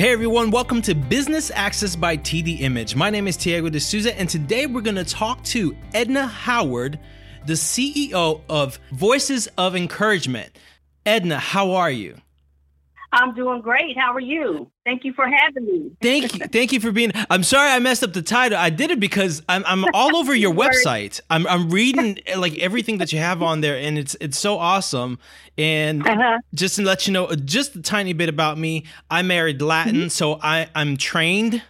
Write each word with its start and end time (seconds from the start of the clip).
Hey 0.00 0.12
everyone, 0.12 0.50
welcome 0.50 0.80
to 0.80 0.94
Business 0.94 1.50
Access 1.50 1.94
by 1.94 2.16
TD 2.16 2.62
Image. 2.62 2.96
My 2.96 3.10
name 3.10 3.28
is 3.28 3.36
Tiago 3.36 3.68
de 3.68 3.78
Souza, 3.78 4.18
and 4.18 4.30
today 4.30 4.64
we're 4.64 4.80
going 4.80 4.94
to 4.94 5.04
talk 5.04 5.44
to 5.44 5.76
Edna 5.92 6.26
Howard, 6.26 6.98
the 7.44 7.52
CEO 7.52 8.40
of 8.48 8.78
Voices 8.92 9.46
of 9.58 9.76
Encouragement. 9.76 10.56
Edna, 11.04 11.38
how 11.38 11.72
are 11.72 11.90
you? 11.90 12.16
I'm 13.12 13.34
doing 13.34 13.60
great. 13.60 13.98
How 13.98 14.12
are 14.12 14.20
you? 14.20 14.70
Thank 14.84 15.04
you 15.04 15.12
for 15.12 15.26
having 15.26 15.66
me. 15.66 15.90
Thank 16.00 16.32
you. 16.34 16.46
Thank 16.46 16.72
you 16.72 16.78
for 16.78 16.92
being. 16.92 17.10
I'm 17.28 17.42
sorry 17.42 17.70
I 17.70 17.78
messed 17.80 18.04
up 18.04 18.12
the 18.12 18.22
title. 18.22 18.56
I 18.56 18.70
did 18.70 18.92
it 18.92 19.00
because 19.00 19.42
I'm, 19.48 19.64
I'm 19.66 19.84
all 19.94 20.16
over 20.16 20.34
your 20.34 20.54
website. 20.64 21.20
I'm, 21.28 21.46
I'm 21.48 21.70
reading 21.70 22.18
like 22.36 22.56
everything 22.58 22.98
that 22.98 23.12
you 23.12 23.18
have 23.18 23.42
on 23.42 23.62
there, 23.62 23.76
and 23.76 23.98
it's 23.98 24.16
it's 24.20 24.38
so 24.38 24.58
awesome. 24.58 25.18
And 25.58 26.06
uh-huh. 26.06 26.38
just 26.54 26.76
to 26.76 26.82
let 26.82 27.06
you 27.08 27.12
know, 27.12 27.34
just 27.34 27.74
a 27.74 27.82
tiny 27.82 28.12
bit 28.12 28.28
about 28.28 28.58
me. 28.58 28.84
I 29.10 29.22
married 29.22 29.60
Latin, 29.60 29.94
mm-hmm. 29.96 30.08
so 30.08 30.38
I 30.40 30.68
I'm 30.74 30.96
trained. 30.96 31.62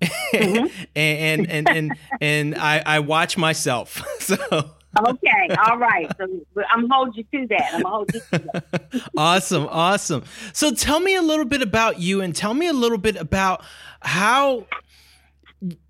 Mm-hmm. 0.00 0.66
and, 0.96 1.46
and 1.46 1.50
and 1.50 1.68
and 1.68 1.92
and 2.20 2.54
I 2.56 2.82
I 2.84 2.98
watch 3.00 3.36
myself. 3.36 4.02
So 4.22 4.70
okay, 4.98 5.48
all 5.66 5.78
right. 5.78 6.10
So 6.18 6.26
I'm 6.70 6.88
hold 6.90 7.16
you 7.16 7.24
to 7.32 7.46
that. 7.48 7.74
I'm 7.74 7.82
hold 7.82 8.12
you 8.14 8.20
to 8.20 8.38
that. 8.52 9.10
awesome, 9.16 9.66
awesome. 9.70 10.24
So 10.52 10.72
tell 10.72 11.00
me 11.00 11.14
a 11.14 11.22
little 11.22 11.44
bit 11.44 11.62
about 11.62 12.00
you, 12.00 12.20
and 12.20 12.34
tell 12.34 12.54
me 12.54 12.68
a 12.68 12.72
little 12.72 12.98
bit 12.98 13.16
about 13.16 13.64
how 14.00 14.66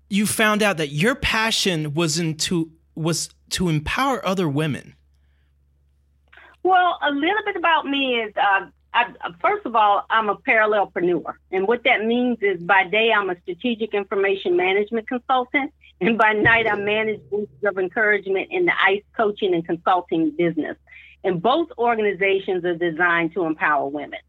you 0.09 0.25
found 0.25 0.61
out 0.61 0.77
that 0.77 0.89
your 0.89 1.15
passion 1.15 1.93
was 1.93 2.19
into 2.19 2.71
was 2.95 3.29
to 3.49 3.69
empower 3.69 4.25
other 4.25 4.47
women. 4.47 4.95
Well, 6.61 6.97
a 7.01 7.11
little 7.11 7.43
bit 7.45 7.55
about 7.55 7.85
me 7.85 8.21
is, 8.21 8.33
uh, 8.37 8.67
I, 8.93 9.05
first 9.41 9.65
of 9.65 9.75
all, 9.75 10.05
I'm 10.09 10.29
a 10.29 10.35
parallelpreneur, 10.35 11.33
and 11.51 11.67
what 11.67 11.83
that 11.83 12.05
means 12.05 12.37
is, 12.41 12.61
by 12.61 12.85
day 12.85 13.11
I'm 13.11 13.29
a 13.29 13.35
strategic 13.41 13.93
information 13.93 14.55
management 14.55 15.07
consultant, 15.07 15.73
and 16.07 16.17
by 16.17 16.33
night, 16.33 16.67
I 16.67 16.75
manage 16.75 17.21
Voices 17.29 17.63
of 17.65 17.77
Encouragement 17.77 18.49
in 18.51 18.65
the 18.65 18.73
ICE 18.81 19.03
coaching 19.15 19.53
and 19.53 19.65
consulting 19.65 20.31
business. 20.31 20.77
And 21.23 21.41
both 21.41 21.69
organizations 21.77 22.65
are 22.65 22.75
designed 22.75 23.33
to 23.33 23.45
empower 23.45 23.87
women. 23.87 24.19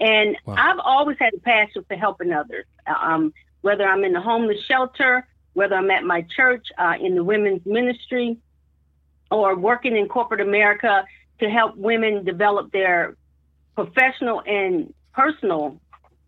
And 0.00 0.36
wow. 0.44 0.56
I've 0.58 0.80
always 0.80 1.16
had 1.20 1.32
a 1.34 1.38
passion 1.38 1.84
for 1.86 1.96
helping 1.96 2.32
others, 2.32 2.66
um, 2.86 3.32
whether 3.60 3.84
I'm 3.84 4.02
in 4.02 4.12
the 4.12 4.20
homeless 4.20 4.58
shelter, 4.66 5.28
whether 5.52 5.76
I'm 5.76 5.90
at 5.92 6.02
my 6.02 6.26
church, 6.34 6.66
uh, 6.76 6.94
in 7.00 7.14
the 7.14 7.22
women's 7.22 7.64
ministry, 7.64 8.38
or 9.30 9.56
working 9.56 9.96
in 9.96 10.08
corporate 10.08 10.40
America 10.40 11.04
to 11.38 11.48
help 11.48 11.76
women 11.76 12.24
develop 12.24 12.72
their 12.72 13.16
professional 13.76 14.42
and 14.44 14.92
personal 15.14 15.80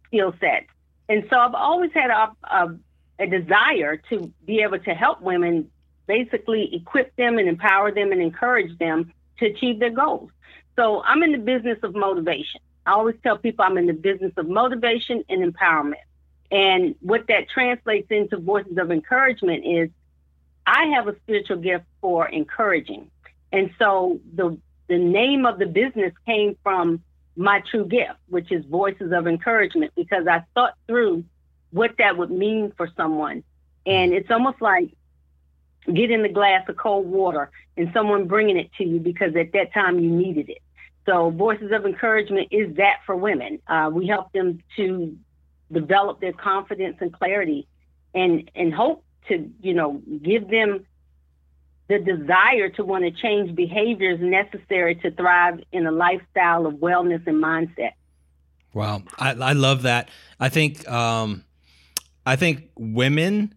skill 0.06 0.32
sets. 0.40 0.66
And 1.08 1.24
so 1.28 1.36
I've 1.36 1.54
always 1.54 1.90
had 1.92 2.10
a, 2.10 2.30
a 2.44 2.76
a 3.18 3.26
desire 3.26 3.96
to 4.10 4.32
be 4.44 4.60
able 4.60 4.78
to 4.78 4.94
help 4.94 5.20
women 5.20 5.70
basically 6.06 6.74
equip 6.74 7.14
them 7.16 7.38
and 7.38 7.48
empower 7.48 7.92
them 7.92 8.12
and 8.12 8.20
encourage 8.20 8.76
them 8.78 9.12
to 9.38 9.46
achieve 9.46 9.78
their 9.78 9.90
goals. 9.90 10.30
So 10.76 11.02
I'm 11.02 11.22
in 11.22 11.32
the 11.32 11.38
business 11.38 11.78
of 11.82 11.94
motivation. 11.94 12.60
I 12.86 12.92
always 12.92 13.16
tell 13.22 13.38
people 13.38 13.64
I'm 13.64 13.78
in 13.78 13.86
the 13.86 13.92
business 13.94 14.32
of 14.36 14.48
motivation 14.48 15.24
and 15.28 15.52
empowerment. 15.52 16.02
And 16.50 16.94
what 17.00 17.26
that 17.28 17.48
translates 17.48 18.08
into 18.10 18.36
voices 18.36 18.76
of 18.78 18.90
encouragement 18.90 19.64
is 19.64 19.90
I 20.66 20.86
have 20.94 21.08
a 21.08 21.16
spiritual 21.20 21.58
gift 21.58 21.84
for 22.00 22.28
encouraging. 22.28 23.10
And 23.52 23.70
so 23.78 24.20
the 24.34 24.58
the 24.86 24.98
name 24.98 25.46
of 25.46 25.58
the 25.58 25.66
business 25.66 26.12
came 26.26 26.56
from 26.62 27.02
my 27.36 27.62
true 27.70 27.86
gift, 27.86 28.18
which 28.28 28.52
is 28.52 28.64
voices 28.66 29.12
of 29.12 29.26
encouragement, 29.26 29.92
because 29.96 30.26
I 30.26 30.44
thought 30.54 30.74
through 30.86 31.24
what 31.74 31.96
that 31.98 32.16
would 32.16 32.30
mean 32.30 32.72
for 32.76 32.88
someone. 32.96 33.42
And 33.84 34.14
it's 34.14 34.30
almost 34.30 34.62
like 34.62 34.90
getting 35.92 36.22
the 36.22 36.28
glass 36.28 36.66
of 36.68 36.76
cold 36.76 37.06
water 37.06 37.50
and 37.76 37.90
someone 37.92 38.26
bringing 38.28 38.56
it 38.56 38.70
to 38.78 38.84
you 38.84 39.00
because 39.00 39.34
at 39.36 39.52
that 39.52 39.74
time 39.74 39.98
you 39.98 40.08
needed 40.08 40.48
it. 40.48 40.62
So, 41.04 41.30
Voices 41.30 41.70
of 41.72 41.84
Encouragement 41.84 42.48
is 42.50 42.76
that 42.76 43.00
for 43.04 43.14
women. 43.14 43.58
Uh, 43.66 43.90
we 43.92 44.06
help 44.06 44.32
them 44.32 44.62
to 44.76 45.18
develop 45.70 46.20
their 46.20 46.32
confidence 46.32 46.96
and 47.00 47.12
clarity 47.12 47.66
and, 48.14 48.50
and 48.54 48.72
hope 48.72 49.04
to, 49.28 49.50
you 49.60 49.74
know, 49.74 50.00
give 50.22 50.48
them 50.48 50.86
the 51.88 51.98
desire 51.98 52.70
to 52.70 52.84
want 52.84 53.04
to 53.04 53.10
change 53.10 53.54
behaviors 53.54 54.18
necessary 54.20 54.94
to 54.94 55.10
thrive 55.10 55.60
in 55.72 55.86
a 55.86 55.92
lifestyle 55.92 56.66
of 56.66 56.74
wellness 56.74 57.26
and 57.26 57.42
mindset. 57.42 57.92
Wow. 58.72 59.02
I, 59.18 59.32
I 59.32 59.52
love 59.52 59.82
that. 59.82 60.08
I 60.40 60.48
think, 60.48 60.88
um, 60.88 61.44
I 62.26 62.36
think 62.36 62.70
women 62.76 63.54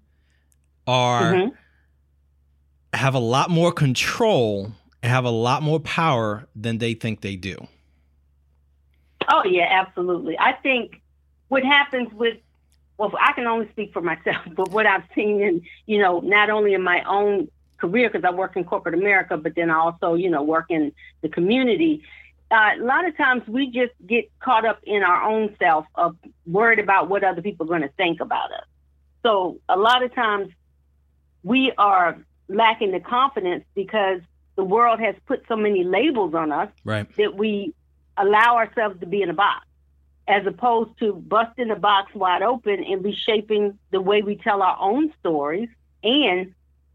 are 0.85 1.33
mm-hmm. 1.33 1.55
have 2.93 3.15
a 3.15 3.19
lot 3.19 3.49
more 3.49 3.71
control 3.71 4.71
and 5.01 5.11
have 5.11 5.25
a 5.25 5.29
lot 5.29 5.63
more 5.63 5.79
power 5.79 6.47
than 6.55 6.77
they 6.77 6.93
think 6.93 7.21
they 7.21 7.35
do. 7.35 7.55
Oh 9.29 9.43
yeah, 9.45 9.67
absolutely. 9.69 10.37
I 10.39 10.53
think 10.53 11.01
what 11.49 11.63
happens 11.63 12.11
with 12.13 12.37
well, 12.97 13.11
I 13.21 13.33
can 13.33 13.45
only 13.45 13.69
speak 13.69 13.93
for 13.93 14.01
myself, 14.01 14.37
but 14.55 14.71
what 14.71 14.85
I've 14.85 15.03
seen 15.13 15.41
in, 15.41 15.61
you 15.85 15.99
know, 15.99 16.19
not 16.19 16.49
only 16.49 16.73
in 16.73 16.81
my 16.81 17.03
own 17.03 17.49
career 17.77 18.09
because 18.09 18.25
I 18.25 18.31
work 18.31 18.57
in 18.57 18.63
corporate 18.63 18.95
America, 18.95 19.37
but 19.37 19.53
then 19.55 19.69
I 19.69 19.77
also, 19.77 20.15
you 20.15 20.29
know, 20.29 20.41
work 20.41 20.65
in 20.69 20.91
the 21.21 21.29
community 21.29 22.03
uh, 22.49 22.71
a 22.79 22.83
lot 22.83 23.05
of 23.07 23.15
times 23.17 23.43
we 23.47 23.67
just 23.67 23.93
get 24.05 24.31
caught 24.39 24.65
up 24.65 24.79
in 24.83 25.03
our 25.03 25.23
own 25.23 25.55
self 25.59 25.85
of 25.95 26.15
worried 26.45 26.79
about 26.79 27.09
what 27.09 27.23
other 27.23 27.41
people 27.41 27.65
are 27.65 27.69
going 27.69 27.81
to 27.81 27.95
think 27.97 28.21
about 28.21 28.51
us. 28.51 28.65
So 29.23 29.59
a 29.67 29.75
lot 29.75 30.03
of 30.03 30.13
times 30.15 30.51
we 31.43 31.73
are 31.77 32.17
lacking 32.47 32.91
the 32.91 32.99
confidence 32.99 33.65
because 33.75 34.21
the 34.55 34.63
world 34.63 34.99
has 34.99 35.15
put 35.25 35.43
so 35.47 35.55
many 35.55 35.83
labels 35.83 36.33
on 36.33 36.51
us 36.51 36.69
right. 36.85 37.07
that 37.17 37.35
we 37.35 37.73
allow 38.15 38.55
ourselves 38.55 38.99
to 39.01 39.05
be 39.05 39.21
in 39.21 39.29
a 39.29 39.33
box 39.33 39.65
as 40.27 40.45
opposed 40.45 40.97
to 40.99 41.13
busting 41.13 41.69
the 41.69 41.75
box 41.75 42.13
wide 42.13 42.41
open 42.41 42.83
and 42.83 43.03
reshaping 43.03 43.77
the 43.91 44.01
way 44.01 44.21
we 44.21 44.35
tell 44.35 44.61
our 44.61 44.77
own 44.79 45.13
stories 45.19 45.69
and 46.03 46.53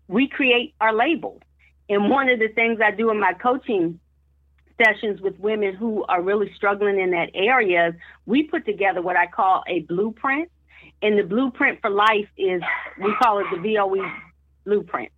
recreate 0.09 0.75
our 0.81 0.95
labels. 0.95 1.41
And 1.89 2.11
one 2.11 2.29
of 2.29 2.39
the 2.39 2.49
things 2.49 2.81
I 2.83 2.91
do 2.91 3.11
in 3.11 3.19
my 3.19 3.33
coaching 3.35 4.01
sessions 4.83 5.21
with 5.21 5.39
women 5.39 5.75
who 5.75 6.05
are 6.05 6.23
really 6.23 6.53
struggling 6.55 6.99
in 6.99 7.11
that 7.11 7.31
area, 7.35 7.95
we 8.27 8.43
put 8.45 8.65
together 8.65 9.03
what 9.03 9.17
I 9.17 9.27
call 9.27 9.63
a 9.67 9.81
blueprint. 9.81 10.51
And 11.01 11.19
the 11.19 11.25
blueprint 11.25 11.81
for 11.81 11.91
life 11.91 12.29
is, 12.37 12.63
we 13.03 13.15
call 13.21 13.41
it 13.41 13.47
the 13.53 13.59
VOE 13.59 14.11
blueprint. 14.65 15.11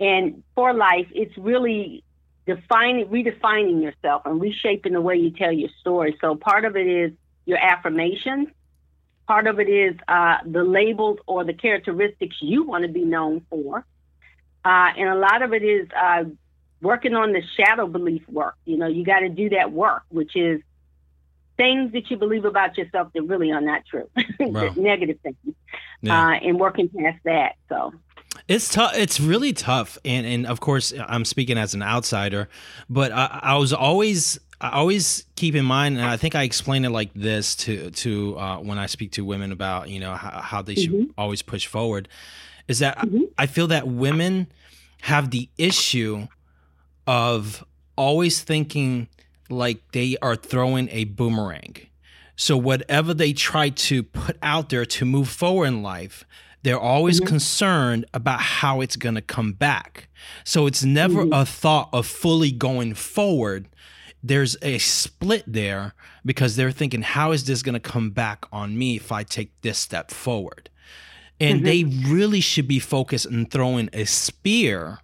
And 0.00 0.42
for 0.54 0.72
life, 0.72 1.06
it's 1.12 1.36
really 1.36 2.02
defining, 2.46 3.06
redefining 3.06 3.82
yourself 3.82 4.22
and 4.24 4.40
reshaping 4.40 4.92
the 4.92 5.00
way 5.00 5.16
you 5.16 5.30
tell 5.30 5.52
your 5.52 5.70
story. 5.80 6.16
So 6.20 6.36
part 6.36 6.64
of 6.64 6.76
it 6.76 6.86
is 6.86 7.12
your 7.44 7.58
affirmations. 7.58 8.48
Part 9.26 9.46
of 9.46 9.58
it 9.58 9.68
is 9.68 9.96
uh, 10.06 10.36
the 10.46 10.62
labels 10.62 11.18
or 11.26 11.44
the 11.44 11.52
characteristics 11.52 12.36
you 12.40 12.62
want 12.62 12.82
to 12.82 12.88
be 12.88 13.04
known 13.04 13.44
for. 13.50 13.84
Uh, 14.64 14.90
and 14.96 15.08
a 15.08 15.14
lot 15.14 15.42
of 15.42 15.52
it 15.52 15.62
is 15.62 15.88
uh, 15.96 16.24
working 16.80 17.14
on 17.14 17.32
the 17.32 17.42
shadow 17.56 17.86
belief 17.86 18.22
work. 18.28 18.54
You 18.64 18.76
know, 18.76 18.86
you 18.86 19.04
got 19.04 19.20
to 19.20 19.28
do 19.28 19.50
that 19.50 19.72
work, 19.72 20.02
which 20.08 20.36
is 20.36 20.60
things 21.56 21.92
that 21.92 22.10
you 22.10 22.16
believe 22.16 22.44
about 22.44 22.76
yourself 22.76 23.12
that 23.14 23.22
really 23.22 23.50
are 23.50 23.60
not 23.60 23.82
true, 23.86 24.08
wow. 24.40 24.72
negative 24.76 25.18
things, 25.22 25.36
yeah. 26.02 26.28
uh, 26.28 26.32
and 26.32 26.60
working 26.60 26.88
past 26.88 27.18
that. 27.24 27.54
So. 27.68 27.92
It's 28.48 28.68
tough. 28.68 28.94
It's 28.94 29.18
really 29.18 29.54
tough, 29.54 29.98
and 30.04 30.26
and 30.26 30.46
of 30.46 30.60
course, 30.60 30.92
I'm 31.08 31.24
speaking 31.24 31.56
as 31.56 31.72
an 31.72 31.82
outsider, 31.82 32.48
but 32.88 33.10
I, 33.10 33.40
I 33.42 33.56
was 33.56 33.72
always 33.72 34.38
I 34.60 34.70
always 34.70 35.24
keep 35.36 35.54
in 35.54 35.64
mind, 35.64 35.96
and 35.96 36.06
I 36.06 36.16
think 36.16 36.34
I 36.34 36.42
explain 36.42 36.84
it 36.84 36.90
like 36.90 37.12
this 37.14 37.56
to 37.56 37.90
to 37.90 38.38
uh, 38.38 38.58
when 38.58 38.78
I 38.78 38.86
speak 38.86 39.12
to 39.12 39.24
women 39.24 39.52
about 39.52 39.88
you 39.88 40.00
know 40.00 40.14
how, 40.14 40.40
how 40.40 40.62
they 40.62 40.74
should 40.74 40.92
mm-hmm. 40.92 41.10
always 41.18 41.42
push 41.42 41.66
forward, 41.66 42.08
is 42.68 42.78
that 42.78 42.98
mm-hmm. 42.98 43.24
I 43.38 43.46
feel 43.46 43.66
that 43.68 43.88
women 43.88 44.48
have 45.02 45.30
the 45.30 45.48
issue 45.58 46.26
of 47.06 47.64
always 47.96 48.42
thinking 48.42 49.08
like 49.48 49.92
they 49.92 50.16
are 50.22 50.36
throwing 50.36 50.88
a 50.90 51.04
boomerang. 51.04 51.76
So 52.36 52.56
whatever 52.56 53.14
they 53.14 53.32
try 53.32 53.70
to 53.70 54.02
put 54.02 54.36
out 54.42 54.68
there 54.68 54.84
to 54.84 55.04
move 55.04 55.28
forward 55.28 55.66
in 55.66 55.82
life, 55.82 56.24
they're 56.62 56.78
always 56.78 57.20
mm-hmm. 57.20 57.28
concerned 57.28 58.04
about 58.12 58.40
how 58.40 58.80
it's 58.80 58.96
going 58.96 59.14
to 59.14 59.22
come 59.22 59.52
back. 59.52 60.08
So 60.44 60.66
it's 60.66 60.84
never 60.84 61.22
mm-hmm. 61.22 61.32
a 61.32 61.46
thought 61.46 61.88
of 61.92 62.06
fully 62.06 62.50
going 62.50 62.94
forward. 62.94 63.68
There's 64.22 64.56
a 64.60 64.78
split 64.78 65.44
there 65.46 65.94
because 66.24 66.56
they're 66.56 66.72
thinking, 66.72 67.02
how 67.02 67.32
is 67.32 67.44
this 67.44 67.62
going 67.62 67.74
to 67.74 67.80
come 67.80 68.10
back 68.10 68.44
on 68.52 68.76
me 68.76 68.96
if 68.96 69.12
I 69.12 69.22
take 69.22 69.52
this 69.62 69.78
step 69.78 70.10
forward? 70.10 70.68
And 71.38 71.62
mm-hmm. 71.62 71.66
they 71.66 71.84
really 72.10 72.40
should 72.40 72.66
be 72.66 72.80
focused 72.80 73.26
on 73.28 73.46
throwing 73.46 73.88
a 73.92 74.04
spear 74.04 74.98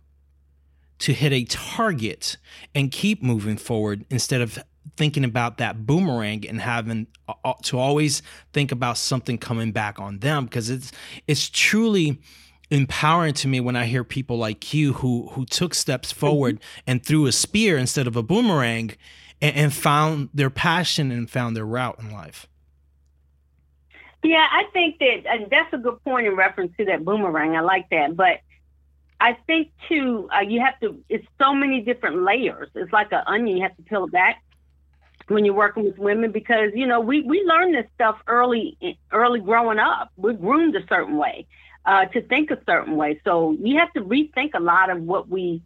to 1.03 1.13
hit 1.13 1.33
a 1.33 1.45
target 1.45 2.37
and 2.77 2.93
keep 2.93 3.25
moving 3.25 3.57
forward 3.57 4.05
instead 4.09 4.41
of 4.41 4.57
thinking 4.97 5.25
about 5.25 5.59
that 5.59 5.85
boomerang 5.85 6.47
and 6.47 6.61
having 6.61 7.09
uh, 7.29 7.35
uh, 7.45 7.55
to 7.65 7.77
always 7.77 8.23
think 8.53 8.71
about 8.71 8.97
something 8.97 9.37
coming 9.37 9.73
back 9.73 9.99
on 9.99 10.21
them 10.21 10.45
because 10.45 10.71
it's 10.71 10.93
it's 11.27 11.49
truly 11.49 12.21
empowering 12.71 13.35
to 13.35 13.49
me 13.49 13.59
when 13.59 13.75
I 13.75 13.87
hear 13.87 14.05
people 14.05 14.37
like 14.39 14.73
you 14.73 14.93
who 14.93 15.29
who 15.33 15.45
took 15.45 15.75
steps 15.75 16.13
mm-hmm. 16.13 16.21
forward 16.21 16.61
and 16.87 17.05
threw 17.05 17.27
a 17.27 17.33
spear 17.33 17.77
instead 17.79 18.07
of 18.07 18.15
a 18.15 18.23
boomerang 18.23 18.93
and, 19.41 19.57
and 19.57 19.75
found 19.75 20.29
their 20.33 20.51
passion 20.51 21.11
and 21.11 21.29
found 21.29 21.57
their 21.57 21.67
route 21.67 21.99
in 21.99 22.13
life. 22.13 22.47
Yeah, 24.23 24.47
I 24.49 24.67
think 24.73 25.01
that 25.01 25.23
and 25.27 25.51
that's 25.51 25.73
a 25.73 25.79
good 25.79 26.01
point 26.05 26.29
in 26.29 26.37
reference 26.37 26.77
to 26.77 26.85
that 26.85 27.05
boomerang. 27.05 27.57
I 27.57 27.61
like 27.61 27.91
that, 27.91 28.15
but 28.15 28.39
I 29.23 29.37
think 29.47 29.71
too, 29.89 30.29
uh, 30.37 30.41
you 30.41 30.61
have 30.61 30.81
to. 30.81 31.01
It's 31.09 31.25
so 31.41 31.55
many 31.55 31.81
different 31.81 32.25
layers. 32.25 32.69
It's 32.75 32.93
like 32.93 33.13
an 33.13 33.23
onion. 33.29 33.57
You 33.57 33.63
have 33.63 33.77
to 33.77 33.83
peel 33.83 34.05
it 34.07 34.13
back 34.13 34.43
when 35.29 35.45
you're 35.45 35.55
working 35.55 35.85
with 35.85 35.97
women 35.97 36.33
because 36.33 36.73
you 36.75 36.89
know 36.89 36.99
we 36.99 37.23
we 37.23 37.45
learn 37.45 37.71
this 37.71 37.87
stuff 37.95 38.17
early 38.27 38.77
early 39.13 39.39
growing 39.39 39.79
up. 39.79 40.11
We're 40.17 40.33
groomed 40.33 40.75
a 40.75 40.85
certain 40.89 41.19
way 41.19 41.47
uh, 41.87 42.07
to 42.07 42.21
think 42.23 42.51
a 42.51 42.59
certain 42.67 42.97
way. 42.97 43.21
So 43.23 43.57
you 43.61 43.79
have 43.79 43.93
to 43.93 44.01
rethink 44.01 44.55
a 44.55 44.61
lot 44.61 44.91
of 44.91 45.01
what 45.01 45.29
we 45.29 45.63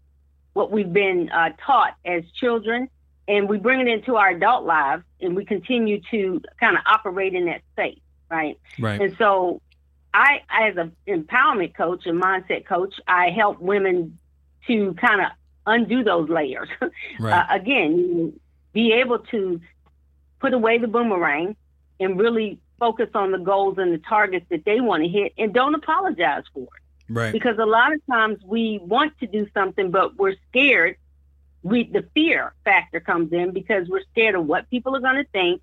what 0.52 0.70
we've 0.70 0.92
been 0.92 1.30
uh, 1.30 1.52
taught 1.64 1.94
as 2.04 2.24
children, 2.38 2.90
and 3.26 3.48
we 3.48 3.56
bring 3.56 3.80
it 3.80 3.88
into 3.88 4.16
our 4.16 4.28
adult 4.28 4.66
lives, 4.66 5.02
and 5.22 5.34
we 5.34 5.46
continue 5.46 6.02
to 6.10 6.42
kind 6.60 6.76
of 6.76 6.82
operate 6.84 7.32
in 7.32 7.46
that 7.46 7.62
space 7.72 8.00
right? 8.28 8.58
Right. 8.78 9.00
And 9.00 9.14
so 9.18 9.60
I, 10.16 10.40
as 10.48 10.78
an 10.78 10.96
empowerment 11.06 11.74
coach 11.76 12.06
and 12.06 12.20
mindset 12.20 12.64
coach, 12.64 12.94
I 13.06 13.28
help 13.28 13.60
women 13.60 14.18
to 14.66 14.94
kind 14.94 15.20
of 15.20 15.26
undo 15.66 16.02
those 16.02 16.30
layers. 16.30 16.68
Right. 17.20 17.32
Uh, 17.32 17.54
again, 17.54 18.40
be 18.72 18.92
able 18.92 19.18
to 19.30 19.60
put 20.40 20.54
away 20.54 20.78
the 20.78 20.86
boomerang 20.86 21.56
and 22.00 22.18
really 22.18 22.58
focus 22.78 23.08
on 23.14 23.30
the 23.30 23.38
goals 23.38 23.76
and 23.78 23.92
the 23.92 23.98
targets 23.98 24.46
that 24.50 24.64
they 24.64 24.80
want 24.80 25.02
to 25.02 25.08
hit 25.08 25.32
and 25.38 25.52
don't 25.52 25.74
apologize 25.74 26.44
for 26.52 26.62
it. 26.62 27.12
Right. 27.12 27.32
Because 27.32 27.58
a 27.58 27.66
lot 27.66 27.92
of 27.94 28.00
times 28.06 28.38
we 28.44 28.80
want 28.82 29.18
to 29.20 29.26
do 29.26 29.46
something, 29.52 29.90
but 29.90 30.16
we're 30.16 30.36
scared. 30.48 30.96
We, 31.62 31.84
the 31.84 32.04
fear 32.14 32.54
factor 32.64 33.00
comes 33.00 33.32
in 33.32 33.52
because 33.52 33.86
we're 33.88 34.04
scared 34.12 34.34
of 34.34 34.46
what 34.46 34.68
people 34.70 34.96
are 34.96 35.00
going 35.00 35.22
to 35.22 35.30
think. 35.30 35.62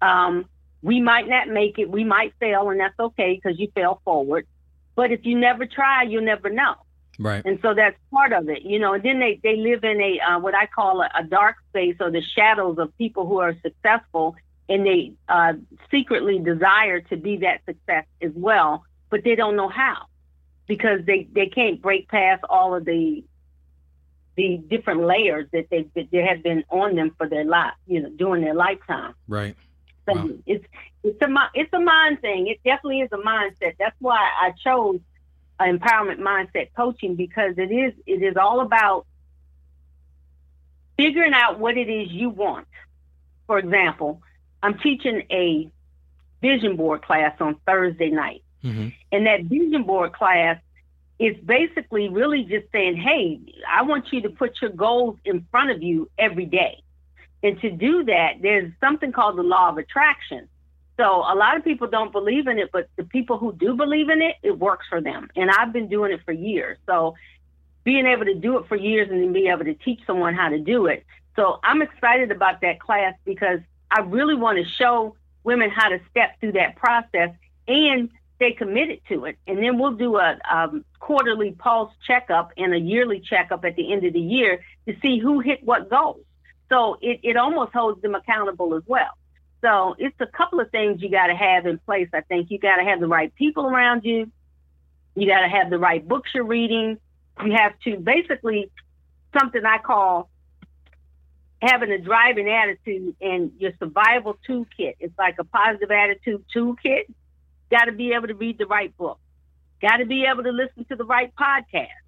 Um, 0.00 0.46
we 0.82 1.00
might 1.00 1.28
not 1.28 1.48
make 1.48 1.78
it. 1.78 1.88
We 1.88 2.04
might 2.04 2.34
fail, 2.40 2.70
and 2.70 2.80
that's 2.80 2.98
okay 2.98 3.40
because 3.42 3.58
you 3.58 3.68
fail 3.74 4.00
forward. 4.04 4.46
But 4.94 5.12
if 5.12 5.24
you 5.24 5.38
never 5.38 5.64
try, 5.64 6.02
you'll 6.02 6.24
never 6.24 6.50
know. 6.50 6.74
Right. 7.18 7.44
And 7.44 7.58
so 7.62 7.74
that's 7.74 7.96
part 8.10 8.32
of 8.32 8.48
it, 8.48 8.62
you 8.62 8.78
know. 8.78 8.94
And 8.94 9.02
then 9.02 9.20
they, 9.20 9.38
they 9.42 9.56
live 9.56 9.84
in 9.84 10.00
a 10.00 10.20
uh, 10.20 10.38
what 10.40 10.54
I 10.54 10.66
call 10.66 11.02
a, 11.02 11.10
a, 11.14 11.22
dark 11.22 11.56
space 11.70 11.96
or 12.00 12.10
the 12.10 12.22
shadows 12.34 12.78
of 12.78 12.96
people 12.98 13.26
who 13.26 13.38
are 13.38 13.54
successful, 13.62 14.34
and 14.68 14.84
they 14.84 15.12
uh, 15.28 15.52
secretly 15.90 16.38
desire 16.38 17.00
to 17.00 17.16
be 17.16 17.38
that 17.38 17.64
success 17.66 18.06
as 18.20 18.32
well, 18.34 18.84
but 19.10 19.24
they 19.24 19.34
don't 19.34 19.56
know 19.56 19.68
how 19.68 20.06
because 20.66 21.00
they, 21.06 21.28
they 21.32 21.46
can't 21.46 21.82
break 21.82 22.08
past 22.08 22.42
all 22.48 22.74
of 22.74 22.84
the 22.84 23.24
the 24.34 24.56
different 24.70 25.02
layers 25.04 25.46
that 25.52 25.66
they 25.70 25.86
that 25.94 26.10
they 26.10 26.22
have 26.22 26.42
been 26.42 26.64
on 26.70 26.96
them 26.96 27.14
for 27.18 27.28
their 27.28 27.44
life, 27.44 27.74
you 27.86 28.00
know, 28.00 28.08
during 28.08 28.42
their 28.42 28.54
lifetime. 28.54 29.14
Right. 29.28 29.54
So 30.06 30.14
wow. 30.14 30.30
it's 30.46 30.64
it's 31.02 31.22
a 31.22 31.28
it's 31.54 31.72
a 31.72 31.80
mind 31.80 32.20
thing. 32.20 32.48
It 32.48 32.60
definitely 32.64 33.00
is 33.00 33.10
a 33.12 33.18
mindset. 33.18 33.76
That's 33.78 33.96
why 34.00 34.18
I 34.18 34.52
chose 34.64 35.00
empowerment 35.60 36.18
mindset 36.18 36.68
coaching 36.76 37.14
because 37.14 37.54
it 37.56 37.70
is 37.70 37.92
it 38.06 38.22
is 38.22 38.36
all 38.36 38.60
about 38.60 39.06
figuring 40.96 41.32
out 41.34 41.58
what 41.58 41.76
it 41.76 41.88
is 41.88 42.10
you 42.10 42.30
want. 42.30 42.66
For 43.46 43.58
example, 43.58 44.22
I'm 44.62 44.78
teaching 44.78 45.22
a 45.30 45.70
vision 46.40 46.76
board 46.76 47.02
class 47.02 47.34
on 47.40 47.56
Thursday 47.66 48.10
night. 48.10 48.42
Mm-hmm. 48.64 48.88
And 49.10 49.26
that 49.26 49.44
vision 49.44 49.84
board 49.84 50.12
class 50.12 50.58
is 51.18 51.36
basically 51.44 52.08
really 52.08 52.44
just 52.44 52.70
saying, 52.72 52.96
hey, 52.96 53.40
I 53.70 53.82
want 53.82 54.12
you 54.12 54.22
to 54.22 54.30
put 54.30 54.60
your 54.60 54.70
goals 54.70 55.18
in 55.24 55.46
front 55.50 55.70
of 55.70 55.82
you 55.82 56.10
every 56.18 56.46
day. 56.46 56.81
And 57.42 57.60
to 57.60 57.70
do 57.70 58.04
that, 58.04 58.34
there's 58.40 58.72
something 58.80 59.12
called 59.12 59.36
the 59.36 59.42
law 59.42 59.68
of 59.68 59.78
attraction. 59.78 60.48
So 60.96 61.04
a 61.04 61.34
lot 61.34 61.56
of 61.56 61.64
people 61.64 61.88
don't 61.88 62.12
believe 62.12 62.46
in 62.46 62.58
it, 62.58 62.70
but 62.72 62.88
the 62.96 63.04
people 63.04 63.38
who 63.38 63.52
do 63.52 63.74
believe 63.74 64.08
in 64.10 64.22
it, 64.22 64.36
it 64.42 64.58
works 64.58 64.86
for 64.88 65.00
them. 65.00 65.28
And 65.34 65.50
I've 65.50 65.72
been 65.72 65.88
doing 65.88 66.12
it 66.12 66.20
for 66.24 66.32
years. 66.32 66.78
So 66.86 67.14
being 67.84 68.06
able 68.06 68.26
to 68.26 68.34
do 68.34 68.58
it 68.58 68.68
for 68.68 68.76
years 68.76 69.08
and 69.10 69.22
then 69.22 69.32
be 69.32 69.48
able 69.48 69.64
to 69.64 69.74
teach 69.74 70.00
someone 70.06 70.34
how 70.34 70.50
to 70.50 70.58
do 70.58 70.86
it. 70.86 71.04
So 71.34 71.58
I'm 71.64 71.82
excited 71.82 72.30
about 72.30 72.60
that 72.60 72.78
class 72.78 73.14
because 73.24 73.60
I 73.90 74.00
really 74.00 74.34
want 74.34 74.58
to 74.58 74.70
show 74.70 75.16
women 75.44 75.70
how 75.70 75.88
to 75.88 76.00
step 76.10 76.38
through 76.40 76.52
that 76.52 76.76
process 76.76 77.30
and 77.66 78.10
stay 78.36 78.52
committed 78.52 79.00
to 79.08 79.24
it. 79.24 79.38
And 79.46 79.58
then 79.58 79.78
we'll 79.78 79.92
do 79.92 80.18
a 80.18 80.38
um, 80.50 80.84
quarterly 81.00 81.52
pulse 81.52 81.92
checkup 82.06 82.52
and 82.56 82.74
a 82.74 82.78
yearly 82.78 83.20
checkup 83.20 83.64
at 83.64 83.76
the 83.76 83.92
end 83.92 84.04
of 84.04 84.12
the 84.12 84.20
year 84.20 84.64
to 84.86 84.94
see 85.00 85.18
who 85.18 85.40
hit 85.40 85.64
what 85.64 85.88
goals. 85.88 86.24
So 86.72 86.96
it, 87.02 87.20
it 87.22 87.36
almost 87.36 87.72
holds 87.72 88.00
them 88.00 88.14
accountable 88.14 88.74
as 88.74 88.82
well. 88.86 89.10
So 89.60 89.94
it's 89.98 90.16
a 90.20 90.26
couple 90.26 90.58
of 90.58 90.70
things 90.70 91.02
you 91.02 91.10
got 91.10 91.26
to 91.26 91.34
have 91.34 91.66
in 91.66 91.78
place. 91.78 92.08
I 92.14 92.22
think 92.22 92.50
you 92.50 92.58
got 92.58 92.76
to 92.76 92.84
have 92.84 92.98
the 92.98 93.06
right 93.06 93.32
people 93.34 93.66
around 93.66 94.04
you. 94.04 94.30
You 95.14 95.28
got 95.28 95.42
to 95.42 95.48
have 95.48 95.68
the 95.68 95.78
right 95.78 96.06
books 96.06 96.30
you're 96.34 96.44
reading. 96.44 96.98
You 97.44 97.52
have 97.52 97.78
to 97.84 97.98
basically 97.98 98.70
something 99.38 99.62
I 99.64 99.78
call 99.78 100.30
having 101.60 101.92
a 101.92 101.98
driving 101.98 102.48
attitude 102.48 103.16
and 103.20 103.52
your 103.58 103.72
survival 103.78 104.38
toolkit. 104.48 104.94
It's 104.98 105.16
like 105.18 105.36
a 105.38 105.44
positive 105.44 105.90
attitude 105.90 106.44
toolkit. 106.54 107.04
Got 107.70 107.84
to 107.84 107.92
be 107.92 108.12
able 108.14 108.28
to 108.28 108.34
read 108.34 108.58
the 108.58 108.66
right 108.66 108.96
book. 108.96 109.20
Got 109.80 109.98
to 109.98 110.06
be 110.06 110.24
able 110.24 110.42
to 110.42 110.50
listen 110.50 110.86
to 110.86 110.96
the 110.96 111.04
right 111.04 111.32
podcast. 111.36 112.01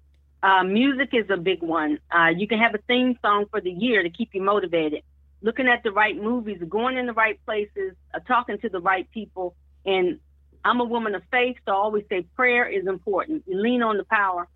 Uh, 0.45 0.63
music 0.63 1.09
is 1.13 1.27
a 1.31 1.37
big 1.37 1.63
one. 1.63 1.97
Uh, 2.15 2.27
you 2.27 2.47
can 2.47 2.59
have 2.59 2.75
a 2.75 2.77
theme 2.87 3.17
song 3.23 3.45
for 3.49 3.59
the 3.59 3.71
year 3.71 4.03
to 4.03 4.11
keep 4.11 4.29
you 4.35 4.43
motivated. 4.43 5.01
Looking 5.41 5.67
at 5.67 5.81
the 5.81 5.91
right 5.91 6.15
movies, 6.15 6.61
going 6.69 6.97
in 6.97 7.07
the 7.07 7.13
right 7.13 7.43
places, 7.45 7.95
uh, 8.13 8.19
talking 8.27 8.59
to 8.59 8.69
the 8.69 8.79
right 8.79 9.09
people. 9.09 9.55
And 9.87 10.19
I'm 10.63 10.79
a 10.81 10.83
woman 10.83 11.15
of 11.15 11.23
faith, 11.31 11.55
so 11.65 11.71
I 11.71 11.75
always 11.75 12.03
say 12.09 12.27
prayer 12.35 12.67
is 12.67 12.85
important. 12.85 13.43
You 13.47 13.59
lean 13.59 13.81
on 13.81 13.97
the 13.97 14.03
power 14.03 14.47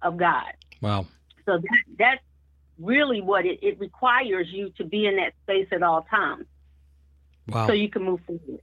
of 0.00 0.16
God. 0.16 0.52
Wow. 0.80 1.06
So 1.44 1.58
that, 1.58 1.82
that's 1.98 2.24
really 2.78 3.20
what 3.20 3.44
it, 3.44 3.58
it 3.62 3.80
requires 3.80 4.46
you 4.48 4.70
to 4.78 4.84
be 4.84 5.06
in 5.06 5.16
that 5.16 5.32
space 5.42 5.66
at 5.72 5.82
all 5.82 6.02
times. 6.02 6.46
Wow. 7.48 7.66
So 7.66 7.72
you 7.72 7.90
can 7.90 8.04
move 8.04 8.20
forward. 8.28 8.60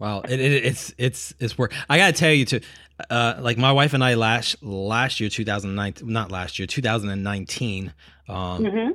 Wow, 0.00 0.22
it, 0.22 0.40
it, 0.40 0.64
it's 0.64 0.94
it's 0.96 1.34
it's 1.38 1.58
work. 1.58 1.74
I 1.90 1.98
gotta 1.98 2.14
tell 2.14 2.32
you 2.32 2.46
too, 2.46 2.60
uh, 3.08 3.38
like 3.40 3.58
my 3.58 3.72
wife 3.72 3.94
and 3.94 4.02
I 4.04 4.14
last 4.14 4.62
last 4.62 5.20
year, 5.20 5.30
2009, 5.30 5.94
not 6.02 6.30
last 6.30 6.58
year, 6.58 6.66
2019. 6.66 7.92
Um, 8.28 8.36
mm-hmm. 8.36 8.90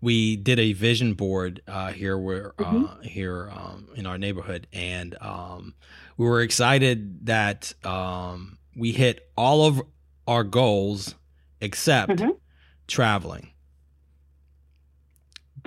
We 0.00 0.36
did 0.36 0.58
a 0.58 0.72
vision 0.72 1.14
board 1.14 1.62
uh, 1.66 1.92
here 1.92 2.18
where 2.18 2.54
uh, 2.58 2.64
mm-hmm. 2.64 3.02
here 3.02 3.50
um, 3.52 3.88
in 3.94 4.06
our 4.06 4.18
neighborhood, 4.18 4.66
and 4.72 5.16
um, 5.20 5.74
we 6.16 6.26
were 6.26 6.42
excited 6.42 7.26
that 7.26 7.72
um, 7.84 8.58
we 8.76 8.92
hit 8.92 9.30
all 9.36 9.66
of 9.66 9.82
our 10.26 10.44
goals 10.44 11.14
except 11.60 12.12
mm-hmm. 12.12 12.30
traveling. 12.86 13.50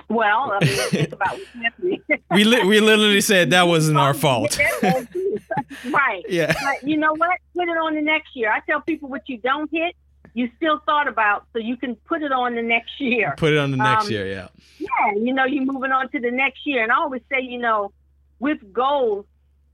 Well, 0.08 0.52
I 0.52 0.64
mean, 0.64 0.76
think 0.90 1.12
about 1.12 1.38
we 2.30 2.44
li- 2.44 2.64
we 2.64 2.80
literally 2.80 3.20
said 3.32 3.50
that 3.50 3.66
wasn't 3.68 3.98
our 3.98 4.14
fault. 4.14 4.58
right. 4.82 6.24
Yeah. 6.28 6.52
But 6.52 6.88
you 6.88 6.96
know 6.96 7.14
what? 7.14 7.38
Put 7.54 7.68
it 7.68 7.76
on 7.76 7.94
the 7.94 8.02
next 8.02 8.34
year. 8.34 8.50
I 8.50 8.60
tell 8.60 8.80
people 8.80 9.08
what 9.08 9.28
you 9.28 9.38
don't 9.38 9.70
hit, 9.70 9.94
you 10.34 10.50
still 10.56 10.80
thought 10.86 11.08
about, 11.08 11.46
so 11.52 11.58
you 11.58 11.76
can 11.76 11.96
put 11.96 12.22
it 12.22 12.32
on 12.32 12.54
the 12.54 12.62
next 12.62 13.00
year. 13.00 13.34
Put 13.36 13.52
it 13.52 13.58
on 13.58 13.70
the 13.70 13.76
next 13.76 14.06
um, 14.06 14.12
year, 14.12 14.26
yeah. 14.26 14.48
Yeah, 14.78 15.12
you 15.16 15.34
know, 15.34 15.44
you're 15.44 15.64
moving 15.64 15.92
on 15.92 16.08
to 16.10 16.20
the 16.20 16.30
next 16.30 16.66
year. 16.66 16.82
And 16.82 16.92
I 16.92 16.96
always 16.96 17.22
say, 17.30 17.40
you 17.40 17.58
know, 17.58 17.92
with 18.38 18.72
goals, 18.72 19.26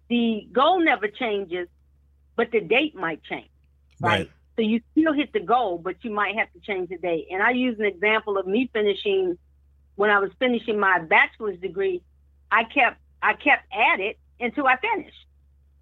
the 0.09 0.49
goal 0.53 0.81
never 0.81 1.09
changes, 1.09 1.69
but 2.37 2.51
the 2.51 2.61
date 2.61 2.95
might 2.95 3.23
change. 3.25 3.49
Right. 4.01 4.19
right. 4.19 4.31
So 4.57 4.63
you 4.63 4.81
still 4.93 5.13
hit 5.13 5.33
the 5.33 5.41
goal, 5.41 5.79
but 5.79 5.97
you 6.03 6.11
might 6.11 6.35
have 6.37 6.51
to 6.55 6.61
change 6.61 6.89
the 6.89 6.97
date. 6.97 7.29
And 7.31 7.43
I 7.43 7.51
use 7.51 7.79
an 7.79 7.85
example 7.85 8.39
of 8.39 8.47
me 8.47 8.71
finishing 8.73 9.37
when 9.97 10.11
I 10.11 10.21
was 10.21 10.31
finishing 10.39 10.79
my 10.79 11.01
bachelor's 11.01 11.59
degree, 11.59 12.03
I 12.51 12.65
kept 12.65 12.99
I 13.23 13.33
kept 13.33 13.65
at 13.73 14.01
it 14.01 14.19
until 14.39 14.67
I 14.67 14.77
finished, 14.77 15.27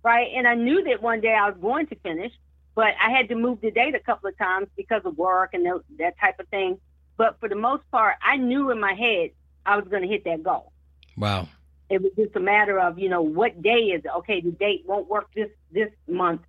right? 0.02 0.28
And 0.34 0.46
I 0.46 0.54
knew 0.54 0.82
that 0.84 1.02
one 1.02 1.20
day 1.20 1.34
I 1.34 1.50
was 1.50 1.58
going 1.60 1.86
to 1.88 1.96
finish, 1.96 2.32
but 2.74 2.94
I 3.04 3.10
had 3.10 3.28
to 3.28 3.34
move 3.34 3.60
the 3.60 3.70
date 3.70 3.94
a 3.94 4.00
couple 4.00 4.28
of 4.28 4.38
times 4.38 4.68
because 4.76 5.02
of 5.04 5.18
work 5.18 5.50
and 5.52 5.66
that 5.98 6.18
type 6.18 6.40
of 6.40 6.48
thing. 6.48 6.78
But 7.16 7.38
for 7.40 7.48
the 7.48 7.56
most 7.56 7.82
part, 7.90 8.16
I 8.22 8.36
knew 8.36 8.70
in 8.70 8.80
my 8.80 8.94
head 8.94 9.30
I 9.66 9.76
was 9.76 9.86
going 9.88 10.02
to 10.02 10.08
hit 10.08 10.24
that 10.24 10.42
goal. 10.42 10.72
Wow. 11.16 11.48
It 11.90 12.02
was 12.02 12.12
just 12.16 12.34
a 12.34 12.40
matter 12.40 12.80
of 12.80 12.98
you 12.98 13.08
know 13.08 13.22
what 13.22 13.60
day 13.62 13.92
is 13.94 14.04
it? 14.04 14.10
Okay, 14.18 14.40
the 14.40 14.52
date 14.52 14.84
won't 14.86 15.08
work 15.08 15.28
this 15.34 15.50
this 15.70 15.90
month. 16.08 16.42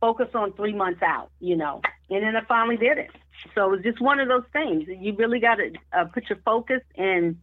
Focus 0.00 0.28
on 0.34 0.52
three 0.52 0.74
months 0.74 1.02
out, 1.02 1.30
you 1.40 1.56
know. 1.56 1.82
And 2.10 2.22
then 2.22 2.36
I 2.36 2.42
finally 2.44 2.76
did 2.76 2.98
it. 2.98 3.10
So 3.54 3.72
it's 3.74 3.84
just 3.84 4.00
one 4.00 4.20
of 4.20 4.28
those 4.28 4.44
things. 4.52 4.84
You 4.88 5.14
really 5.16 5.40
got 5.40 5.56
to 5.56 5.72
uh, 5.92 6.04
put 6.06 6.28
your 6.28 6.38
focus 6.44 6.82
and 6.96 7.38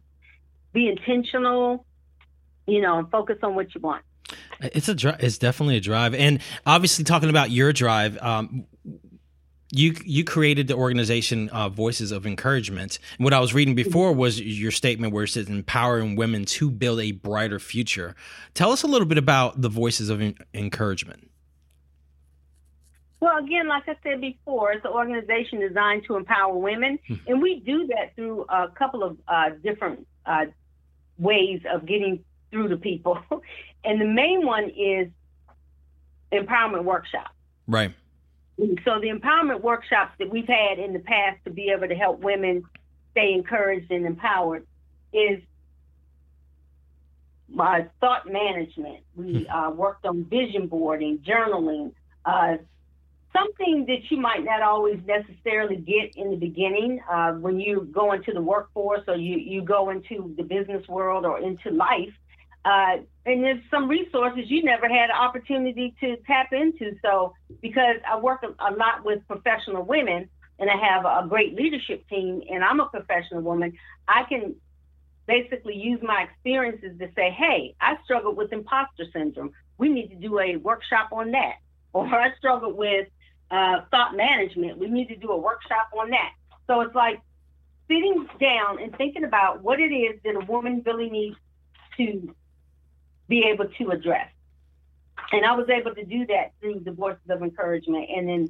be 0.72 0.88
intentional, 0.88 1.86
you 2.66 2.80
know, 2.80 2.98
and 2.98 3.10
focus 3.10 3.38
on 3.42 3.54
what 3.54 3.74
you 3.74 3.80
want. 3.80 4.02
It's 4.60 4.88
a 4.88 4.94
drive. 4.94 5.16
It's 5.20 5.38
definitely 5.38 5.76
a 5.76 5.80
drive, 5.80 6.14
and 6.14 6.40
obviously 6.64 7.04
talking 7.04 7.30
about 7.30 7.50
your 7.50 7.72
drive. 7.72 8.18
Um, 8.22 8.66
you 9.70 9.94
you 10.04 10.24
created 10.24 10.68
the 10.68 10.74
organization 10.74 11.48
uh, 11.50 11.68
Voices 11.68 12.12
of 12.12 12.26
Encouragement. 12.26 12.98
What 13.18 13.32
I 13.32 13.40
was 13.40 13.52
reading 13.52 13.74
before 13.74 14.12
was 14.12 14.40
your 14.40 14.70
statement 14.70 15.12
where 15.12 15.24
it 15.24 15.28
says 15.28 15.48
empowering 15.48 16.16
women 16.16 16.44
to 16.46 16.70
build 16.70 17.00
a 17.00 17.12
brighter 17.12 17.58
future. 17.58 18.14
Tell 18.54 18.70
us 18.70 18.82
a 18.82 18.86
little 18.86 19.06
bit 19.06 19.18
about 19.18 19.60
the 19.60 19.68
Voices 19.68 20.10
of 20.10 20.22
Encouragement. 20.54 21.30
Well, 23.24 23.38
again, 23.38 23.68
like 23.68 23.84
I 23.88 23.96
said 24.02 24.20
before, 24.20 24.72
it's 24.72 24.84
an 24.84 24.90
organization 24.90 25.58
designed 25.58 26.04
to 26.08 26.16
empower 26.16 26.54
women, 26.54 26.98
mm-hmm. 27.08 27.26
and 27.26 27.40
we 27.40 27.58
do 27.60 27.86
that 27.86 28.14
through 28.14 28.44
a 28.50 28.68
couple 28.68 29.02
of 29.02 29.16
uh, 29.26 29.48
different 29.62 30.06
uh, 30.26 30.44
ways 31.16 31.62
of 31.72 31.86
getting 31.86 32.22
through 32.50 32.68
to 32.68 32.76
people. 32.76 33.18
and 33.84 33.98
the 33.98 34.04
main 34.04 34.44
one 34.44 34.64
is 34.64 35.08
empowerment 36.32 36.84
workshop. 36.84 37.30
Right. 37.66 37.94
So 38.58 39.00
the 39.00 39.08
empowerment 39.08 39.62
workshops 39.62 40.12
that 40.18 40.28
we've 40.28 40.46
had 40.46 40.78
in 40.78 40.92
the 40.92 40.98
past 40.98 41.38
to 41.44 41.50
be 41.50 41.70
able 41.74 41.88
to 41.88 41.94
help 41.94 42.20
women 42.20 42.62
stay 43.12 43.32
encouraged 43.32 43.90
and 43.90 44.04
empowered 44.04 44.66
is 45.14 45.40
uh, 47.58 47.84
thought 48.02 48.30
management. 48.30 48.98
We 49.16 49.44
hmm. 49.44 49.50
uh, 49.50 49.70
worked 49.70 50.04
on 50.04 50.24
vision 50.24 50.66
boarding, 50.66 51.20
journaling, 51.20 51.92
uh, 52.26 52.58
something 53.36 53.84
that 53.86 54.10
you 54.10 54.18
might 54.18 54.44
not 54.44 54.62
always 54.62 54.98
necessarily 55.06 55.76
get 55.76 56.14
in 56.16 56.30
the 56.30 56.36
beginning 56.36 57.00
uh, 57.10 57.32
when 57.32 57.58
you 57.58 57.88
go 57.92 58.12
into 58.12 58.32
the 58.32 58.40
workforce 58.40 59.02
or 59.08 59.16
you, 59.16 59.36
you 59.38 59.62
go 59.62 59.90
into 59.90 60.34
the 60.36 60.42
business 60.42 60.86
world 60.88 61.24
or 61.24 61.40
into 61.40 61.70
life. 61.70 62.12
Uh, 62.64 62.96
and 63.26 63.44
there's 63.44 63.60
some 63.70 63.88
resources 63.88 64.44
you 64.46 64.62
never 64.62 64.88
had 64.88 65.10
an 65.10 65.16
opportunity 65.16 65.94
to 66.00 66.16
tap 66.26 66.52
into. 66.52 66.96
So, 67.02 67.34
because 67.60 67.96
I 68.10 68.18
work 68.18 68.42
a, 68.42 68.48
a 68.48 68.72
lot 68.72 69.04
with 69.04 69.26
professional 69.26 69.82
women 69.82 70.28
and 70.58 70.70
I 70.70 70.76
have 70.76 71.04
a 71.04 71.28
great 71.28 71.54
leadership 71.54 72.08
team 72.08 72.42
and 72.48 72.64
I'm 72.64 72.80
a 72.80 72.86
professional 72.86 73.42
woman, 73.42 73.74
I 74.08 74.22
can 74.28 74.54
basically 75.26 75.76
use 75.76 76.00
my 76.02 76.26
experiences 76.30 76.98
to 76.98 77.08
say, 77.14 77.30
hey, 77.36 77.74
I 77.80 77.96
struggled 78.04 78.36
with 78.36 78.52
imposter 78.52 79.04
syndrome. 79.12 79.52
We 79.76 79.88
need 79.88 80.08
to 80.08 80.16
do 80.16 80.38
a 80.38 80.56
workshop 80.56 81.08
on 81.12 81.32
that. 81.32 81.56
Or 81.92 82.06
I 82.06 82.34
struggled 82.38 82.76
with 82.76 83.08
uh, 83.50 83.82
thought 83.90 84.16
management. 84.16 84.78
We 84.78 84.88
need 84.88 85.08
to 85.08 85.16
do 85.16 85.30
a 85.30 85.36
workshop 85.36 85.88
on 85.98 86.10
that. 86.10 86.32
So 86.66 86.80
it's 86.80 86.94
like 86.94 87.20
sitting 87.88 88.26
down 88.40 88.82
and 88.82 88.96
thinking 88.96 89.24
about 89.24 89.62
what 89.62 89.80
it 89.80 89.92
is 89.92 90.20
that 90.24 90.34
a 90.34 90.44
woman 90.46 90.82
really 90.84 91.10
needs 91.10 91.36
to 91.98 92.34
be 93.28 93.44
able 93.52 93.66
to 93.66 93.90
address. 93.90 94.28
And 95.32 95.44
I 95.44 95.54
was 95.54 95.68
able 95.68 95.94
to 95.94 96.04
do 96.04 96.26
that 96.26 96.52
through 96.60 96.80
the 96.80 96.92
voices 96.92 97.22
of 97.28 97.42
encouragement. 97.42 98.08
And 98.14 98.28
then 98.28 98.48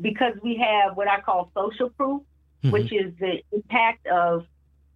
because 0.00 0.34
we 0.42 0.56
have 0.56 0.96
what 0.96 1.08
I 1.08 1.20
call 1.20 1.50
social 1.54 1.90
proof, 1.90 2.22
mm-hmm. 2.62 2.70
which 2.70 2.92
is 2.92 3.12
the 3.18 3.42
impact 3.52 4.06
of 4.06 4.46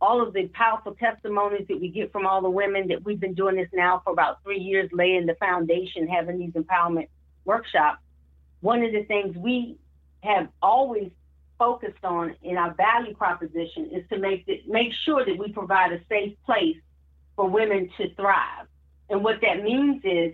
all 0.00 0.21
of 0.21 0.35
the 0.35 0.47
powerful 0.49 0.95
testimonies 0.95 1.66
that 1.68 1.80
we 1.80 1.88
get 1.88 2.12
from 2.12 2.26
all 2.26 2.42
the 2.42 2.50
women 2.50 2.88
that 2.88 3.04
we've 3.04 3.21
been 3.21 3.35
doing 3.35 3.56
this 3.56 3.68
now 3.73 4.02
for 4.04 4.12
about 4.12 4.42
three 4.42 4.59
years, 4.59 4.90
laying 4.92 5.26
the 5.26 5.35
foundation, 5.37 6.06
having 6.06 6.38
these 6.38 6.52
empowerment 6.52 7.09
workshops. 7.45 8.00
One 8.60 8.82
of 8.82 8.92
the 8.92 9.04
things 9.04 9.36
we 9.36 9.78
have 10.20 10.48
always 10.62 11.10
focused 11.58 12.04
on 12.04 12.34
in 12.42 12.56
our 12.56 12.75
value 12.75 13.14
proposition 13.14 13.90
is 13.92 14.04
to 14.10 14.18
make 14.18 14.46
the, 14.46 14.62
make 14.66 14.92
sure 15.04 15.25
that 15.25 15.38
we 15.38 15.52
provide 15.52 15.92
a 15.92 16.00
safe 16.08 16.36
place 16.44 16.76
for 17.34 17.48
women 17.48 17.88
to 17.96 18.14
thrive. 18.14 18.66
And 19.08 19.22
what 19.22 19.36
that 19.42 19.62
means 19.62 20.02
is 20.04 20.32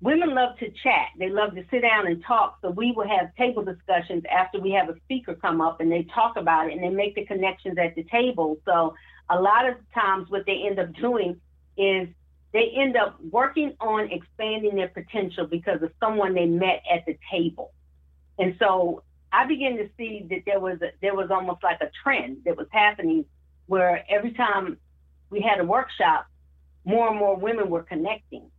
women 0.00 0.34
love 0.34 0.58
to 0.58 0.66
chat. 0.82 1.08
They 1.18 1.30
love 1.30 1.54
to 1.54 1.64
sit 1.70 1.82
down 1.82 2.06
and 2.06 2.22
talk. 2.24 2.58
So 2.60 2.70
we 2.70 2.92
will 2.92 3.08
have 3.08 3.34
table 3.36 3.64
discussions 3.64 4.24
after 4.30 4.60
we 4.60 4.72
have 4.72 4.88
a 4.88 4.98
speaker 5.04 5.34
come 5.34 5.60
up 5.60 5.80
and 5.80 5.90
they 5.90 6.06
talk 6.14 6.36
about 6.36 6.68
it 6.68 6.74
and 6.74 6.82
they 6.82 6.90
make 6.90 7.14
the 7.14 7.24
connections 7.24 7.78
at 7.78 7.94
the 7.94 8.04
table. 8.04 8.58
So 8.64 8.94
a 9.30 9.40
lot 9.40 9.68
of 9.68 9.76
times 9.94 10.28
what 10.30 10.44
they 10.46 10.64
end 10.68 10.78
up 10.78 10.92
doing 10.94 11.40
is 11.76 12.08
they 12.52 12.70
end 12.76 12.96
up 12.96 13.18
working 13.30 13.74
on 13.80 14.10
expanding 14.10 14.76
their 14.76 14.88
potential 14.88 15.46
because 15.46 15.82
of 15.82 15.90
someone 15.98 16.34
they 16.34 16.46
met 16.46 16.82
at 16.90 17.04
the 17.06 17.16
table. 17.30 17.72
And 18.38 18.56
so 18.58 19.02
I 19.32 19.46
began 19.46 19.76
to 19.78 19.88
see 19.96 20.26
that 20.28 20.42
there 20.44 20.60
was 20.60 20.80
a, 20.82 20.90
there 21.00 21.14
was 21.14 21.30
almost 21.30 21.62
like 21.62 21.80
a 21.80 21.90
trend 22.02 22.42
that 22.44 22.56
was 22.56 22.66
happening 22.70 23.24
where 23.66 24.04
every 24.10 24.32
time 24.32 24.76
we 25.30 25.40
had 25.40 25.60
a 25.60 25.64
workshop, 25.64 26.26
more 26.84 27.08
and 27.08 27.18
more 27.18 27.36
women 27.36 27.70
were 27.70 27.82
connecting. 27.82 28.50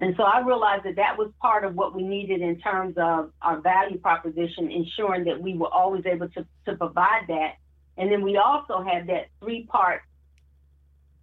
And 0.00 0.14
so 0.16 0.22
I 0.22 0.40
realized 0.40 0.84
that 0.84 0.96
that 0.96 1.18
was 1.18 1.30
part 1.40 1.64
of 1.64 1.74
what 1.74 1.94
we 1.94 2.02
needed 2.02 2.40
in 2.40 2.58
terms 2.60 2.94
of 2.96 3.32
our 3.42 3.60
value 3.60 3.98
proposition, 3.98 4.70
ensuring 4.70 5.24
that 5.24 5.40
we 5.40 5.54
were 5.54 5.72
always 5.72 6.04
able 6.06 6.28
to, 6.30 6.46
to 6.66 6.76
provide 6.76 7.26
that. 7.28 7.54
And 7.96 8.10
then 8.10 8.22
we 8.22 8.36
also 8.36 8.82
had 8.82 9.06
that 9.08 9.26
three 9.40 9.64
part 9.64 10.02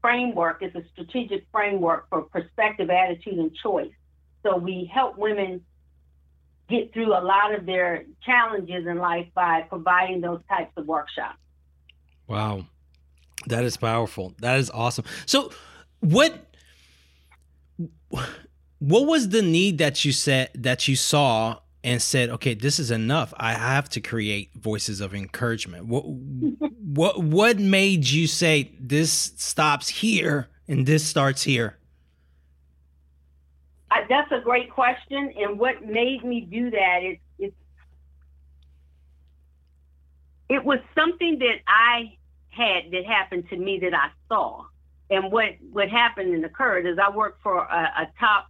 framework. 0.01 0.61
is 0.61 0.73
a 0.75 0.83
strategic 0.91 1.45
framework 1.51 2.09
for 2.09 2.23
perspective, 2.23 2.89
attitude, 2.89 3.37
and 3.37 3.55
choice. 3.55 3.91
So 4.43 4.57
we 4.57 4.89
help 4.91 5.17
women 5.17 5.61
get 6.69 6.93
through 6.93 7.13
a 7.13 7.21
lot 7.21 7.53
of 7.53 7.65
their 7.65 8.05
challenges 8.23 8.87
in 8.87 8.97
life 8.97 9.27
by 9.35 9.61
providing 9.69 10.21
those 10.21 10.41
types 10.49 10.71
of 10.77 10.87
workshops. 10.87 11.37
Wow. 12.27 12.65
That 13.47 13.63
is 13.63 13.77
powerful. 13.77 14.33
That 14.39 14.59
is 14.59 14.69
awesome. 14.69 15.05
So 15.25 15.51
what 15.99 16.47
what 18.79 19.05
was 19.05 19.29
the 19.29 19.41
need 19.41 19.77
that 19.77 20.05
you 20.05 20.11
said 20.11 20.49
that 20.55 20.87
you 20.87 20.95
saw 20.95 21.59
and 21.83 22.01
said, 22.01 22.29
"Okay, 22.29 22.53
this 22.53 22.79
is 22.79 22.91
enough. 22.91 23.33
I 23.37 23.53
have 23.53 23.89
to 23.89 24.01
create 24.01 24.51
voices 24.55 25.01
of 25.01 25.13
encouragement." 25.13 25.85
What 25.85 26.03
what 26.05 27.23
what 27.23 27.59
made 27.59 28.09
you 28.09 28.27
say 28.27 28.71
this 28.79 29.11
stops 29.11 29.87
here 29.89 30.49
and 30.67 30.85
this 30.85 31.05
starts 31.05 31.43
here? 31.43 31.77
Uh, 33.89 33.97
that's 34.07 34.31
a 34.31 34.39
great 34.39 34.69
question, 34.69 35.33
and 35.37 35.59
what 35.59 35.85
made 35.85 36.23
me 36.23 36.41
do 36.41 36.71
that 36.71 36.99
is 37.03 37.17
it, 37.39 37.53
it 40.49 40.63
was 40.63 40.79
something 40.95 41.39
that 41.39 41.59
I 41.67 42.17
had 42.49 42.91
that 42.91 43.05
happened 43.05 43.49
to 43.49 43.57
me 43.57 43.79
that 43.79 43.93
I 43.93 44.09
saw. 44.27 44.65
And 45.09 45.31
what, 45.31 45.55
what 45.71 45.89
happened 45.89 46.33
and 46.33 46.45
occurred 46.45 46.85
is 46.85 46.97
I 46.97 47.09
worked 47.09 47.41
for 47.41 47.57
a, 47.57 47.91
a 48.01 48.07
top 48.19 48.47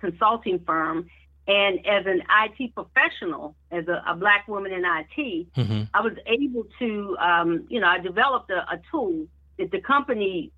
consulting 0.00 0.58
firm. 0.66 1.08
And 1.50 1.84
as 1.84 2.06
an 2.06 2.22
IT 2.44 2.74
professional, 2.76 3.56
as 3.72 3.88
a, 3.88 4.04
a 4.06 4.14
black 4.14 4.46
woman 4.46 4.72
in 4.72 4.84
IT, 4.84 5.52
mm-hmm. 5.52 5.82
I 5.92 6.00
was 6.00 6.12
able 6.24 6.64
to, 6.78 7.16
um, 7.18 7.66
you 7.68 7.80
know, 7.80 7.88
I 7.88 7.98
developed 7.98 8.50
a, 8.50 8.58
a 8.72 8.80
tool 8.88 9.26
that 9.58 9.72
the 9.72 9.80
company 9.80 10.52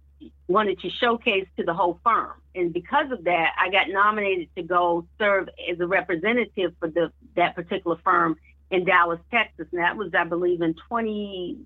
wanted 0.48 0.78
to 0.80 0.90
showcase 0.90 1.46
to 1.56 1.64
the 1.64 1.72
whole 1.72 1.98
firm. 2.04 2.32
And 2.54 2.74
because 2.74 3.10
of 3.10 3.24
that, 3.24 3.52
I 3.58 3.70
got 3.70 3.88
nominated 3.88 4.48
to 4.56 4.62
go 4.62 5.06
serve 5.18 5.48
as 5.70 5.80
a 5.80 5.86
representative 5.86 6.74
for 6.78 6.88
the 6.88 7.10
that 7.36 7.54
particular 7.54 7.96
firm 8.04 8.36
in 8.70 8.84
Dallas, 8.84 9.20
Texas. 9.30 9.66
And 9.72 9.80
that 9.80 9.96
was, 9.96 10.12
I 10.14 10.24
believe, 10.24 10.60
in 10.60 10.74
20, 10.88 11.56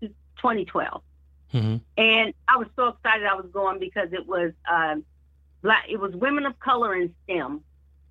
2012. 0.00 1.02
Mm-hmm. 1.52 1.76
And 1.98 2.34
I 2.48 2.56
was 2.56 2.68
so 2.76 2.88
excited 2.88 3.26
I 3.26 3.34
was 3.34 3.50
going 3.52 3.78
because 3.78 4.08
it 4.12 4.26
was 4.26 4.52
um, 4.72 5.04
black, 5.60 5.84
it 5.90 6.00
was 6.00 6.14
women 6.14 6.46
of 6.46 6.58
color 6.60 6.94
in 6.94 7.14
STEM. 7.24 7.60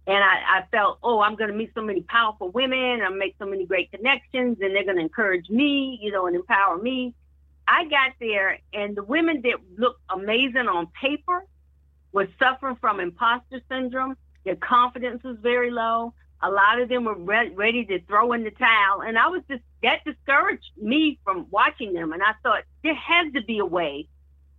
And 0.10 0.24
I, 0.24 0.62
I 0.62 0.64
felt, 0.72 0.98
oh, 1.04 1.22
I'm 1.22 1.36
going 1.36 1.52
to 1.52 1.56
meet 1.56 1.70
so 1.76 1.84
many 1.84 2.02
powerful 2.02 2.50
women. 2.50 3.02
I'm 3.06 3.20
make 3.20 3.36
so 3.38 3.46
many 3.46 3.68
great 3.68 3.92
connections, 3.92 4.58
and 4.60 4.76
they're 4.76 4.84
going 4.84 4.96
to 4.96 5.04
encourage 5.04 5.48
me, 5.52 6.00
you 6.02 6.12
know, 6.12 6.26
and 6.26 6.36
empower 6.36 6.80
me. 6.80 7.14
I 7.68 7.84
got 7.84 8.14
there, 8.20 8.58
and 8.74 8.98
the 8.98 9.04
women 9.04 9.44
that 9.44 9.58
looked 9.78 10.02
amazing 10.10 10.68
on 10.68 10.88
paper 11.00 11.46
were 12.12 12.28
suffering 12.40 12.76
from 12.82 13.00
imposter 13.00 13.62
syndrome. 13.70 14.18
Their 14.46 14.56
confidence 14.56 15.24
was 15.24 15.38
very 15.44 15.70
low. 15.70 16.16
A 16.42 16.50
lot 16.50 16.82
of 16.82 16.90
them 16.90 17.04
were 17.04 17.14
re- 17.14 17.54
ready 17.54 17.86
to 17.86 18.02
throw 18.06 18.34
in 18.34 18.44
the 18.44 18.50
towel. 18.50 19.02
And 19.02 19.16
I 19.16 19.28
was 19.28 19.44
just, 19.48 19.62
that 19.84 20.04
discouraged 20.06 20.72
me 20.76 21.20
from 21.24 21.46
watching 21.52 21.94
them. 21.94 22.14
And 22.14 22.24
I 22.24 22.34
thought 22.42 22.64
there 22.84 22.96
has 22.96 23.32
to 23.34 23.44
be 23.44 23.60
a 23.60 23.66
way 23.66 24.08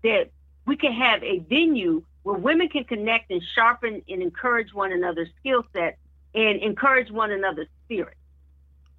that 0.04 0.30
we 0.64 0.76
can 0.76 0.92
have 0.92 1.24
a 1.24 1.40
venue 1.40 2.04
where 2.22 2.36
women 2.36 2.68
can 2.68 2.84
connect 2.84 3.30
and 3.30 3.42
sharpen 3.54 4.02
and 4.08 4.22
encourage 4.22 4.72
one 4.74 4.92
another's 4.92 5.28
skill 5.40 5.64
set 5.72 5.98
and 6.34 6.62
encourage 6.62 7.10
one 7.10 7.30
another's 7.30 7.68
spirit. 7.84 8.16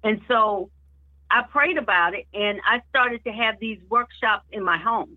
And 0.04 0.20
so 0.28 0.70
I 1.30 1.42
prayed 1.42 1.78
about 1.78 2.14
it 2.14 2.26
and 2.34 2.60
I 2.66 2.82
started 2.90 3.24
to 3.24 3.32
have 3.32 3.58
these 3.60 3.78
workshops 3.88 4.44
in 4.50 4.64
my 4.64 4.76
home. 4.76 5.16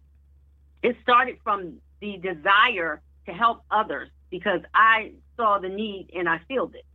It 0.84 0.96
started 1.02 1.38
from 1.44 1.78
the 2.00 2.18
desire 2.18 3.02
to 3.26 3.34
help 3.34 3.64
others 3.72 4.10
because 4.30 4.62
I 4.74 5.14
saw 5.36 5.60
the 5.60 5.70
need 5.70 6.12
and 6.16 6.30
I 6.30 6.40
felt 6.48 6.76
it. 6.76 6.86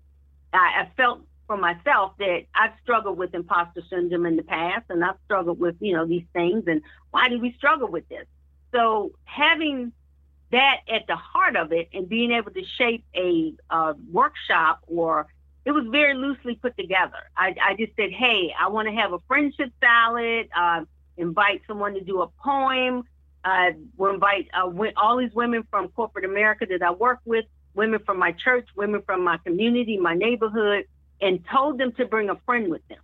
I, 0.52 0.85
I 0.85 0.90
felt 0.97 1.21
for 1.47 1.57
myself 1.57 2.12
that 2.19 2.43
I've 2.55 2.73
struggled 2.83 3.19
with 3.19 3.35
imposter 3.35 3.83
syndrome 3.90 4.26
in 4.26 4.37
the 4.37 4.43
past 4.45 4.85
and 4.88 5.05
I've 5.05 5.17
struggled 5.25 5.59
with, 5.59 5.75
you 5.81 5.97
know, 5.97 6.07
these 6.07 6.25
things 6.33 6.64
and 6.69 6.81
why 7.11 7.29
do 7.29 7.40
we 7.40 7.52
struggle 7.59 7.88
with 7.88 8.09
this? 8.09 8.26
So 8.73 9.12
having 9.25 9.93
that 10.52 10.78
at 10.92 11.07
the 11.07 11.16
heart 11.16 11.57
of 11.57 11.73
it 11.73 11.88
and 11.92 12.09
being 12.09 12.33
able 12.33 12.50
to 12.50 12.62
shape 12.76 13.04
a 13.14 13.54
uh, 13.71 13.95
workshop 14.11 14.80
or 14.87 15.26
it 15.64 15.73
was 15.73 15.85
very 15.90 16.14
loosely 16.14 16.54
put 16.54 16.76
together. 16.76 17.19
I, 17.37 17.54
I 17.62 17.75
just 17.78 17.95
said, 17.97 18.11
hey, 18.11 18.52
I 18.59 18.69
want 18.69 18.88
to 18.88 18.95
have 18.95 19.12
a 19.12 19.19
friendship 19.28 19.71
salad, 19.80 20.49
uh, 20.57 20.85
invite 21.16 21.62
someone 21.66 21.95
to 21.95 22.00
do 22.00 22.23
a 22.23 22.28
poem. 22.42 23.04
Uh, 23.45 23.71
we'll 23.97 24.14
invite 24.14 24.49
uh, 24.54 24.71
all 24.97 25.19
these 25.19 25.33
women 25.33 25.64
from 25.71 25.88
corporate 25.88 26.25
America 26.25 26.66
that 26.69 26.83
I 26.83 26.90
work 26.92 27.21
with, 27.25 27.45
women 27.75 28.00
from 28.04 28.19
my 28.19 28.33
church, 28.33 28.69
women 28.75 29.02
from 29.04 29.23
my 29.23 29.38
community, 29.38 29.99
my 29.99 30.14
neighborhood, 30.14 30.85
and 31.21 31.45
told 31.52 31.78
them 31.78 31.92
to 31.92 32.07
bring 32.07 32.30
a 32.30 32.37
friend 32.47 32.71
with 32.71 32.87
them. 32.88 32.99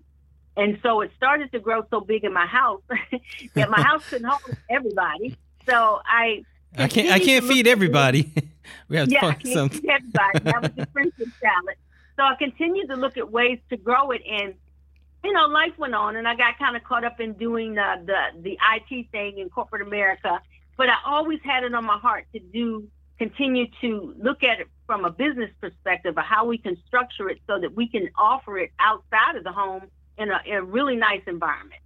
And 0.56 0.78
so 0.82 1.02
it 1.02 1.10
started 1.16 1.52
to 1.52 1.60
grow 1.60 1.82
so 1.90 2.00
big 2.00 2.24
in 2.24 2.32
my 2.32 2.46
house 2.46 2.80
that 3.54 3.70
my 3.70 3.80
house 3.80 4.08
couldn't 4.08 4.26
hold 4.26 4.56
everybody. 4.70 5.36
So 5.68 6.00
I 6.06 6.44
I 6.76 6.88
can't 6.88 7.10
I 7.10 7.18
can't 7.18 7.44
feed 7.44 7.66
everybody. 7.66 8.32
we 8.88 8.96
have 8.96 9.08
to 9.08 9.14
yeah, 9.14 9.20
find 9.20 9.36
I 9.36 9.42
can't 9.42 9.54
something. 9.54 9.80
feed 9.80 9.90
everybody. 9.90 10.38
That 10.40 10.62
was 10.62 10.70
the 10.76 10.86
friendship 10.92 11.28
salad. 11.40 11.76
So 12.16 12.22
I 12.22 12.34
continued 12.36 12.88
to 12.88 12.96
look 12.96 13.16
at 13.16 13.30
ways 13.30 13.58
to 13.70 13.76
grow 13.76 14.10
it 14.10 14.22
and 14.28 14.54
you 15.24 15.32
know, 15.32 15.46
life 15.46 15.76
went 15.76 15.94
on 15.94 16.14
and 16.16 16.28
I 16.28 16.36
got 16.36 16.56
kind 16.58 16.76
of 16.76 16.84
caught 16.84 17.04
up 17.04 17.20
in 17.20 17.32
doing 17.32 17.74
the, 17.74 18.02
the 18.04 18.42
the 18.42 18.58
IT 18.74 19.10
thing 19.10 19.38
in 19.38 19.50
corporate 19.50 19.82
America. 19.82 20.40
But 20.76 20.88
I 20.88 20.96
always 21.04 21.40
had 21.42 21.64
it 21.64 21.74
on 21.74 21.84
my 21.84 21.98
heart 21.98 22.26
to 22.32 22.38
do 22.38 22.86
continue 23.18 23.66
to 23.80 24.14
look 24.18 24.42
at 24.42 24.60
it 24.60 24.68
from 24.86 25.04
a 25.04 25.10
business 25.10 25.50
perspective 25.60 26.16
of 26.16 26.24
how 26.24 26.44
we 26.44 26.58
can 26.58 26.76
structure 26.86 27.28
it 27.28 27.40
so 27.46 27.58
that 27.58 27.74
we 27.74 27.88
can 27.88 28.08
offer 28.16 28.58
it 28.58 28.70
outside 28.78 29.36
of 29.36 29.44
the 29.44 29.52
home 29.52 29.82
in 30.18 30.30
a, 30.30 30.40
in 30.46 30.54
a 30.54 30.62
really 30.62 30.96
nice 30.96 31.22
environment. 31.26 31.80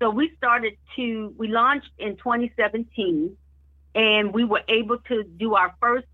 So 0.00 0.10
we 0.10 0.32
started 0.36 0.76
to, 0.96 1.32
we 1.38 1.48
launched 1.48 1.90
in 1.98 2.16
2017 2.16 3.36
and 3.94 4.32
we 4.32 4.44
were 4.44 4.62
able 4.68 4.98
to 5.08 5.24
do 5.24 5.54
our 5.54 5.74
first 5.80 6.06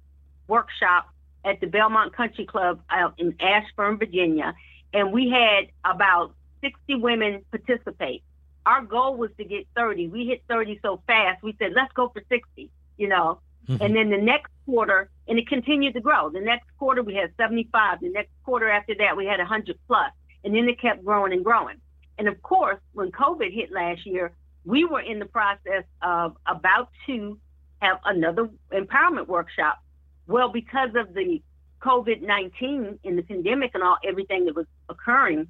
workshop 0.46 1.08
at 1.44 1.60
the 1.60 1.66
Belmont 1.66 2.14
Country 2.14 2.44
Club 2.44 2.80
out 2.90 3.14
in 3.18 3.34
Ashburn, 3.40 3.98
Virginia. 3.98 4.54
And 4.92 5.12
we 5.12 5.30
had 5.30 5.68
about 5.84 6.34
60 6.62 6.96
women 6.96 7.44
participate. 7.50 8.22
Our 8.66 8.82
goal 8.82 9.16
was 9.16 9.30
to 9.38 9.44
get 9.44 9.66
30. 9.76 10.08
We 10.08 10.26
hit 10.26 10.42
30 10.48 10.80
so 10.82 11.00
fast, 11.06 11.42
we 11.42 11.54
said, 11.58 11.72
let's 11.74 11.92
go 11.92 12.08
for 12.08 12.22
60, 12.28 12.70
you 12.96 13.08
know. 13.08 13.40
Mm-hmm. 13.68 13.82
And 13.82 13.96
then 13.96 14.10
the 14.10 14.18
next 14.18 14.50
quarter, 14.64 15.10
and 15.26 15.38
it 15.38 15.46
continued 15.46 15.94
to 15.94 16.00
grow. 16.00 16.30
The 16.30 16.40
next 16.40 16.66
quarter, 16.78 17.02
we 17.02 17.14
had 17.14 17.32
75. 17.36 18.00
The 18.00 18.08
next 18.10 18.30
quarter 18.44 18.68
after 18.68 18.94
that, 18.98 19.16
we 19.16 19.26
had 19.26 19.38
100 19.38 19.78
plus. 19.86 20.10
And 20.44 20.54
then 20.54 20.68
it 20.68 20.80
kept 20.80 21.04
growing 21.04 21.32
and 21.32 21.44
growing. 21.44 21.76
And 22.18 22.28
of 22.28 22.40
course, 22.42 22.78
when 22.92 23.12
COVID 23.12 23.52
hit 23.52 23.70
last 23.70 24.06
year, 24.06 24.32
we 24.64 24.84
were 24.84 25.00
in 25.00 25.18
the 25.18 25.26
process 25.26 25.84
of 26.02 26.36
about 26.46 26.88
to 27.06 27.38
have 27.80 27.98
another 28.04 28.48
empowerment 28.72 29.26
workshop. 29.28 29.82
Well, 30.26 30.50
because 30.50 30.90
of 30.94 31.14
the 31.14 31.42
COVID 31.80 32.22
19 32.22 32.98
and 33.04 33.18
the 33.18 33.22
pandemic 33.22 33.72
and 33.74 33.82
all 33.82 33.98
everything 34.04 34.46
that 34.46 34.56
was 34.56 34.66
occurring, 34.88 35.48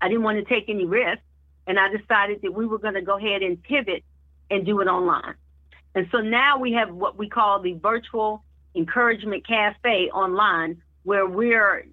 I 0.00 0.08
didn't 0.08 0.24
want 0.24 0.38
to 0.38 0.44
take 0.44 0.68
any 0.68 0.84
risks. 0.84 1.22
And 1.66 1.80
I 1.80 1.88
decided 1.88 2.42
that 2.42 2.52
we 2.52 2.66
were 2.66 2.78
going 2.78 2.94
to 2.94 3.02
go 3.02 3.18
ahead 3.18 3.42
and 3.42 3.60
pivot 3.60 4.04
and 4.50 4.64
do 4.64 4.80
it 4.80 4.86
online. 4.86 5.34
And 5.94 6.08
so 6.12 6.18
now 6.18 6.58
we 6.58 6.72
have 6.72 6.92
what 6.92 7.18
we 7.18 7.28
call 7.28 7.60
the 7.60 7.74
virtual 7.74 8.44
encouragement 8.74 9.46
cafe 9.46 10.10
online, 10.12 10.82
where 11.02 11.26
we're 11.26 11.86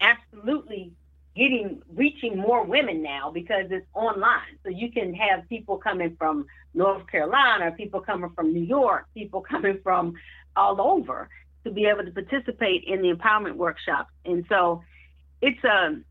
absolutely 0.00 0.92
getting 1.36 1.82
reaching 1.94 2.36
more 2.36 2.64
women 2.64 3.02
now 3.02 3.30
because 3.30 3.66
it's 3.70 3.86
online. 3.94 4.58
So 4.62 4.70
you 4.70 4.90
can 4.90 5.14
have 5.14 5.48
people 5.48 5.78
coming 5.78 6.16
from 6.18 6.46
North 6.74 7.06
Carolina, 7.06 7.72
people 7.72 8.00
coming 8.00 8.30
from 8.34 8.52
New 8.52 8.64
York, 8.64 9.06
people 9.14 9.40
coming 9.50 9.78
from 9.82 10.14
all 10.56 10.80
over 10.80 11.28
to 11.64 11.70
be 11.70 11.86
able 11.86 12.04
to 12.04 12.10
participate 12.10 12.84
in 12.84 13.02
the 13.02 13.12
empowerment 13.12 13.56
workshops. 13.56 14.10
And 14.24 14.44
so 14.48 14.82
it's 15.40 15.62
a 15.64 15.86
um, 15.86 16.04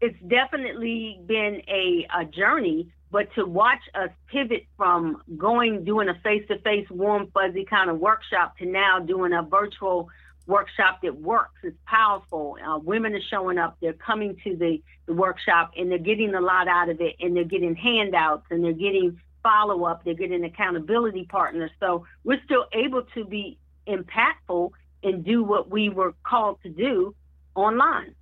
it's 0.00 0.18
definitely 0.28 1.20
been 1.26 1.60
a, 1.66 2.06
a 2.16 2.24
journey 2.24 2.92
but 3.10 3.32
to 3.34 3.44
watch 3.44 3.80
us 3.94 4.10
pivot 4.30 4.66
from 4.76 5.22
going 5.36 5.84
doing 5.84 6.08
a 6.08 6.14
face-to-face 6.22 6.86
warm 6.90 7.30
fuzzy 7.32 7.64
kind 7.64 7.88
of 7.90 7.98
workshop 7.98 8.56
to 8.58 8.66
now 8.66 8.98
doing 8.98 9.32
a 9.32 9.42
virtual 9.42 10.10
workshop 10.48 11.00
that 11.02 11.20
works. 11.20 11.60
It's 11.62 11.76
powerful. 11.86 12.56
Uh, 12.66 12.78
women 12.78 13.14
are 13.14 13.22
showing 13.30 13.58
up. 13.58 13.76
They're 13.80 13.92
coming 13.92 14.36
to 14.42 14.56
the, 14.56 14.82
the 15.06 15.12
workshop 15.12 15.72
and 15.76 15.90
they're 15.90 15.98
getting 15.98 16.34
a 16.34 16.40
lot 16.40 16.66
out 16.66 16.88
of 16.88 17.00
it 17.00 17.16
and 17.20 17.36
they're 17.36 17.44
getting 17.44 17.76
handouts 17.76 18.46
and 18.50 18.64
they're 18.64 18.72
getting 18.72 19.20
follow-up. 19.42 20.04
They're 20.04 20.14
getting 20.14 20.42
accountability 20.44 21.24
partners. 21.24 21.70
So 21.78 22.06
we're 22.24 22.42
still 22.44 22.64
able 22.72 23.02
to 23.14 23.24
be 23.24 23.58
impactful 23.86 24.70
and 25.04 25.24
do 25.24 25.44
what 25.44 25.70
we 25.70 25.90
were 25.90 26.14
called 26.24 26.58
to 26.62 26.70
do 26.70 27.14
online. 27.54 28.14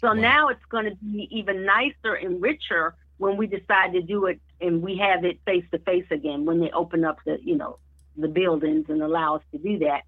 So 0.00 0.08
wow. 0.08 0.14
now 0.14 0.48
it's 0.48 0.64
going 0.68 0.84
to 0.86 0.96
be 0.96 1.28
even 1.30 1.64
nicer 1.64 2.14
and 2.14 2.42
richer 2.42 2.94
when 3.18 3.36
we 3.36 3.46
decide 3.46 3.92
to 3.92 4.02
do 4.02 4.26
it 4.26 4.40
and 4.60 4.82
we 4.82 4.98
have 4.98 5.24
it 5.24 5.38
face 5.46 5.64
to 5.70 5.78
face 5.78 6.06
again 6.10 6.44
when 6.44 6.60
they 6.60 6.70
open 6.70 7.04
up 7.04 7.18
the 7.24 7.38
you 7.42 7.56
know 7.56 7.78
the 8.16 8.28
buildings 8.28 8.86
and 8.88 9.02
allow 9.02 9.36
us 9.36 9.42
to 9.52 9.58
do 9.58 9.78
that 9.78 10.02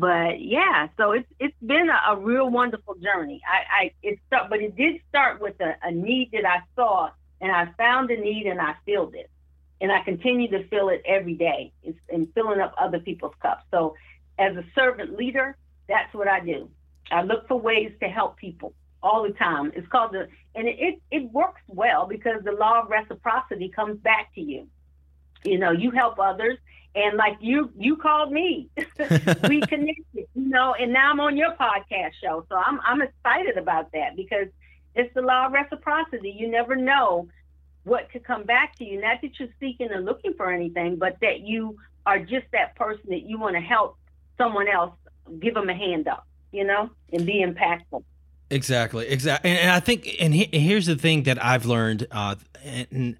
but 0.00 0.40
yeah 0.40 0.88
so 0.96 1.12
it's 1.12 1.28
it's 1.38 1.56
been 1.64 1.88
a, 1.90 2.12
a 2.12 2.16
real 2.16 2.48
wonderful 2.50 2.94
journey 2.96 3.40
i 3.46 3.84
i 3.84 3.90
it 4.02 4.18
start 4.26 4.48
but 4.50 4.60
it 4.60 4.74
did 4.76 5.00
start 5.08 5.40
with 5.40 5.54
a, 5.60 5.74
a 5.82 5.92
need 5.92 6.30
that 6.32 6.46
i 6.46 6.58
saw 6.74 7.10
and 7.40 7.52
i 7.52 7.68
found 7.76 8.10
a 8.10 8.16
need 8.16 8.46
and 8.46 8.60
i 8.60 8.74
filled 8.86 9.14
it 9.14 9.30
and 9.80 9.92
i 9.92 10.00
continue 10.02 10.50
to 10.50 10.66
fill 10.68 10.88
it 10.88 11.02
every 11.06 11.34
day 11.34 11.72
it's 11.82 11.98
in 12.08 12.26
filling 12.34 12.60
up 12.60 12.74
other 12.78 12.98
people's 12.98 13.34
cups 13.42 13.64
so 13.70 13.94
as 14.38 14.56
a 14.56 14.64
servant 14.74 15.16
leader 15.16 15.56
that's 15.88 16.12
what 16.14 16.28
i 16.28 16.40
do 16.40 16.68
i 17.10 17.22
look 17.22 17.46
for 17.46 17.60
ways 17.60 17.92
to 18.00 18.08
help 18.08 18.36
people 18.36 18.74
all 19.02 19.22
the 19.22 19.32
time. 19.32 19.72
It's 19.74 19.88
called 19.88 20.12
the, 20.12 20.28
and 20.54 20.68
it, 20.68 20.76
it, 20.78 21.02
it 21.10 21.32
works 21.32 21.62
well 21.68 22.06
because 22.06 22.42
the 22.44 22.52
law 22.52 22.82
of 22.82 22.90
reciprocity 22.90 23.68
comes 23.68 23.98
back 23.98 24.34
to 24.34 24.40
you. 24.40 24.66
You 25.44 25.58
know, 25.58 25.70
you 25.70 25.90
help 25.90 26.18
others, 26.18 26.58
and 26.94 27.16
like 27.16 27.36
you, 27.40 27.70
you 27.78 27.96
called 27.96 28.32
me, 28.32 28.68
we 29.48 29.60
connected. 29.60 30.26
You 30.34 30.48
know, 30.48 30.74
and 30.74 30.92
now 30.92 31.10
I'm 31.10 31.20
on 31.20 31.36
your 31.36 31.52
podcast 31.52 32.12
show, 32.22 32.44
so 32.48 32.56
I'm 32.56 32.80
I'm 32.84 33.02
excited 33.02 33.56
about 33.56 33.92
that 33.92 34.16
because 34.16 34.48
it's 34.94 35.12
the 35.14 35.22
law 35.22 35.46
of 35.46 35.52
reciprocity. 35.52 36.34
You 36.36 36.50
never 36.50 36.74
know 36.74 37.28
what 37.84 38.10
could 38.10 38.24
come 38.24 38.44
back 38.44 38.76
to 38.78 38.84
you. 38.84 39.00
Not 39.00 39.20
that 39.22 39.38
you're 39.38 39.48
seeking 39.60 39.90
and 39.90 40.04
looking 40.04 40.34
for 40.34 40.50
anything, 40.50 40.96
but 40.96 41.16
that 41.20 41.40
you 41.40 41.78
are 42.06 42.18
just 42.18 42.46
that 42.52 42.74
person 42.76 43.04
that 43.08 43.22
you 43.22 43.38
want 43.38 43.56
to 43.56 43.60
help 43.60 43.96
someone 44.36 44.68
else, 44.68 44.92
give 45.38 45.54
them 45.54 45.68
a 45.68 45.74
hand 45.74 46.08
up, 46.08 46.26
you 46.52 46.64
know, 46.64 46.90
and 47.12 47.26
be 47.26 47.44
impactful. 47.44 48.02
Exactly, 48.50 49.06
exactly, 49.06 49.50
and, 49.50 49.70
I 49.70 49.78
think, 49.78 50.16
and, 50.18 50.34
he, 50.34 50.48
and, 50.52 50.62
here's 50.62 50.86
the 50.86 50.96
thing 50.96 51.22
that 51.24 51.42
I've 51.42 51.66
learned, 51.66 52.08
uh, 52.10 52.34
and 52.64 53.16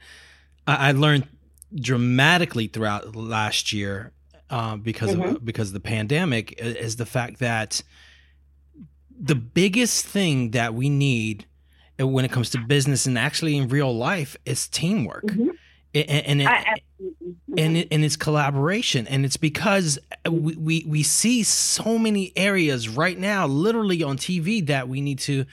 I, 0.67 0.91
learned 0.91 1.29
dramatically 1.75 2.67
throughout 2.67 3.15
last 3.15 3.73
year 3.73 4.13
uh, 4.51 4.77
because 4.77 5.11
mm-hmm. 5.11 5.37
of 5.37 5.45
because 5.45 5.69
of 5.69 5.75
the 5.75 5.81
pandemic 5.81 6.55
is 6.59 6.97
the 6.97 7.07
fact 7.07 7.39
that 7.39 7.83
the 9.19 9.35
biggest 9.35 10.07
thing 10.07 10.53
that 10.53 10.75
we 10.75 10.89
need 10.89 11.47
when 11.99 12.25
it 12.25 12.31
comes 12.31 12.51
to 12.51 12.59
business 12.59 13.07
and 13.07 13.19
actually 13.19 13.57
in 13.57 13.69
real 13.69 13.95
life 13.95 14.37
is 14.47 14.67
teamwork. 14.69 15.25
Mm-hmm 15.27 15.51
and 15.95 16.27
and, 16.27 16.43
it, 16.43 16.83
and, 17.57 17.77
it, 17.77 17.89
and 17.91 18.05
it's 18.05 18.17
collaboration. 18.17 19.07
And 19.07 19.25
it's 19.25 19.37
because 19.37 19.99
we, 20.29 20.55
we 20.57 20.85
we 20.87 21.03
see 21.03 21.43
so 21.43 21.99
many 21.99 22.33
areas 22.37 22.89
right 22.89 23.19
now 23.19 23.47
literally 23.47 24.03
on 24.03 24.17
TV 24.17 24.67
that 24.67 24.89
we 24.89 25.01
need 25.01 25.19
to 25.21 25.45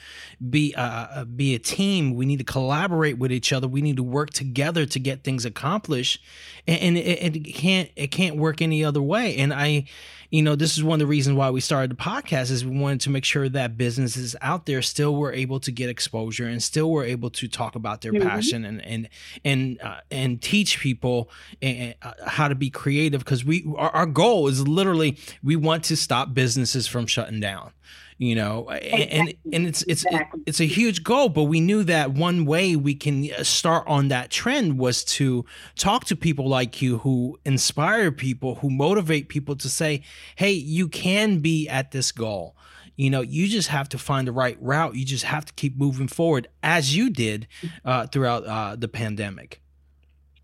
be 0.48 0.74
uh, 0.74 0.82
uh, 0.82 1.24
be 1.24 1.54
a 1.54 1.58
team. 1.58 2.14
We 2.14 2.26
need 2.26 2.38
to 2.38 2.44
collaborate 2.44 3.18
with 3.18 3.32
each 3.32 3.52
other. 3.52 3.68
We 3.68 3.82
need 3.82 3.96
to 3.96 4.02
work 4.02 4.30
together 4.30 4.86
to 4.86 4.98
get 4.98 5.24
things 5.24 5.44
accomplished. 5.44 6.22
And, 6.66 6.80
and 6.80 6.98
it, 6.98 7.36
it 7.36 7.54
can't 7.54 7.90
it 7.96 8.08
can't 8.08 8.36
work 8.36 8.62
any 8.62 8.84
other 8.84 9.02
way. 9.02 9.36
And 9.36 9.52
I 9.52 9.84
you 10.30 10.42
know, 10.42 10.54
this 10.54 10.76
is 10.76 10.84
one 10.84 10.96
of 10.96 10.98
the 11.00 11.06
reasons 11.06 11.36
why 11.36 11.50
we 11.50 11.60
started 11.60 11.90
the 11.90 11.96
podcast 11.96 12.50
is 12.50 12.64
we 12.64 12.78
wanted 12.78 13.00
to 13.02 13.10
make 13.10 13.24
sure 13.24 13.48
that 13.48 13.78
businesses 13.78 14.36
out 14.42 14.66
there 14.66 14.82
still 14.82 15.16
were 15.16 15.32
able 15.32 15.58
to 15.60 15.72
get 15.72 15.88
exposure 15.88 16.46
and 16.46 16.62
still 16.62 16.90
were 16.90 17.04
able 17.04 17.30
to 17.30 17.48
talk 17.48 17.74
about 17.74 18.02
their 18.02 18.12
mm-hmm. 18.12 18.28
passion 18.28 18.64
and 18.64 18.84
and 18.84 19.08
and 19.44 19.80
uh, 19.80 20.00
and 20.10 20.42
teach 20.42 20.80
people 20.80 21.30
and, 21.62 21.94
uh, 22.02 22.12
how 22.26 22.46
to 22.46 22.54
be 22.54 22.68
creative 22.68 23.20
because 23.20 23.44
we 23.44 23.64
our, 23.76 23.90
our 23.90 24.06
goal 24.06 24.48
is 24.48 24.68
literally 24.68 25.16
we 25.42 25.56
want 25.56 25.82
to 25.84 25.96
stop 25.96 26.34
businesses 26.34 26.86
from 26.86 27.06
shutting 27.06 27.40
down 27.40 27.72
you 28.18 28.34
know 28.34 28.68
and 28.68 29.32
and 29.52 29.66
it's 29.66 29.82
it's 29.86 30.04
it's 30.44 30.60
a 30.60 30.66
huge 30.66 31.04
goal 31.04 31.28
but 31.28 31.44
we 31.44 31.60
knew 31.60 31.84
that 31.84 32.10
one 32.10 32.44
way 32.44 32.74
we 32.74 32.94
can 32.94 33.30
uh, 33.32 33.44
start 33.44 33.84
on 33.86 34.08
that 34.08 34.28
trend 34.28 34.76
was 34.76 35.04
to 35.04 35.44
talk 35.76 36.04
to 36.04 36.16
people 36.16 36.48
like 36.48 36.82
you 36.82 36.98
who 36.98 37.38
inspire 37.44 38.10
people 38.10 38.56
who 38.56 38.68
motivate 38.68 39.28
people 39.28 39.54
to 39.54 39.68
say 39.68 40.02
hey 40.34 40.50
you 40.50 40.88
can 40.88 41.38
be 41.38 41.68
at 41.68 41.92
this 41.92 42.12
goal. 42.12 42.54
You 42.96 43.10
know 43.10 43.20
you 43.20 43.46
just 43.46 43.68
have 43.68 43.88
to 43.90 43.98
find 43.98 44.26
the 44.26 44.32
right 44.32 44.58
route. 44.60 44.96
You 44.96 45.04
just 45.04 45.24
have 45.24 45.44
to 45.44 45.52
keep 45.54 45.76
moving 45.76 46.08
forward 46.08 46.48
as 46.62 46.96
you 46.96 47.10
did 47.10 47.46
uh, 47.84 48.08
throughout 48.08 48.44
uh, 48.44 48.76
the 48.76 48.88
pandemic. 48.88 49.62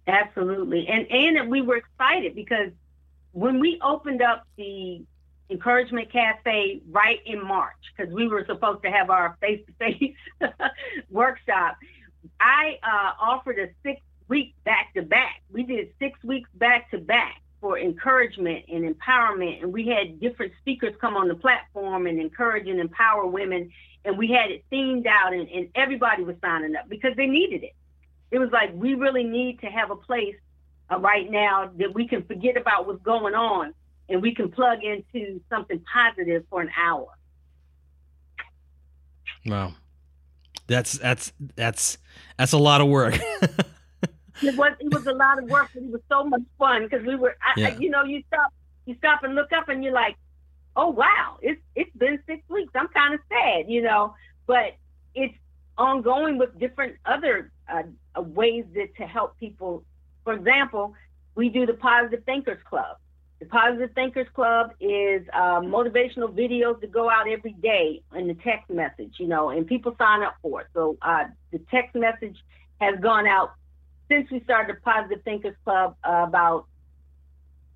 Absolutely. 0.06 0.86
And 0.86 1.10
and 1.10 1.50
we 1.50 1.62
were 1.62 1.76
excited 1.76 2.36
because 2.36 2.70
when 3.32 3.58
we 3.58 3.80
opened 3.82 4.22
up 4.22 4.46
the 4.56 5.02
encouragement 5.50 6.10
cafe 6.10 6.80
right 6.90 7.20
in 7.26 7.44
March 7.46 7.76
because 7.96 8.12
we 8.12 8.28
were 8.28 8.44
supposed 8.46 8.82
to 8.82 8.90
have 8.90 9.10
our 9.10 9.36
face-to-face 9.40 10.14
workshop. 11.10 11.76
I 12.40 12.78
uh, 12.82 13.12
offered 13.20 13.58
a 13.58 13.68
six-week 13.82 14.54
back-to-back. 14.64 15.42
We 15.52 15.64
did 15.64 15.88
six 15.98 16.22
weeks 16.24 16.48
back-to-back 16.54 17.42
for 17.60 17.78
encouragement 17.78 18.64
and 18.68 18.94
empowerment, 18.94 19.62
and 19.62 19.72
we 19.72 19.86
had 19.86 20.20
different 20.20 20.52
speakers 20.60 20.94
come 21.00 21.16
on 21.16 21.28
the 21.28 21.34
platform 21.34 22.06
and 22.06 22.20
encourage 22.20 22.68
and 22.68 22.80
empower 22.80 23.26
women. 23.26 23.70
And 24.04 24.18
we 24.18 24.28
had 24.28 24.50
it 24.50 24.64
themed 24.72 25.06
out, 25.06 25.32
and, 25.32 25.48
and 25.48 25.68
everybody 25.74 26.24
was 26.24 26.36
signing 26.42 26.76
up 26.76 26.88
because 26.88 27.12
they 27.16 27.26
needed 27.26 27.64
it. 27.64 27.72
It 28.30 28.38
was 28.38 28.50
like 28.52 28.70
we 28.74 28.94
really 28.94 29.24
need 29.24 29.60
to 29.60 29.66
have 29.66 29.90
a 29.90 29.96
place 29.96 30.36
uh, 30.90 30.98
right 30.98 31.30
now 31.30 31.70
that 31.76 31.94
we 31.94 32.08
can 32.08 32.24
forget 32.24 32.56
about 32.56 32.86
what's 32.86 33.02
going 33.02 33.34
on 33.34 33.72
and 34.08 34.22
we 34.22 34.34
can 34.34 34.50
plug 34.50 34.78
into 34.82 35.40
something 35.48 35.80
positive 35.92 36.44
for 36.50 36.60
an 36.60 36.70
hour. 36.80 37.08
Wow. 39.46 39.74
That's 40.66 40.92
that's 40.92 41.32
that's 41.56 41.98
that's 42.38 42.52
a 42.52 42.58
lot 42.58 42.80
of 42.80 42.88
work. 42.88 43.14
it 44.42 44.56
was 44.56 44.72
it 44.80 44.92
was 44.92 45.06
a 45.06 45.12
lot 45.12 45.42
of 45.42 45.48
work, 45.50 45.70
but 45.74 45.82
it 45.82 45.90
was 45.90 46.00
so 46.08 46.24
much 46.24 46.42
fun 46.58 46.84
because 46.84 47.06
we 47.06 47.16
were, 47.16 47.36
I, 47.42 47.60
yeah. 47.60 47.68
I, 47.68 47.78
you 47.78 47.90
know, 47.90 48.04
you 48.04 48.22
stop 48.28 48.52
you 48.86 48.94
stop 48.96 49.22
and 49.24 49.34
look 49.34 49.52
up 49.52 49.68
and 49.68 49.84
you're 49.84 49.92
like, 49.92 50.16
oh 50.76 50.88
wow, 50.88 51.38
it's 51.42 51.60
it's 51.74 51.94
been 51.96 52.18
six 52.26 52.42
weeks. 52.48 52.72
I'm 52.74 52.88
kind 52.88 53.14
of 53.14 53.20
sad, 53.28 53.66
you 53.68 53.82
know, 53.82 54.14
but 54.46 54.76
it's 55.14 55.34
ongoing 55.76 56.38
with 56.38 56.58
different 56.58 56.96
other 57.04 57.50
uh, 57.68 57.82
ways 58.22 58.64
that 58.74 58.96
to 58.96 59.06
help 59.06 59.38
people. 59.38 59.84
For 60.24 60.32
example, 60.32 60.94
we 61.34 61.50
do 61.50 61.66
the 61.66 61.74
Positive 61.74 62.24
Thinkers 62.24 62.62
Club. 62.68 62.96
The 63.44 63.50
Positive 63.50 63.90
Thinkers 63.94 64.26
Club 64.32 64.70
is 64.80 65.22
uh, 65.34 65.60
motivational 65.60 66.32
videos 66.32 66.80
that 66.80 66.90
go 66.90 67.10
out 67.10 67.28
every 67.28 67.52
day 67.52 68.00
in 68.14 68.26
the 68.26 68.34
text 68.34 68.70
message, 68.70 69.16
you 69.18 69.26
know, 69.26 69.50
and 69.50 69.66
people 69.66 69.94
sign 69.98 70.22
up 70.22 70.36
for 70.40 70.62
it. 70.62 70.68
So 70.72 70.96
uh, 71.02 71.24
the 71.52 71.58
text 71.70 71.94
message 71.94 72.38
has 72.80 72.98
gone 73.00 73.26
out 73.26 73.52
since 74.08 74.30
we 74.30 74.40
started 74.44 74.76
the 74.76 74.80
Positive 74.80 75.22
Thinkers 75.24 75.56
Club 75.62 75.94
uh, 76.02 76.24
about, 76.26 76.64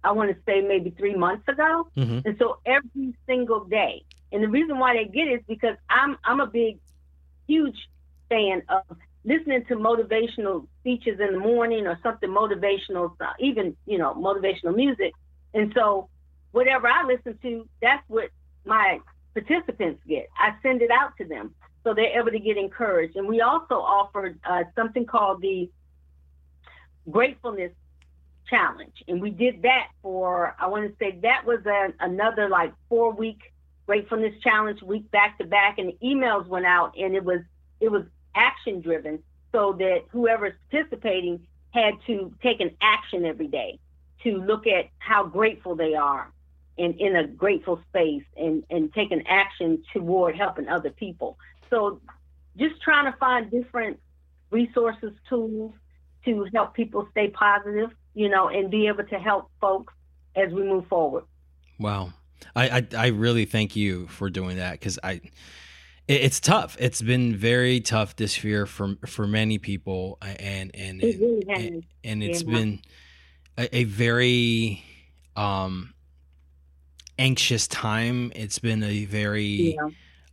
I 0.02 0.12
want 0.12 0.30
to 0.30 0.36
say 0.46 0.62
maybe 0.62 0.88
three 0.88 1.14
months 1.14 1.46
ago. 1.46 1.88
Mm-hmm. 1.98 2.26
And 2.26 2.38
so 2.38 2.60
every 2.64 3.14
single 3.26 3.64
day. 3.64 4.04
And 4.32 4.42
the 4.42 4.48
reason 4.48 4.78
why 4.78 4.94
they 4.94 5.04
get 5.04 5.28
it 5.28 5.40
is 5.40 5.42
because 5.46 5.76
I'm 5.90 6.16
I'm 6.24 6.40
a 6.40 6.46
big, 6.46 6.78
huge 7.46 7.76
fan 8.30 8.62
of 8.70 8.84
listening 9.24 9.66
to 9.66 9.76
motivational 9.76 10.66
speeches 10.80 11.20
in 11.20 11.32
the 11.32 11.38
morning 11.38 11.86
or 11.86 11.98
something 12.02 12.30
motivational, 12.30 13.14
even 13.38 13.76
you 13.84 13.98
know 13.98 14.14
motivational 14.14 14.74
music. 14.74 15.12
And 15.54 15.72
so, 15.74 16.08
whatever 16.52 16.88
I 16.88 17.04
listen 17.04 17.38
to, 17.42 17.68
that's 17.80 18.02
what 18.08 18.30
my 18.64 19.00
participants 19.34 20.02
get. 20.06 20.28
I 20.38 20.54
send 20.62 20.82
it 20.82 20.90
out 20.90 21.16
to 21.18 21.24
them 21.24 21.54
so 21.84 21.94
they're 21.94 22.18
able 22.18 22.30
to 22.30 22.38
get 22.38 22.56
encouraged. 22.56 23.16
And 23.16 23.26
we 23.26 23.40
also 23.40 23.74
offered 23.74 24.38
uh, 24.48 24.64
something 24.76 25.06
called 25.06 25.40
the 25.40 25.70
Gratefulness 27.10 27.72
Challenge, 28.50 28.94
and 29.06 29.20
we 29.20 29.30
did 29.30 29.62
that 29.62 29.88
for 30.02 30.56
I 30.58 30.68
want 30.68 30.90
to 30.90 30.96
say 30.98 31.18
that 31.22 31.44
was 31.44 31.60
a, 31.66 31.92
another 32.00 32.48
like 32.48 32.72
four 32.88 33.12
week 33.12 33.40
gratefulness 33.86 34.34
challenge 34.42 34.82
week 34.82 35.10
back 35.10 35.38
to 35.38 35.44
back 35.44 35.78
and 35.78 35.88
the 35.88 36.06
emails 36.06 36.46
went 36.46 36.66
out 36.66 36.94
and 36.98 37.14
it 37.14 37.24
was 37.24 37.40
it 37.80 37.90
was 37.90 38.04
action 38.34 38.80
driven 38.80 39.18
so 39.52 39.74
that 39.78 40.00
whoever's 40.10 40.52
participating 40.70 41.46
had 41.70 41.94
to 42.06 42.32
take 42.42 42.60
an 42.60 42.70
action 42.80 43.24
every 43.24 43.48
day 43.48 43.78
to 44.22 44.36
look 44.38 44.66
at 44.66 44.88
how 44.98 45.24
grateful 45.24 45.74
they 45.74 45.94
are 45.94 46.30
and 46.76 46.98
in 47.00 47.16
a 47.16 47.26
grateful 47.26 47.80
space 47.88 48.24
and, 48.36 48.62
and 48.70 48.92
take 48.92 49.10
an 49.10 49.24
action 49.26 49.82
toward 49.92 50.36
helping 50.36 50.68
other 50.68 50.90
people. 50.90 51.36
So 51.70 52.00
just 52.56 52.80
trying 52.80 53.10
to 53.10 53.18
find 53.18 53.50
different 53.50 53.98
resources, 54.50 55.12
tools 55.28 55.74
to 56.24 56.46
help 56.54 56.74
people 56.74 57.08
stay 57.10 57.28
positive, 57.28 57.90
you 58.14 58.28
know, 58.28 58.48
and 58.48 58.70
be 58.70 58.86
able 58.86 59.04
to 59.04 59.18
help 59.18 59.50
folks 59.60 59.94
as 60.36 60.52
we 60.52 60.62
move 60.62 60.86
forward. 60.86 61.24
Wow. 61.78 62.12
I, 62.54 62.68
I, 62.68 62.86
I 62.96 63.06
really 63.08 63.44
thank 63.44 63.76
you 63.76 64.06
for 64.08 64.30
doing 64.30 64.56
that 64.58 64.72
because 64.72 64.98
I 65.02 65.20
it's 66.08 66.40
tough. 66.40 66.74
It's 66.80 67.02
been 67.02 67.36
very 67.36 67.80
tough 67.80 68.16
this 68.16 68.42
year 68.42 68.64
for 68.64 68.96
for 69.06 69.26
many 69.26 69.58
people, 69.58 70.16
and 70.22 70.70
and 70.74 71.02
it 71.02 71.20
really 71.20 71.44
and, 71.48 71.84
and, 72.02 72.22
it's 72.22 72.42
yeah. 72.42 72.50
been 72.50 72.80
a, 73.58 73.78
a, 73.78 73.84
very 73.84 74.82
um 75.36 75.92
anxious 77.18 77.66
time. 77.66 78.32
It's 78.34 78.58
been 78.58 78.82
a 78.82 79.04
very 79.04 79.76
yeah. 79.76 79.88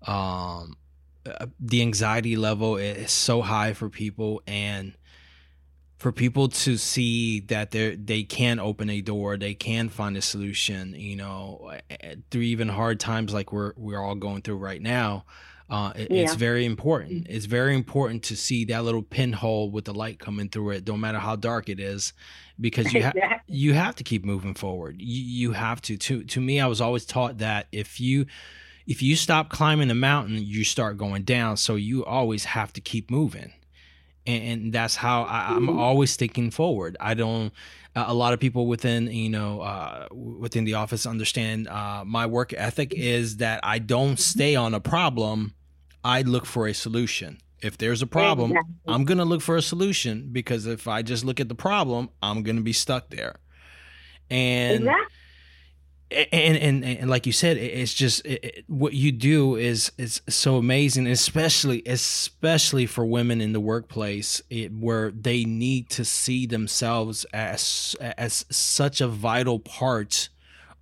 um 0.07 0.77
uh, 1.25 1.47
the 1.59 1.81
anxiety 1.81 2.35
level 2.35 2.77
is 2.77 3.11
so 3.11 3.41
high 3.41 3.73
for 3.73 3.89
people, 3.89 4.43
and 4.45 4.93
for 5.97 6.11
people 6.11 6.49
to 6.49 6.77
see 6.77 7.39
that 7.41 7.71
they 7.71 7.95
they 7.95 8.23
can 8.23 8.59
open 8.59 8.89
a 8.89 9.01
door, 9.01 9.38
they 9.38 9.55
can 9.55 9.89
find 9.89 10.15
a 10.15 10.21
solution. 10.21 10.93
You 10.95 11.15
know, 11.15 11.73
through 12.29 12.43
even 12.43 12.69
hard 12.69 12.99
times 12.99 13.33
like 13.33 13.51
we're 13.51 13.73
we're 13.75 13.99
all 13.99 14.15
going 14.15 14.43
through 14.43 14.57
right 14.57 14.81
now 14.81 15.25
uh, 15.69 15.93
it, 15.95 16.12
yeah. 16.12 16.23
It's 16.23 16.36
very 16.36 16.63
important. 16.65 17.25
It's 17.28 17.45
very 17.45 17.73
important 17.75 18.23
to 18.23 18.36
see 18.36 18.65
that 18.65 18.84
little 18.84 19.01
pinhole 19.01 19.71
with 19.71 19.86
the 19.86 19.93
light 19.93 20.19
coming 20.19 20.49
through 20.49 20.71
it, 20.71 20.88
no 20.88 20.95
matter 20.95 21.17
how 21.17 21.36
dark 21.36 21.69
it 21.69 21.80
is, 21.80 22.13
because 22.60 22.93
you 22.93 23.01
have 23.04 23.15
you 23.47 23.73
have 23.73 23.95
to 23.95 24.04
keep 24.04 24.23
moving 24.23 24.54
forward. 24.54 24.97
You, 24.99 25.23
you 25.23 25.51
have 25.54 25.82
to. 25.84 25.97
To 25.97 26.23
to 26.23 26.41
me, 26.41 26.60
I 26.60 26.67
was 26.67 26.82
always 26.82 27.06
taught 27.06 27.39
that 27.39 27.67
if 27.71 27.99
you 27.99 28.28
if 28.86 29.01
you 29.01 29.15
stop 29.15 29.49
climbing 29.49 29.88
the 29.88 29.95
mountain, 29.95 30.38
you 30.38 30.63
start 30.63 30.97
going 30.97 31.23
down. 31.23 31.58
So 31.58 31.75
you 31.75 32.06
always 32.06 32.45
have 32.45 32.71
to 32.73 32.82
keep 32.82 33.10
moving, 33.10 33.51
and, 34.25 34.43
and 34.43 34.73
that's 34.73 34.95
how 34.95 35.23
I, 35.23 35.55
am 35.55 35.67
mm-hmm. 35.67 35.79
always 35.79 36.15
thinking 36.15 36.51
forward. 36.51 36.97
I 36.99 37.13
don't. 37.13 37.53
a 37.95 38.13
lot 38.13 38.33
of 38.33 38.39
people 38.39 38.67
within 38.67 39.07
you 39.07 39.29
know 39.29 39.61
uh, 39.61 40.07
within 40.11 40.65
the 40.65 40.75
office 40.75 41.05
understand 41.05 41.67
uh, 41.67 42.03
my 42.05 42.25
work 42.25 42.53
ethic 42.53 42.93
is 42.93 43.38
that 43.38 43.59
I 43.63 43.79
don't 43.79 44.19
stay 44.19 44.55
on 44.55 44.73
a 44.73 44.79
problem 44.79 45.55
I 46.05 46.21
look 46.21 46.45
for 46.45 46.67
a 46.67 46.73
solution. 46.73 47.39
If 47.63 47.79
there's 47.79 48.03
a 48.03 48.07
problem, 48.07 48.51
exactly. 48.51 48.75
I'm 48.88 49.05
going 49.05 49.17
to 49.17 49.25
look 49.25 49.41
for 49.41 49.55
a 49.57 49.61
solution 49.61 50.29
because 50.31 50.67
if 50.67 50.88
I 50.88 51.01
just 51.01 51.25
look 51.25 51.39
at 51.39 51.49
the 51.49 51.55
problem, 51.55 52.11
I'm 52.21 52.43
going 52.43 52.57
to 52.57 52.61
be 52.61 52.73
stuck 52.73 53.09
there. 53.09 53.38
And 54.29 54.81
exactly. 54.81 55.14
And, 56.32 56.58
and, 56.58 56.86
and 56.86 57.10
like 57.10 57.25
you 57.25 57.34
said, 57.34 57.58
it's 57.58 57.93
just 57.93 58.25
it, 58.25 58.43
it, 58.43 58.65
what 58.67 58.93
you 58.93 59.12
do 59.12 59.56
is 59.56 59.91
is 59.97 60.21
so 60.30 60.56
amazing, 60.56 61.08
especially 61.08 61.84
especially 61.86 62.86
for 62.86 63.06
women 63.06 63.41
in 63.41 63.51
the 63.51 63.60
workplace, 63.60 64.41
it, 64.49 64.71
where 64.71 65.12
they 65.12 65.43
need 65.43 65.89
to 65.91 66.06
see 66.06 66.45
themselves 66.45 67.25
as 67.34 67.95
as 67.99 68.45
such 68.49 69.01
a 69.01 69.08
vital 69.08 69.60
part 69.60 70.30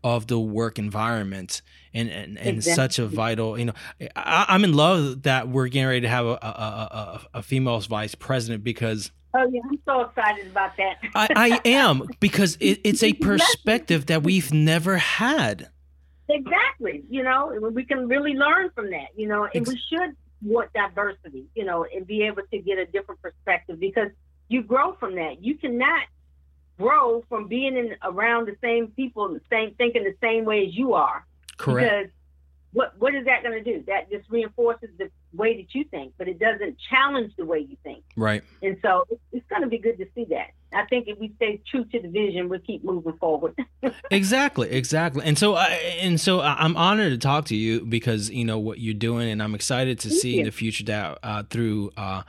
of 0.04 0.28
the 0.28 0.40
work 0.40 0.78
environment 0.78 1.62
and 1.94 2.10
and, 2.10 2.38
and 2.38 2.58
exactly. 2.58 2.74
such 2.74 3.00
a 3.00 3.08
vital 3.08 3.58
you 3.58 3.66
know 3.66 3.74
I, 4.16 4.54
am 4.56 4.64
in 4.64 4.74
love 4.74 5.24
that 5.24 5.48
we're 5.48 5.68
getting 5.68 5.88
ready 5.88 6.02
to 6.02 6.10
have 6.10 6.26
a, 6.26 6.30
a, 6.32 6.36
a, 6.36 7.22
a 7.36 7.44
female 7.44 7.80
vice 7.80 8.14
president 8.14 8.64
because 8.64 9.12
Oh 9.34 9.50
yeah, 9.52 9.62
I'm 9.68 9.80
so 9.86 10.02
excited 10.02 10.48
about 10.48 10.78
that. 10.78 10.98
I, 11.16 11.28
I 11.36 11.70
am 11.70 12.08
because 12.20 12.58
it, 12.60 12.82
it's 12.84 13.02
a 13.04 13.14
perspective 13.14 14.06
that 14.08 14.24
we've 14.24 14.54
never 14.54 14.98
had. 14.98 15.70
Exactly, 16.30 17.04
you 17.10 17.24
know, 17.24 17.58
we 17.74 17.84
can 17.84 18.08
really 18.08 18.34
learn 18.34 18.70
from 18.76 18.90
that, 18.92 19.10
you 19.16 19.28
know, 19.28 19.48
and 19.54 19.68
we 19.68 19.80
should 19.90 20.16
want 20.42 20.72
diversity, 20.74 21.46
you 21.56 21.66
know, 21.66 21.86
and 21.86 22.06
be 22.06 22.24
able 22.24 22.44
to 22.52 22.60
get 22.60 22.78
a 22.78 22.86
different 22.86 23.22
perspective 23.22 23.80
because 23.80 24.10
you 24.48 24.62
grow 24.64 24.94
from 24.94 25.16
that. 25.16 25.44
You 25.44 25.56
cannot 25.56 26.04
grow 26.78 27.24
from 27.30 27.48
being 27.48 27.78
in 27.78 27.96
around 28.04 28.48
the 28.48 28.56
same 28.62 28.88
people, 28.88 29.30
the 29.30 29.42
same 29.50 29.74
thinking 29.76 30.04
the 30.04 30.16
same 30.22 30.46
way 30.46 30.66
as 30.68 30.76
you 30.76 30.94
are. 30.94 31.26
Correct. 31.58 31.90
Because 31.90 32.12
what 32.74 32.94
what 32.98 33.14
is 33.16 33.26
that 33.26 33.44
going 33.44 33.64
to 33.64 33.64
do? 33.64 33.84
That 33.88 34.10
just 34.12 34.30
reinforces 34.30 34.90
the 34.98 35.10
way 35.32 35.58
that 35.58 35.74
you 35.74 35.86
think, 35.86 36.14
but 36.18 36.28
it 36.28 36.40
doesn't 36.40 36.78
challenge 36.90 37.34
the 37.38 37.46
way 37.46 37.60
you 37.60 37.78
think. 37.84 38.04
Right. 38.16 38.44
And 38.62 38.78
so 38.82 39.06
it's, 39.32 39.44
going 39.50 39.62
to 39.62 39.68
be 39.68 39.78
good 39.78 40.00
to 40.00 40.08
see 40.16 40.26
that. 40.32 40.48
I 40.74 40.86
think 40.86 41.08
if 41.08 41.20
we 41.20 41.32
stay 41.36 41.62
true 41.70 41.86
to 41.86 42.02
the 42.02 42.08
vision, 42.08 42.50
we'll 42.50 42.60
keep 42.60 42.84
moving 42.84 43.14
forward. 43.20 43.56
exactly, 44.12 44.72
exactly. 44.72 45.24
And 45.24 45.38
so, 45.38 45.54
I, 45.54 45.68
and 46.02 46.20
so 46.20 46.42
I'm 46.42 46.76
honored 46.76 47.12
to 47.12 47.20
talk 47.20 47.46
to 47.46 47.56
you 47.56 47.86
because 47.86 48.32
you 48.32 48.44
know 48.44 48.58
what 48.58 48.80
you're 48.80 48.96
doing, 48.96 49.30
and 49.30 49.44
I'm 49.44 49.54
excited 49.54 50.00
to 50.00 50.10
Thank 50.10 50.22
see 50.22 50.34
you. 50.34 50.40
in 50.40 50.46
the 50.46 50.52
future 50.52 50.84
that 50.86 51.20
uh, 51.24 51.44
through. 51.50 51.92
Uh, 51.96 52.24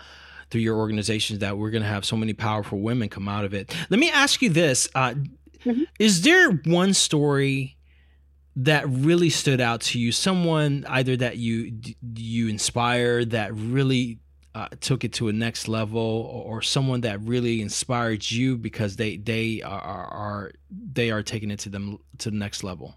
through 0.51 0.61
your 0.61 0.77
organizations 0.77 1.41
that 1.41 1.59
we're 1.59 1.71
going 1.71 1.83
to 1.83 1.89
have 1.89 2.05
so 2.05 2.17
many 2.17 2.33
powerful 2.33 2.79
women 2.79 3.09
come 3.09 3.27
out 3.27 3.45
of 3.45 3.53
it. 3.55 3.75
Let 3.91 3.99
me 3.99 4.09
ask 4.13 4.41
you 4.41 4.51
this. 4.51 4.87
Uh, 4.95 5.15
mm-hmm. 5.65 5.83
Is 5.99 6.23
there 6.23 6.53
one 6.65 6.95
story 6.95 7.77
that 8.57 8.89
really 8.89 9.31
stood 9.31 9.61
out 9.61 9.81
to 9.83 9.99
you? 9.99 10.13
Someone 10.13 10.85
either 10.89 11.17
that 11.17 11.37
you 11.37 11.81
you 12.17 12.49
inspired 12.49 13.31
that 13.31 13.55
really 13.55 14.19
uh, 14.55 14.69
took 14.81 15.03
it 15.03 15.13
to 15.15 15.29
a 15.29 15.33
next 15.33 15.67
level, 15.67 16.01
or, 16.01 16.59
or, 16.59 16.63
someone 16.63 17.01
that 17.01 17.21
really 17.23 17.61
inspired 17.61 18.31
you 18.31 18.57
because 18.57 18.95
they 18.95 19.17
they 19.17 19.61
are, 19.63 19.81
are, 19.81 20.07
are 20.07 20.53
they 20.71 21.11
are 21.11 21.25
taking 21.25 21.51
it 21.51 21.59
to 21.59 21.69
them 21.69 21.99
to 22.19 22.31
the 22.31 22.37
next 22.37 22.63
level? 22.63 22.95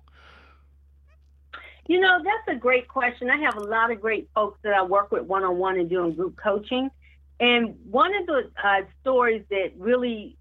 You 1.87 1.99
know, 1.99 2.19
that's 2.23 2.57
a 2.57 2.59
great 2.59 2.87
question. 2.87 3.29
I 3.29 3.37
have 3.37 3.55
a 3.55 3.63
lot 3.63 3.91
of 3.91 4.01
great 4.01 4.29
folks 4.35 4.59
that 4.63 4.73
I 4.73 4.83
work 4.83 5.11
with 5.11 5.23
one 5.23 5.43
on 5.43 5.57
one 5.57 5.79
and 5.79 5.89
doing 5.89 6.13
group 6.13 6.37
coaching. 6.37 6.91
And 7.39 7.75
one 7.89 8.13
of 8.13 8.25
the 8.25 8.51
uh, 8.61 8.81
stories 9.01 9.43
that 9.49 9.71
really 9.77 10.37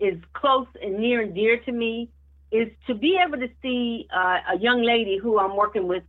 is 0.00 0.18
close 0.34 0.66
and 0.82 0.98
near 0.98 1.22
and 1.22 1.34
dear 1.34 1.58
to 1.60 1.72
me 1.72 2.10
is 2.50 2.68
to 2.86 2.94
be 2.94 3.18
able 3.24 3.38
to 3.38 3.48
see 3.62 4.06
uh, 4.14 4.38
a 4.54 4.58
young 4.58 4.82
lady 4.82 5.18
who 5.18 5.38
I'm 5.38 5.56
working 5.56 5.88
with 5.88 6.02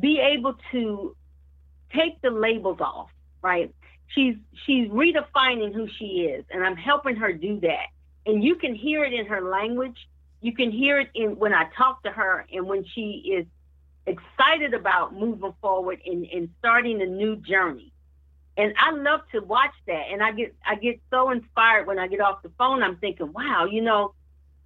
be 0.00 0.20
able 0.20 0.54
to 0.72 1.16
take 1.94 2.20
the 2.20 2.30
labels 2.30 2.80
off, 2.80 3.08
right? 3.42 3.74
She's 4.08 4.36
she's 4.66 4.88
redefining 4.88 5.72
who 5.74 5.88
she 5.98 6.22
is, 6.22 6.44
and 6.50 6.64
I'm 6.64 6.76
helping 6.76 7.16
her 7.16 7.32
do 7.32 7.60
that. 7.60 7.86
And 8.26 8.42
you 8.42 8.56
can 8.56 8.74
hear 8.74 9.04
it 9.04 9.12
in 9.12 9.26
her 9.26 9.40
language. 9.40 9.96
You 10.40 10.54
can 10.54 10.70
hear 10.70 11.00
it 11.00 11.08
in 11.14 11.38
when 11.38 11.52
I 11.52 11.68
talk 11.76 12.02
to 12.02 12.10
her 12.10 12.46
and 12.52 12.66
when 12.66 12.84
she 12.94 13.34
is 13.36 13.46
excited 14.06 14.74
about 14.74 15.14
moving 15.14 15.54
forward 15.60 16.00
and, 16.06 16.26
and 16.26 16.48
starting 16.58 17.02
a 17.02 17.06
new 17.06 17.36
journey. 17.36 17.92
And 18.56 18.74
I 18.78 18.90
love 18.90 19.20
to 19.32 19.40
watch 19.40 19.74
that. 19.86 20.06
And 20.10 20.22
I 20.22 20.32
get 20.32 20.54
I 20.66 20.74
get 20.74 21.00
so 21.10 21.30
inspired 21.30 21.86
when 21.86 21.98
I 21.98 22.08
get 22.08 22.20
off 22.20 22.42
the 22.42 22.50
phone. 22.58 22.82
I'm 22.82 22.96
thinking, 22.96 23.32
wow, 23.32 23.66
you 23.70 23.82
know, 23.82 24.14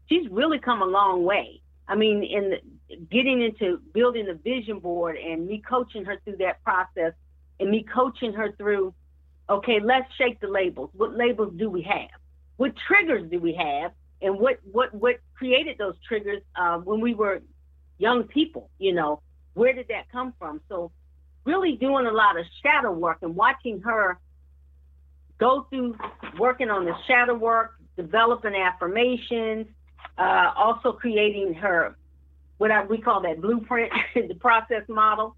she's 0.08 0.28
really 0.30 0.58
come 0.58 0.82
a 0.82 0.86
long 0.86 1.24
way. 1.24 1.60
I 1.88 1.94
mean, 1.94 2.22
in 2.22 3.06
getting 3.10 3.42
into 3.42 3.80
building 3.92 4.26
the 4.26 4.34
vision 4.34 4.78
board 4.78 5.16
and 5.16 5.46
me 5.46 5.62
coaching 5.68 6.04
her 6.04 6.18
through 6.24 6.36
that 6.38 6.62
process 6.62 7.12
and 7.60 7.70
me 7.70 7.84
coaching 7.92 8.32
her 8.32 8.52
through, 8.52 8.94
okay, 9.48 9.80
let's 9.82 10.12
shake 10.16 10.40
the 10.40 10.48
labels. 10.48 10.90
What 10.94 11.16
labels 11.16 11.52
do 11.56 11.68
we 11.68 11.82
have? 11.82 12.10
What 12.56 12.72
triggers 12.86 13.30
do 13.30 13.40
we 13.40 13.54
have? 13.54 13.92
And 14.20 14.38
what 14.38 14.58
what 14.70 14.94
what 14.94 15.16
created 15.34 15.78
those 15.78 15.94
triggers 16.06 16.42
uh, 16.54 16.78
when 16.78 17.00
we 17.00 17.12
were 17.14 17.42
young 17.98 18.24
people? 18.24 18.70
You 18.78 18.94
know, 18.94 19.20
where 19.54 19.72
did 19.72 19.88
that 19.88 20.10
come 20.12 20.32
from? 20.38 20.60
So, 20.68 20.92
really 21.44 21.72
doing 21.72 22.06
a 22.06 22.12
lot 22.12 22.38
of 22.38 22.46
shadow 22.62 22.92
work 22.92 23.18
and 23.22 23.34
watching 23.34 23.80
her 23.80 24.18
go 25.38 25.66
through 25.68 25.96
working 26.38 26.70
on 26.70 26.84
the 26.84 26.94
shadow 27.08 27.34
work, 27.34 27.74
developing 27.96 28.54
affirmations, 28.54 29.66
uh, 30.18 30.52
also 30.56 30.92
creating 30.92 31.54
her 31.54 31.96
what 32.58 32.70
I, 32.70 32.84
we 32.84 32.98
call 32.98 33.22
that 33.22 33.40
blueprint, 33.40 33.92
the 34.14 34.34
process 34.34 34.82
model, 34.88 35.34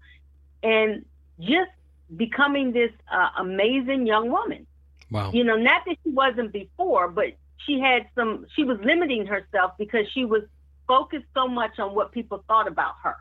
and 0.61 1.05
just 1.39 1.71
becoming 2.15 2.71
this 2.71 2.91
uh, 3.11 3.29
amazing 3.39 4.05
young 4.05 4.29
woman. 4.29 4.67
Wow. 5.09 5.31
You 5.31 5.43
know, 5.43 5.55
not 5.55 5.83
that 5.85 5.97
she 6.03 6.11
wasn't 6.11 6.51
before, 6.51 7.07
but 7.09 7.33
she 7.65 7.79
had 7.79 8.07
some, 8.13 8.45
she 8.55 8.63
was 8.63 8.77
limiting 8.83 9.25
herself 9.25 9.71
because 9.79 10.05
she 10.13 10.23
was 10.23 10.43
focused 10.87 11.25
so 11.33 11.47
much 11.47 11.79
on 11.79 11.95
what 11.95 12.11
people 12.11 12.43
thought 12.47 12.67
about 12.67 12.93
her. 13.03 13.15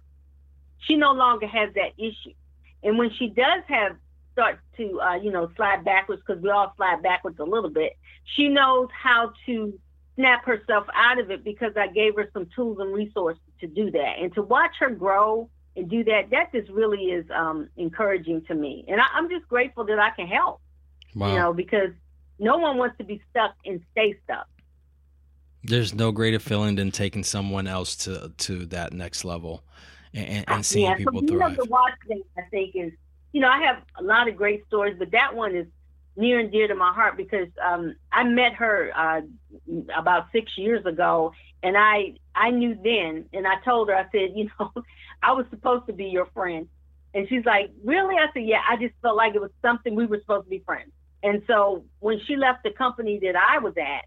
She 0.81 0.97
no 0.97 1.13
longer 1.13 1.47
has 1.47 1.73
that 1.75 1.93
issue. 1.97 2.35
And 2.83 2.99
when 2.99 3.11
she 3.19 3.29
does 3.29 3.63
have, 3.69 3.97
start 4.33 4.59
to, 4.77 5.01
uh, 5.01 5.15
you 5.15 5.31
know, 5.31 5.51
slide 5.57 5.85
backwards, 5.85 6.21
because 6.27 6.43
we 6.43 6.51
all 6.51 6.75
slide 6.77 7.03
backwards 7.03 7.39
a 7.39 7.45
little 7.45 7.71
bit, 7.71 7.97
she 8.25 8.49
knows 8.49 8.89
how 8.93 9.33
to 9.47 9.79
snap 10.17 10.45
herself 10.45 10.87
out 10.95 11.19
of 11.19 11.31
it 11.31 11.45
because 11.45 11.73
I 11.77 11.89
gave 11.89 12.15
her 12.17 12.29
some 12.33 12.49
tools 12.55 12.79
and 12.81 12.93
resources 12.95 13.43
to 13.61 13.67
do 13.67 13.91
that. 13.91 14.15
And 14.21 14.33
to 14.35 14.43
watch 14.43 14.73
her 14.81 14.91
grow 14.91 15.49
and 15.77 15.89
do 15.89 16.05
that, 16.05 16.31
that 16.31 16.53
just 16.53 16.71
really 16.71 17.07
is 17.07 17.25
um, 17.35 17.69
encouraging 17.77 18.43
to 18.47 18.55
me. 18.55 18.85
And 18.89 19.01
I, 19.01 19.07
am 19.19 19.29
just 19.29 19.49
grateful 19.49 19.85
that 19.87 19.99
I 19.99 20.11
can 20.11 20.27
help. 20.27 20.61
Wow. 21.15 21.29
You 21.29 21.39
know, 21.39 21.53
because 21.53 21.91
no 22.39 22.57
one 22.59 22.79
wants 22.79 22.99
to 22.99 23.05
be 23.05 23.23
stuck 23.31 23.55
and 23.65 23.81
stay 23.93 24.17
stuck. 24.25 24.49
There's 25.63 25.95
no 25.95 26.13
greater 26.13 26.39
feeling 26.39 26.75
than 26.77 26.91
taking 26.91 27.25
someone 27.25 27.67
else 27.67 27.97
to 28.05 28.33
to 28.37 28.67
that 28.67 28.93
next 28.93 29.25
level 29.25 29.65
and, 30.13 30.45
and 30.47 30.67
seeing 30.67 30.91
yeah, 30.91 30.97
people 30.97 31.21
so 31.21 31.27
thrive. 31.27 31.57
The 31.57 31.65
watch 31.65 31.95
thing, 32.07 32.23
I 32.37 32.43
think, 32.51 32.75
is 32.75 32.93
you 33.33 33.41
know 33.41 33.49
I 33.49 33.63
have 33.63 33.83
a 33.99 34.03
lot 34.03 34.29
of 34.29 34.37
great 34.37 34.67
stories, 34.67 34.97
but 34.99 35.11
that 35.13 35.35
one 35.35 35.57
is 35.57 35.67
near 36.17 36.39
and 36.39 36.51
dear 36.51 36.69
to 36.69 36.75
my 36.75 36.93
heart 36.93 37.17
because 37.17 37.49
um, 37.65 37.97
I 38.13 38.25
met 38.25 38.55
her 38.55 38.91
uh, 38.97 39.21
about 39.97 40.27
six 40.33 40.53
years 40.57 40.85
ago, 40.87 41.33
and 41.63 41.77
I 41.77 42.15
I 42.35 42.51
knew 42.51 42.75
then, 42.83 43.27
and 43.33 43.47
I 43.47 43.55
told 43.65 43.89
her 43.89 43.97
I 43.97 44.05
said, 44.13 44.33
you 44.35 44.51
know, 44.59 44.73
I 45.23 45.33
was 45.33 45.47
supposed 45.51 45.87
to 45.87 45.93
be 45.93 46.07
your 46.07 46.27
friend, 46.27 46.69
and 47.15 47.29
she's 47.29 47.45
like, 47.45 47.71
really? 47.85 48.17
I 48.17 48.27
said, 48.33 48.45
yeah. 48.45 48.61
I 48.69 48.77
just 48.77 48.95
felt 49.03 49.17
like 49.17 49.35
it 49.35 49.41
was 49.41 49.51
something 49.63 49.95
we 49.95 50.07
were 50.07 50.21
supposed 50.21 50.47
to 50.47 50.51
be 50.51 50.63
friends. 50.65 50.91
And 51.23 51.43
so 51.47 51.85
when 52.01 52.21
she 52.27 52.37
left 52.37 52.65
the 52.65 52.71
company 52.71 53.19
that 53.23 53.35
I 53.35 53.59
was 53.59 53.75
at, 53.79 54.05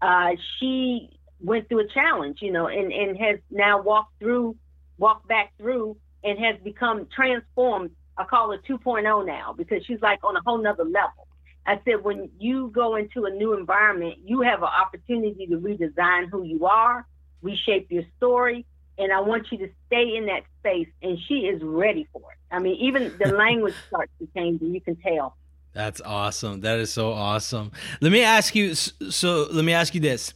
uh, 0.00 0.36
she 0.58 1.18
went 1.40 1.68
through 1.68 1.80
a 1.80 1.88
challenge, 1.88 2.38
you 2.40 2.52
know, 2.52 2.68
and 2.68 2.92
and 2.92 3.16
has 3.18 3.38
now 3.50 3.82
walked 3.82 4.18
through, 4.20 4.56
walked 4.98 5.26
back 5.26 5.52
through, 5.58 5.96
and 6.22 6.38
has 6.38 6.56
become 6.62 7.08
transformed 7.14 7.90
I 8.18 8.24
call 8.24 8.50
her 8.50 8.58
2.0 8.58 9.26
now 9.26 9.54
because 9.56 9.84
she's 9.86 10.00
like 10.02 10.18
on 10.24 10.36
a 10.36 10.40
whole 10.44 10.58
nother 10.58 10.84
level. 10.84 11.28
I 11.64 11.80
said, 11.84 12.02
when 12.02 12.30
you 12.38 12.70
go 12.74 12.96
into 12.96 13.26
a 13.26 13.30
new 13.30 13.56
environment, 13.56 14.16
you 14.24 14.40
have 14.40 14.62
an 14.62 14.68
opportunity 14.68 15.46
to 15.46 15.56
redesign 15.58 16.28
who 16.30 16.42
you 16.42 16.66
are, 16.66 17.06
reshape 17.42 17.90
your 17.90 18.04
story, 18.16 18.64
and 18.98 19.12
I 19.12 19.20
want 19.20 19.46
you 19.52 19.58
to 19.58 19.68
stay 19.86 20.16
in 20.16 20.26
that 20.26 20.42
space. 20.58 20.88
And 21.02 21.18
she 21.28 21.46
is 21.46 21.62
ready 21.62 22.08
for 22.12 22.22
it. 22.32 22.54
I 22.54 22.58
mean, 22.58 22.76
even 22.80 23.14
the 23.22 23.32
language 23.36 23.74
starts 23.86 24.10
to 24.18 24.28
change, 24.34 24.62
and 24.62 24.74
you 24.74 24.80
can 24.80 24.96
tell. 24.96 25.36
That's 25.74 26.00
awesome. 26.00 26.62
That 26.62 26.78
is 26.78 26.92
so 26.92 27.12
awesome. 27.12 27.70
Let 28.00 28.10
me 28.10 28.22
ask 28.22 28.54
you. 28.54 28.74
So 28.74 29.46
let 29.52 29.64
me 29.64 29.72
ask 29.72 29.94
you 29.94 30.00
this: 30.00 30.32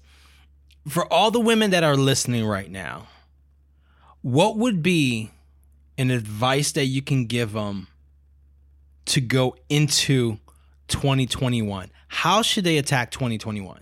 for 0.86 1.10
all 1.12 1.30
the 1.30 1.40
women 1.40 1.70
that 1.70 1.82
are 1.82 1.96
listening 1.96 2.44
right 2.44 2.70
now, 2.70 3.08
what 4.20 4.58
would 4.58 4.82
be 4.82 5.30
an 6.02 6.10
advice 6.10 6.72
that 6.72 6.86
you 6.86 7.00
can 7.00 7.26
give 7.26 7.52
them 7.52 7.86
to 9.06 9.20
go 9.20 9.56
into 9.68 10.38
2021? 10.88 11.90
How 12.08 12.42
should 12.42 12.64
they 12.64 12.76
attack 12.76 13.12
2021? 13.12 13.80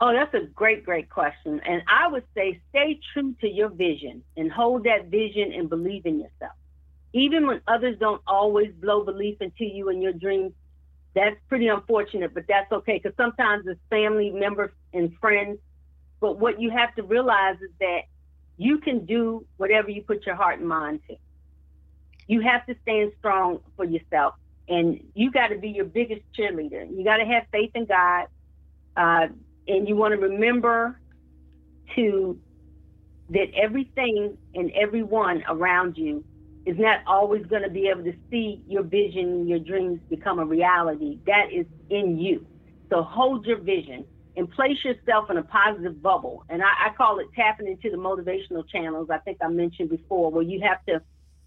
Oh, 0.00 0.12
that's 0.12 0.34
a 0.34 0.46
great, 0.46 0.84
great 0.84 1.08
question. 1.08 1.60
And 1.64 1.82
I 1.88 2.08
would 2.08 2.24
say 2.34 2.60
stay 2.70 2.98
true 3.12 3.34
to 3.40 3.48
your 3.48 3.68
vision 3.68 4.22
and 4.36 4.50
hold 4.50 4.84
that 4.84 5.06
vision 5.06 5.52
and 5.52 5.68
believe 5.68 6.04
in 6.06 6.20
yourself. 6.20 6.52
Even 7.12 7.46
when 7.46 7.60
others 7.66 7.98
don't 7.98 8.20
always 8.26 8.72
blow 8.72 9.04
belief 9.04 9.40
into 9.40 9.64
you 9.64 9.88
and 9.88 10.02
your 10.02 10.12
dreams, 10.12 10.52
that's 11.14 11.36
pretty 11.48 11.68
unfortunate, 11.68 12.34
but 12.34 12.44
that's 12.48 12.70
okay 12.72 13.00
because 13.02 13.16
sometimes 13.16 13.66
it's 13.66 13.80
family 13.88 14.30
members 14.30 14.70
and 14.92 15.16
friends. 15.18 15.58
But 16.20 16.38
what 16.38 16.60
you 16.60 16.70
have 16.70 16.94
to 16.96 17.02
realize 17.02 17.56
is 17.62 17.70
that 17.80 18.02
you 18.56 18.78
can 18.78 19.04
do 19.06 19.46
whatever 19.56 19.90
you 19.90 20.02
put 20.02 20.26
your 20.26 20.34
heart 20.34 20.58
and 20.58 20.68
mind 20.68 21.00
to. 21.08 21.16
You 22.28 22.40
have 22.42 22.66
to 22.66 22.74
stand 22.82 23.12
strong 23.18 23.60
for 23.76 23.84
yourself, 23.84 24.34
and 24.68 25.00
you 25.14 25.30
got 25.30 25.48
to 25.48 25.58
be 25.58 25.68
your 25.68 25.84
biggest 25.84 26.22
cheerleader. 26.38 26.86
You 26.90 27.04
got 27.04 27.18
to 27.18 27.24
have 27.24 27.44
faith 27.52 27.70
in 27.74 27.86
God, 27.86 28.26
uh, 28.96 29.28
and 29.68 29.88
you 29.88 29.96
want 29.96 30.14
to 30.14 30.20
remember 30.28 31.00
to 31.94 32.40
that 33.30 33.48
everything 33.60 34.36
and 34.54 34.70
everyone 34.72 35.42
around 35.48 35.96
you 35.96 36.24
is 36.64 36.76
not 36.78 37.00
always 37.06 37.44
going 37.46 37.62
to 37.62 37.70
be 37.70 37.88
able 37.88 38.04
to 38.04 38.14
see 38.30 38.62
your 38.66 38.82
vision, 38.82 39.46
your 39.46 39.60
dreams 39.60 40.00
become 40.10 40.38
a 40.38 40.44
reality. 40.44 41.18
That 41.26 41.52
is 41.52 41.66
in 41.90 42.18
you. 42.18 42.46
So 42.92 43.02
hold 43.02 43.46
your 43.46 43.58
vision 43.60 44.04
and 44.36 44.50
place 44.50 44.76
yourself 44.84 45.30
in 45.30 45.38
a 45.38 45.42
positive 45.42 46.02
bubble. 46.02 46.44
And 46.48 46.62
I, 46.62 46.88
I 46.88 46.94
call 46.94 47.18
it 47.18 47.26
tapping 47.34 47.66
into 47.66 47.90
the 47.90 47.96
motivational 47.96 48.68
channels. 48.68 49.08
I 49.10 49.18
think 49.18 49.38
I 49.40 49.48
mentioned 49.48 49.88
before, 49.88 50.30
where 50.30 50.42
you 50.42 50.60
have 50.60 50.84
to 50.86 51.02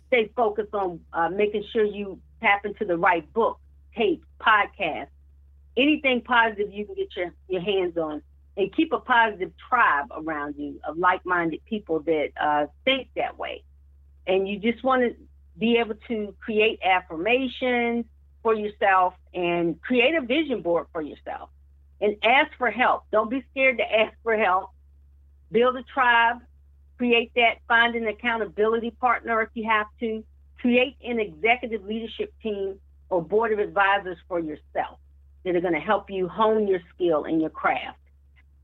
stay 0.07 0.31
focused 0.35 0.73
on 0.73 0.99
uh, 1.13 1.29
making 1.29 1.63
sure 1.71 1.85
you 1.85 2.19
tap 2.41 2.65
into 2.65 2.85
the 2.85 2.97
right 2.97 3.31
book, 3.33 3.59
tape, 3.95 4.23
podcast, 4.41 5.07
anything 5.77 6.21
positive 6.21 6.73
you 6.73 6.85
can 6.85 6.95
get 6.95 7.15
your, 7.15 7.33
your 7.47 7.61
hands 7.61 7.97
on. 7.97 8.23
And 8.57 8.75
keep 8.75 8.91
a 8.91 8.99
positive 8.99 9.53
tribe 9.69 10.07
around 10.11 10.55
you 10.57 10.81
of 10.85 10.97
like 10.97 11.25
minded 11.25 11.63
people 11.63 12.01
that 12.01 12.29
uh, 12.41 12.65
think 12.83 13.07
that 13.15 13.37
way. 13.37 13.63
And 14.27 14.49
you 14.49 14.59
just 14.59 14.83
want 14.83 15.03
to 15.03 15.15
be 15.57 15.77
able 15.77 15.95
to 16.09 16.35
create 16.43 16.79
affirmations 16.83 18.05
for 18.43 18.53
yourself 18.53 19.13
and 19.33 19.81
create 19.81 20.13
a 20.15 20.21
vision 20.21 20.61
board 20.61 20.87
for 20.91 21.01
yourself 21.01 21.49
and 22.01 22.15
ask 22.23 22.51
for 22.57 22.71
help. 22.71 23.03
Don't 23.11 23.29
be 23.29 23.43
scared 23.51 23.77
to 23.77 23.83
ask 23.83 24.13
for 24.23 24.37
help. 24.37 24.69
Build 25.51 25.75
a 25.77 25.83
tribe, 25.83 26.37
create 26.97 27.31
that, 27.35 27.55
find 27.67 27.95
an 27.95 28.07
accountability 28.07 28.91
partner 28.91 29.41
if 29.41 29.49
you 29.53 29.67
have 29.69 29.87
to, 29.99 30.23
create 30.59 30.97
an 31.03 31.19
executive 31.19 31.83
leadership 31.85 32.33
team 32.43 32.75
or 33.09 33.21
board 33.21 33.51
of 33.53 33.59
advisors 33.59 34.17
for 34.27 34.39
yourself 34.39 34.99
that 35.45 35.55
are 35.55 35.61
going 35.61 35.73
to 35.73 35.79
help 35.79 36.09
you 36.09 36.27
hone 36.27 36.67
your 36.67 36.81
skill 36.93 37.23
and 37.23 37.41
your 37.41 37.49
craft. 37.49 37.97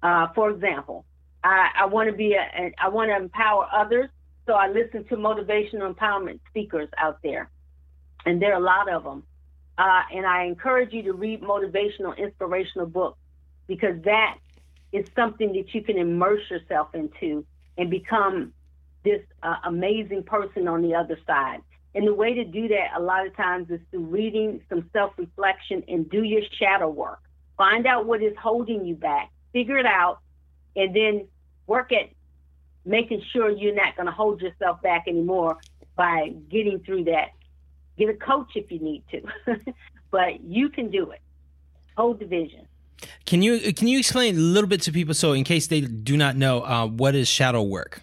Uh, 0.03 0.27
for 0.35 0.49
example, 0.51 1.05
I, 1.43 1.69
I 1.79 1.85
want 1.85 2.09
to 2.09 2.15
be 2.15 2.33
a, 2.33 2.71
I 2.77 2.89
want 2.89 3.09
to 3.09 3.15
empower 3.15 3.67
others, 3.73 4.09
so 4.45 4.53
I 4.53 4.69
listen 4.69 5.05
to 5.05 5.15
motivational 5.15 5.93
empowerment 5.93 6.39
speakers 6.49 6.89
out 6.97 7.19
there. 7.23 7.49
and 8.25 8.41
there 8.41 8.53
are 8.53 8.59
a 8.59 8.63
lot 8.63 8.89
of 8.89 9.03
them. 9.03 9.23
Uh, 9.77 10.01
and 10.13 10.25
I 10.25 10.45
encourage 10.45 10.93
you 10.93 11.03
to 11.03 11.13
read 11.13 11.41
motivational, 11.41 12.17
inspirational 12.17 12.87
books 12.87 13.19
because 13.67 14.01
that 14.03 14.37
is 14.91 15.05
something 15.15 15.53
that 15.53 15.73
you 15.73 15.81
can 15.81 15.97
immerse 15.97 16.41
yourself 16.49 16.93
into 16.93 17.45
and 17.77 17.89
become 17.89 18.53
this 19.03 19.21
uh, 19.43 19.55
amazing 19.65 20.23
person 20.23 20.67
on 20.67 20.81
the 20.81 20.95
other 20.95 21.17
side. 21.27 21.61
And 21.93 22.05
the 22.05 22.13
way 22.13 22.33
to 22.33 22.43
do 22.43 22.67
that 22.69 22.89
a 22.95 23.01
lot 23.01 23.25
of 23.25 23.35
times 23.35 23.69
is 23.69 23.79
through 23.89 24.05
reading 24.05 24.61
some 24.69 24.89
self 24.91 25.13
reflection 25.17 25.83
and 25.87 26.09
do 26.09 26.23
your 26.23 26.41
shadow 26.59 26.89
work. 26.89 27.19
Find 27.57 27.87
out 27.87 28.05
what 28.05 28.21
is 28.21 28.33
holding 28.41 28.85
you 28.85 28.95
back, 28.95 29.31
figure 29.53 29.77
it 29.77 29.85
out, 29.85 30.19
and 30.75 30.93
then 30.93 31.27
work 31.67 31.93
at 31.93 32.09
making 32.83 33.21
sure 33.31 33.49
you're 33.49 33.73
not 33.73 33.95
going 33.95 34.07
to 34.07 34.11
hold 34.11 34.41
yourself 34.41 34.81
back 34.81 35.05
anymore 35.07 35.57
by 35.95 36.33
getting 36.49 36.79
through 36.79 37.05
that. 37.05 37.29
Get 37.97 38.09
a 38.09 38.13
coach 38.13 38.51
if 38.55 38.71
you 38.71 38.79
need 38.79 39.03
to, 39.11 39.21
but 40.11 40.43
you 40.43 40.67
can 40.69 40.91
do 40.91 41.11
it. 41.11 41.21
Hold 41.95 42.19
the 42.19 42.25
vision. 42.25 42.67
Can 43.25 43.41
you 43.41 43.73
can 43.73 43.87
you 43.87 43.99
explain 43.99 44.35
a 44.35 44.39
little 44.39 44.69
bit 44.69 44.81
to 44.83 44.91
people 44.91 45.13
so 45.13 45.33
in 45.33 45.43
case 45.43 45.67
they 45.67 45.81
do 45.81 46.15
not 46.17 46.35
know 46.35 46.63
uh, 46.63 46.87
what 46.87 47.15
is 47.15 47.27
shadow 47.27 47.61
work? 47.61 48.01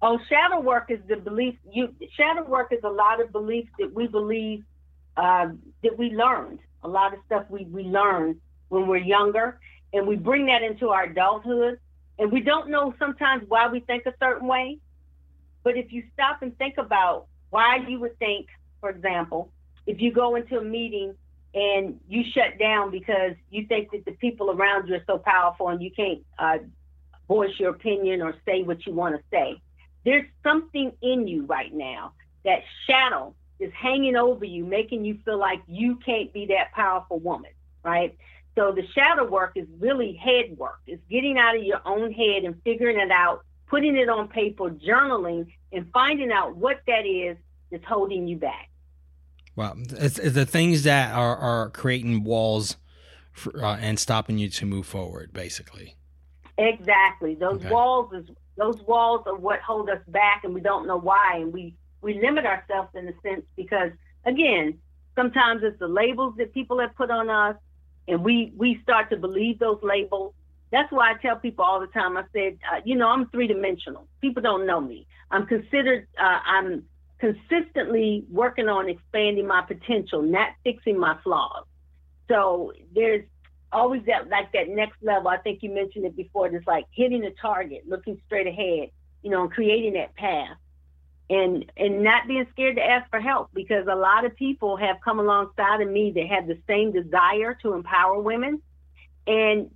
Oh, 0.00 0.18
shadow 0.28 0.60
work 0.60 0.90
is 0.90 1.00
the 1.08 1.16
belief. 1.16 1.56
You 1.70 1.94
shadow 2.16 2.44
work 2.44 2.72
is 2.72 2.80
a 2.84 2.88
lot 2.88 3.20
of 3.20 3.32
beliefs 3.32 3.70
that 3.78 3.92
we 3.92 4.06
believe 4.06 4.64
uh, 5.16 5.48
that 5.82 5.98
we 5.98 6.10
learned. 6.10 6.60
A 6.84 6.88
lot 6.88 7.12
of 7.12 7.20
stuff 7.26 7.46
we 7.48 7.64
we 7.64 7.82
learned 7.82 8.36
when 8.68 8.86
we're 8.86 8.98
younger, 8.98 9.58
and 9.92 10.06
we 10.06 10.16
bring 10.16 10.46
that 10.46 10.62
into 10.62 10.90
our 10.90 11.04
adulthood, 11.04 11.80
and 12.18 12.30
we 12.30 12.40
don't 12.40 12.70
know 12.70 12.94
sometimes 12.98 13.44
why 13.48 13.68
we 13.68 13.80
think 13.80 14.06
a 14.06 14.14
certain 14.20 14.46
way. 14.46 14.78
But 15.64 15.76
if 15.76 15.92
you 15.92 16.04
stop 16.14 16.42
and 16.42 16.56
think 16.58 16.78
about 16.78 17.26
why 17.50 17.78
you 17.88 17.98
would 17.98 18.16
think, 18.18 18.46
for 18.80 18.90
example, 18.90 19.50
if 19.86 20.00
you 20.00 20.12
go 20.12 20.36
into 20.36 20.58
a 20.58 20.62
meeting 20.62 21.14
and 21.54 21.98
you 22.08 22.24
shut 22.32 22.58
down 22.58 22.90
because 22.90 23.32
you 23.50 23.66
think 23.66 23.90
that 23.92 24.04
the 24.04 24.12
people 24.12 24.50
around 24.50 24.88
you 24.88 24.94
are 24.94 25.04
so 25.06 25.18
powerful 25.18 25.68
and 25.68 25.82
you 25.82 25.90
can't 25.90 26.24
uh, 26.38 26.58
voice 27.26 27.52
your 27.58 27.70
opinion 27.70 28.22
or 28.22 28.34
say 28.44 28.62
what 28.62 28.86
you 28.86 28.92
want 28.92 29.16
to 29.16 29.22
say 29.30 29.60
there's 30.04 30.24
something 30.42 30.92
in 31.02 31.26
you 31.28 31.44
right 31.46 31.72
now 31.72 32.12
that 32.44 32.62
shadow 32.86 33.34
is 33.60 33.72
hanging 33.74 34.16
over 34.16 34.44
you, 34.44 34.64
making 34.64 35.04
you 35.04 35.18
feel 35.24 35.38
like 35.38 35.60
you 35.66 35.96
can't 35.96 36.32
be 36.32 36.46
that 36.46 36.72
powerful 36.72 37.18
woman, 37.18 37.50
right? 37.82 38.16
So 38.54 38.72
the 38.72 38.86
shadow 38.94 39.28
work 39.28 39.52
is 39.56 39.66
really 39.78 40.14
head 40.14 40.56
work. 40.56 40.80
It's 40.86 41.02
getting 41.10 41.38
out 41.38 41.56
of 41.56 41.62
your 41.62 41.80
own 41.84 42.12
head 42.12 42.44
and 42.44 42.60
figuring 42.62 42.98
it 42.98 43.10
out, 43.10 43.44
putting 43.66 43.96
it 43.96 44.08
on 44.08 44.28
paper, 44.28 44.70
journaling, 44.70 45.52
and 45.72 45.90
finding 45.92 46.32
out 46.32 46.56
what 46.56 46.80
that 46.86 47.04
is 47.04 47.36
that's 47.70 47.84
holding 47.84 48.26
you 48.26 48.36
back. 48.36 48.70
Wow, 49.58 49.74
it's, 49.76 50.20
it's 50.20 50.36
the 50.36 50.46
things 50.46 50.84
that 50.84 51.12
are, 51.12 51.36
are 51.36 51.70
creating 51.70 52.22
walls 52.22 52.76
for, 53.32 53.64
uh, 53.64 53.76
and 53.78 53.98
stopping 53.98 54.38
you 54.38 54.48
to 54.50 54.64
move 54.64 54.86
forward, 54.86 55.32
basically. 55.32 55.96
Exactly. 56.56 57.34
Those 57.34 57.56
okay. 57.56 57.68
walls 57.68 58.12
is 58.12 58.30
those 58.56 58.80
walls 58.82 59.22
are 59.26 59.34
what 59.34 59.58
hold 59.58 59.90
us 59.90 59.98
back 60.06 60.42
and 60.44 60.54
we 60.54 60.60
don't 60.60 60.86
know 60.86 60.96
why 60.96 61.38
and 61.38 61.52
we 61.52 61.74
we 62.02 62.20
limit 62.20 62.46
ourselves 62.46 62.90
in 62.94 63.08
a 63.08 63.12
sense 63.20 63.44
because 63.56 63.90
again 64.24 64.78
sometimes 65.16 65.62
it's 65.64 65.78
the 65.80 65.88
labels 65.88 66.34
that 66.38 66.54
people 66.54 66.78
have 66.78 66.94
put 66.94 67.10
on 67.10 67.28
us 67.28 67.56
and 68.06 68.22
we 68.22 68.52
we 68.56 68.80
start 68.84 69.10
to 69.10 69.16
believe 69.16 69.60
those 69.60 69.78
labels 69.82 70.34
that's 70.72 70.90
why 70.90 71.12
i 71.12 71.14
tell 71.22 71.36
people 71.36 71.64
all 71.64 71.78
the 71.78 71.86
time 71.88 72.16
i 72.16 72.24
said 72.32 72.58
uh, 72.72 72.80
you 72.84 72.96
know 72.96 73.06
i'm 73.08 73.28
three 73.28 73.46
dimensional 73.46 74.08
people 74.20 74.42
don't 74.42 74.66
know 74.66 74.80
me 74.80 75.06
i'm 75.30 75.46
considered 75.46 76.08
uh, 76.20 76.40
i'm 76.44 76.84
consistently 77.18 78.24
working 78.30 78.68
on 78.68 78.88
expanding 78.88 79.46
my 79.46 79.62
potential 79.62 80.22
not 80.22 80.50
fixing 80.64 80.98
my 80.98 81.16
flaws 81.22 81.64
so 82.28 82.72
there's 82.94 83.24
always 83.72 84.02
that 84.06 84.28
like 84.28 84.52
that 84.52 84.68
next 84.68 85.02
level. 85.02 85.28
I 85.28 85.38
think 85.38 85.62
you 85.62 85.70
mentioned 85.74 86.04
it 86.04 86.16
before. 86.16 86.46
It's 86.48 86.66
like 86.66 86.86
hitting 86.92 87.24
a 87.24 87.30
target, 87.30 87.84
looking 87.88 88.20
straight 88.26 88.46
ahead, 88.46 88.90
you 89.22 89.30
know, 89.30 89.42
and 89.42 89.50
creating 89.50 89.94
that 89.94 90.14
path, 90.14 90.56
and 91.28 91.70
and 91.76 92.02
not 92.02 92.26
being 92.26 92.46
scared 92.52 92.76
to 92.76 92.84
ask 92.84 93.08
for 93.10 93.20
help 93.20 93.50
because 93.54 93.86
a 93.90 93.96
lot 93.96 94.24
of 94.24 94.36
people 94.36 94.76
have 94.76 94.96
come 95.04 95.18
alongside 95.18 95.80
of 95.80 95.88
me 95.88 96.12
that 96.14 96.26
have 96.26 96.46
the 96.46 96.58
same 96.66 96.92
desire 96.92 97.56
to 97.62 97.74
empower 97.74 98.20
women, 98.20 98.62
and 99.26 99.70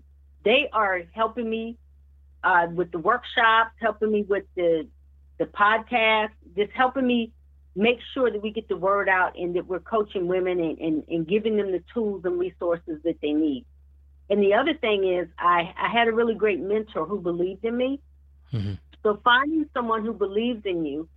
they 0.45 0.69
are 0.73 1.03
helping 1.13 1.49
me 1.49 1.79
uh, 2.45 2.67
with 2.73 2.91
the 2.93 2.99
workshops, 2.99 3.73
helping 3.81 4.11
me 4.11 4.23
with 4.23 4.45
the 4.57 4.87
the 5.43 5.51
podcast, 5.51 6.31
just 6.57 6.73
helping 6.73 7.07
me 7.07 7.33
make 7.75 7.99
sure 8.15 8.31
that 8.31 8.43
we 8.43 8.51
get 8.51 8.69
the 8.69 8.77
word 8.77 9.09
out 9.09 9.37
and 9.37 9.57
that 9.57 9.67
we're 9.67 9.81
coaching 9.81 10.29
women 10.29 10.61
and, 10.61 10.79
and, 10.79 11.05
and 11.09 11.27
giving 11.27 11.57
them 11.57 11.73
the 11.73 11.83
tools 11.93 12.23
and 12.25 12.39
resources 12.39 13.01
that 13.05 13.21
they 13.21 13.33
need. 13.33 13.65
And 14.31 14.43
the 14.43 14.55
other 14.55 14.75
thing 14.75 15.05
is, 15.05 15.29
I, 15.39 15.75
I 15.77 15.89
had 15.89 16.07
a 16.09 16.13
really 16.13 16.35
great 16.35 16.61
mentor 16.61 17.07
who 17.07 17.21
believed 17.21 17.65
in 17.65 17.77
me. 17.77 18.01
Mm-hmm. 18.53 18.75
So 19.03 19.21
finding 19.25 19.69
someone 19.75 20.05
who 20.05 20.13
believes 20.13 20.65
in 20.65 20.85
you 20.85 21.09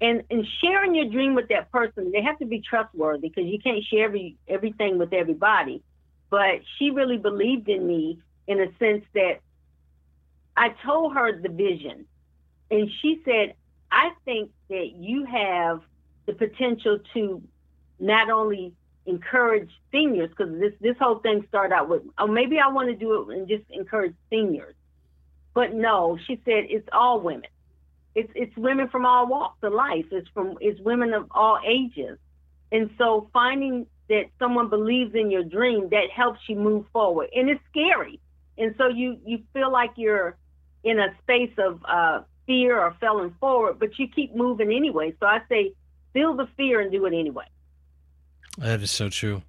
and, 0.00 0.24
and 0.30 0.44
sharing 0.62 0.94
your 0.94 1.08
dream 1.08 1.34
with 1.34 1.48
that 1.48 1.72
person, 1.72 2.10
they 2.12 2.22
have 2.22 2.38
to 2.40 2.46
be 2.46 2.60
trustworthy 2.60 3.28
because 3.28 3.46
you 3.46 3.58
can't 3.60 3.82
share 3.84 4.04
every, 4.04 4.36
everything 4.46 4.98
with 4.98 5.12
everybody. 5.12 5.82
But 6.28 6.60
she 6.78 6.90
really 6.90 7.16
believed 7.16 7.68
in 7.68 7.86
me 7.86 8.18
in 8.46 8.60
a 8.60 8.66
sense 8.78 9.04
that 9.14 9.40
I 10.56 10.74
told 10.84 11.14
her 11.14 11.40
the 11.40 11.48
vision. 11.48 12.06
And 12.70 12.90
she 13.00 13.20
said, 13.24 13.54
I 13.90 14.10
think 14.24 14.50
that 14.68 14.92
you 14.96 15.24
have 15.24 15.80
the 16.26 16.32
potential 16.34 16.98
to 17.14 17.42
not 17.98 18.30
only 18.30 18.72
encourage 19.06 19.70
seniors 19.90 20.30
because 20.30 20.52
this 20.60 20.72
this 20.80 20.96
whole 21.00 21.18
thing 21.18 21.44
started 21.48 21.74
out 21.74 21.88
with 21.88 22.02
oh 22.18 22.26
maybe 22.26 22.58
I 22.58 22.68
want 22.68 22.88
to 22.88 22.94
do 22.94 23.30
it 23.30 23.36
and 23.36 23.48
just 23.48 23.64
encourage 23.70 24.14
seniors, 24.28 24.74
but 25.54 25.74
no, 25.74 26.18
she 26.26 26.40
said 26.44 26.64
it's 26.68 26.88
all 26.92 27.20
women. 27.20 27.48
It's 28.14 28.30
it's 28.34 28.56
women 28.56 28.88
from 28.88 29.06
all 29.06 29.26
walks 29.26 29.58
of 29.62 29.72
life. 29.72 30.06
It's 30.10 30.28
from 30.34 30.58
it's 30.60 30.80
women 30.80 31.12
of 31.14 31.26
all 31.30 31.58
ages, 31.66 32.18
and 32.70 32.90
so 32.98 33.28
finding 33.32 33.86
that 34.08 34.24
someone 34.38 34.68
believes 34.68 35.14
in 35.14 35.30
your 35.30 35.44
dream 35.44 35.88
that 35.90 36.10
helps 36.14 36.40
you 36.48 36.56
move 36.56 36.84
forward, 36.92 37.30
and 37.34 37.48
it's 37.48 37.62
scary, 37.70 38.20
and 38.58 38.74
so 38.76 38.88
you 38.88 39.18
you 39.24 39.42
feel 39.52 39.72
like 39.72 39.92
you're 39.96 40.36
in 40.84 40.98
a 40.98 41.08
space 41.22 41.52
of 41.58 41.80
uh, 41.86 42.20
fear 42.50 42.80
or 42.80 42.96
falling 43.00 43.32
forward, 43.38 43.78
but 43.78 43.96
you 43.96 44.08
keep 44.08 44.34
moving 44.34 44.72
anyway. 44.72 45.14
So 45.20 45.26
I 45.26 45.40
say 45.48 45.72
feel 46.12 46.34
the 46.34 46.48
fear 46.56 46.80
and 46.80 46.90
do 46.90 47.06
it 47.06 47.14
anyway. 47.14 47.44
That 48.58 48.82
is 48.82 48.90
so 48.90 49.08
true. 49.08 49.42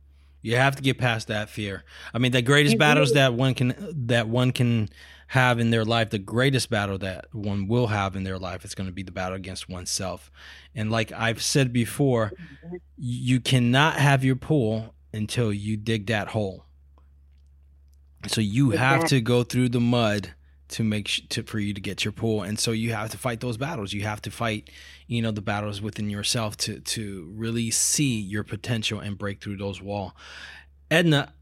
You 0.43 0.57
have 0.57 0.75
to 0.75 0.83
get 0.83 0.99
past 0.99 1.27
that 1.27 1.49
fear. 1.49 1.83
I 2.13 2.19
mean, 2.19 2.31
the 2.31 2.43
greatest 2.43 2.77
battles 2.77 3.13
that 3.13 3.33
one 3.33 3.55
can 3.55 3.73
that 4.07 4.27
one 4.27 4.51
can 4.51 4.89
have 5.27 5.59
in 5.59 5.71
their 5.71 5.83
life, 5.83 6.11
the 6.11 6.19
greatest 6.19 6.69
battle 6.69 6.99
that 6.99 7.25
one 7.31 7.67
will 7.67 7.87
have 7.87 8.15
in 8.15 8.23
their 8.23 8.37
life 8.37 8.63
is 8.63 8.75
going 8.75 8.87
to 8.87 8.93
be 8.93 9.01
the 9.01 9.11
battle 9.11 9.35
against 9.35 9.67
oneself. 9.67 10.31
And 10.75 10.91
like 10.91 11.11
I've 11.11 11.41
said 11.41 11.73
before, 11.73 12.33
you 12.97 13.39
cannot 13.39 13.95
have 13.95 14.23
your 14.23 14.35
pool 14.35 14.93
until 15.11 15.51
you 15.51 15.75
dig 15.75 16.05
that 16.07 16.27
hole. 16.27 16.65
So 18.27 18.41
you 18.41 18.71
have 18.71 19.07
to 19.07 19.21
go 19.21 19.41
through 19.43 19.69
the 19.69 19.79
mud 19.79 20.35
to 20.71 20.83
make 20.83 21.07
sh- 21.07 21.21
to 21.29 21.43
for 21.43 21.59
you 21.59 21.73
to 21.73 21.81
get 21.81 22.03
your 22.03 22.11
pool 22.11 22.41
and 22.41 22.59
so 22.59 22.71
you 22.71 22.93
have 22.93 23.09
to 23.11 23.17
fight 23.17 23.39
those 23.39 23.57
battles. 23.57 23.93
You 23.93 24.01
have 24.01 24.21
to 24.23 24.31
fight 24.31 24.69
you 25.07 25.21
know 25.21 25.31
the 25.31 25.41
battles 25.41 25.81
within 25.81 26.09
yourself 26.09 26.57
to 26.57 26.79
to 26.79 27.31
really 27.35 27.71
see 27.71 28.19
your 28.19 28.43
potential 28.43 28.99
and 28.99 29.17
break 29.17 29.41
through 29.41 29.57
those 29.57 29.81
wall. 29.81 30.15
Edna 30.89 31.33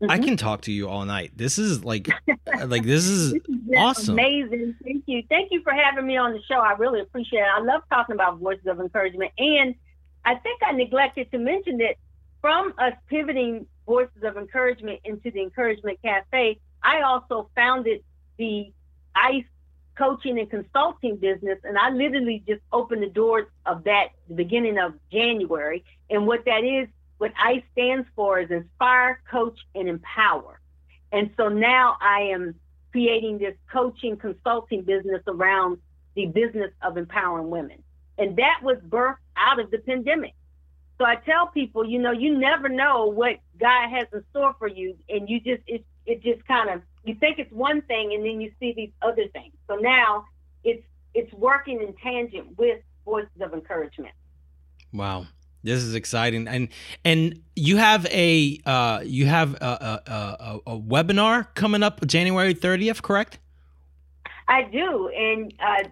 mm-hmm. 0.00 0.10
i 0.10 0.18
can 0.18 0.36
talk 0.36 0.62
to 0.62 0.72
you 0.72 0.88
all 0.88 1.04
night. 1.04 1.32
This 1.36 1.58
is 1.58 1.84
like 1.84 2.08
like 2.66 2.84
this 2.84 3.06
is, 3.06 3.32
this 3.32 3.42
is 3.48 3.58
awesome. 3.76 4.14
amazing. 4.14 4.74
Thank 4.84 5.04
you. 5.06 5.22
Thank 5.28 5.50
you 5.50 5.62
for 5.62 5.72
having 5.72 6.06
me 6.06 6.16
on 6.16 6.32
the 6.32 6.42
show. 6.42 6.60
I 6.60 6.72
really 6.72 7.00
appreciate 7.00 7.40
it. 7.40 7.48
I 7.56 7.60
love 7.60 7.82
talking 7.90 8.14
about 8.14 8.38
voices 8.38 8.66
of 8.66 8.80
encouragement. 8.80 9.32
And 9.38 9.74
i 10.24 10.34
think 10.34 10.60
i 10.62 10.72
neglected 10.72 11.30
to 11.30 11.38
mention 11.38 11.78
that 11.78 11.96
from 12.40 12.74
us 12.78 12.92
pivoting 13.08 13.66
voices 13.86 14.22
of 14.22 14.36
encouragement 14.36 15.00
into 15.04 15.30
the 15.30 15.40
encouragement 15.40 15.98
cafe 16.02 16.58
i 16.82 17.00
also 17.00 17.50
founded 17.54 18.02
the 18.38 18.72
ICE 19.14 19.44
coaching 19.96 20.38
and 20.38 20.48
consulting 20.48 21.16
business, 21.16 21.58
and 21.64 21.76
I 21.76 21.90
literally 21.90 22.42
just 22.46 22.62
opened 22.72 23.02
the 23.02 23.08
doors 23.08 23.46
of 23.66 23.84
that 23.84 24.08
the 24.28 24.34
beginning 24.34 24.78
of 24.78 24.94
January. 25.12 25.84
And 26.08 26.26
what 26.26 26.44
that 26.44 26.64
is, 26.64 26.88
what 27.18 27.32
ICE 27.38 27.62
stands 27.72 28.06
for 28.14 28.38
is 28.38 28.50
inspire, 28.50 29.20
coach, 29.30 29.58
and 29.74 29.88
empower. 29.88 30.60
And 31.10 31.30
so 31.36 31.48
now 31.48 31.96
I 32.00 32.30
am 32.32 32.54
creating 32.92 33.38
this 33.38 33.54
coaching 33.72 34.16
consulting 34.16 34.82
business 34.82 35.22
around 35.26 35.78
the 36.14 36.26
business 36.26 36.70
of 36.82 36.96
empowering 36.96 37.50
women. 37.50 37.82
And 38.18 38.36
that 38.36 38.60
was 38.62 38.78
birthed 38.88 39.16
out 39.36 39.60
of 39.60 39.70
the 39.70 39.78
pandemic. 39.78 40.34
So 40.98 41.04
I 41.04 41.16
tell 41.16 41.46
people, 41.46 41.84
you 41.84 42.00
know, 42.00 42.10
you 42.10 42.36
never 42.36 42.68
know 42.68 43.06
what 43.06 43.36
God 43.60 43.88
has 43.90 44.08
in 44.12 44.24
store 44.30 44.54
for 44.58 44.66
you, 44.66 44.96
and 45.08 45.28
you 45.28 45.38
just 45.40 45.62
it 45.66 45.84
it 46.06 46.22
just 46.22 46.44
kind 46.46 46.70
of 46.70 46.82
you 47.08 47.14
think 47.14 47.38
it's 47.38 47.52
one 47.52 47.82
thing 47.82 48.14
and 48.14 48.24
then 48.24 48.40
you 48.40 48.50
see 48.60 48.72
these 48.74 48.90
other 49.02 49.28
things. 49.28 49.52
So 49.66 49.76
now 49.76 50.24
it's 50.64 50.82
it's 51.14 51.32
working 51.34 51.82
in 51.82 51.94
tangent 51.94 52.58
with 52.58 52.80
voices 53.04 53.40
of 53.40 53.54
encouragement. 53.54 54.14
Wow. 54.92 55.26
This 55.64 55.82
is 55.82 55.96
exciting, 55.96 56.46
and 56.46 56.68
and 57.04 57.42
you 57.56 57.78
have 57.78 58.06
a 58.06 58.60
uh, 58.64 59.00
you 59.04 59.26
have 59.26 59.54
a, 59.54 60.00
a, 60.06 60.12
a, 60.12 60.60
a 60.68 60.78
webinar 60.78 61.52
coming 61.54 61.82
up 61.82 62.06
January 62.06 62.54
thirtieth, 62.54 63.02
correct? 63.02 63.40
I 64.46 64.62
do, 64.62 65.08
and 65.08 65.52
uh, 65.58 65.82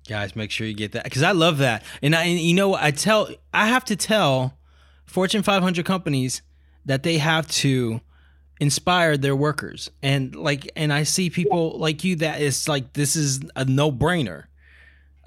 Guys, 0.08 0.36
make 0.36 0.52
sure 0.52 0.68
you 0.68 0.74
get 0.74 0.92
that 0.92 1.06
because 1.06 1.24
I 1.24 1.32
love 1.32 1.60
that. 1.60 1.82
And 2.02 2.14
I, 2.16 2.26
and 2.26 2.38
you 2.40 2.54
know, 2.54 2.76
I 2.76 2.92
tell, 2.92 3.30
I 3.54 3.68
have 3.68 3.86
to 3.86 3.96
tell 3.96 4.58
Fortune 5.06 5.44
500 5.44 5.86
companies 5.86 6.42
that 6.86 7.04
they 7.04 7.18
have 7.18 7.48
to 7.48 8.02
inspire 8.60 9.18
their 9.18 9.36
workers. 9.36 9.92
And 10.02 10.36
like, 10.36 10.72
and 10.76 10.94
I 10.94 11.04
see 11.04 11.30
people 11.30 11.78
like 11.78 12.04
you 12.04 12.16
that 12.18 12.42
it's 12.42 12.68
like, 12.68 12.94
this 12.94 13.16
is 13.16 13.42
a 13.56 13.66
no 13.66 13.92
brainer. 13.92 14.46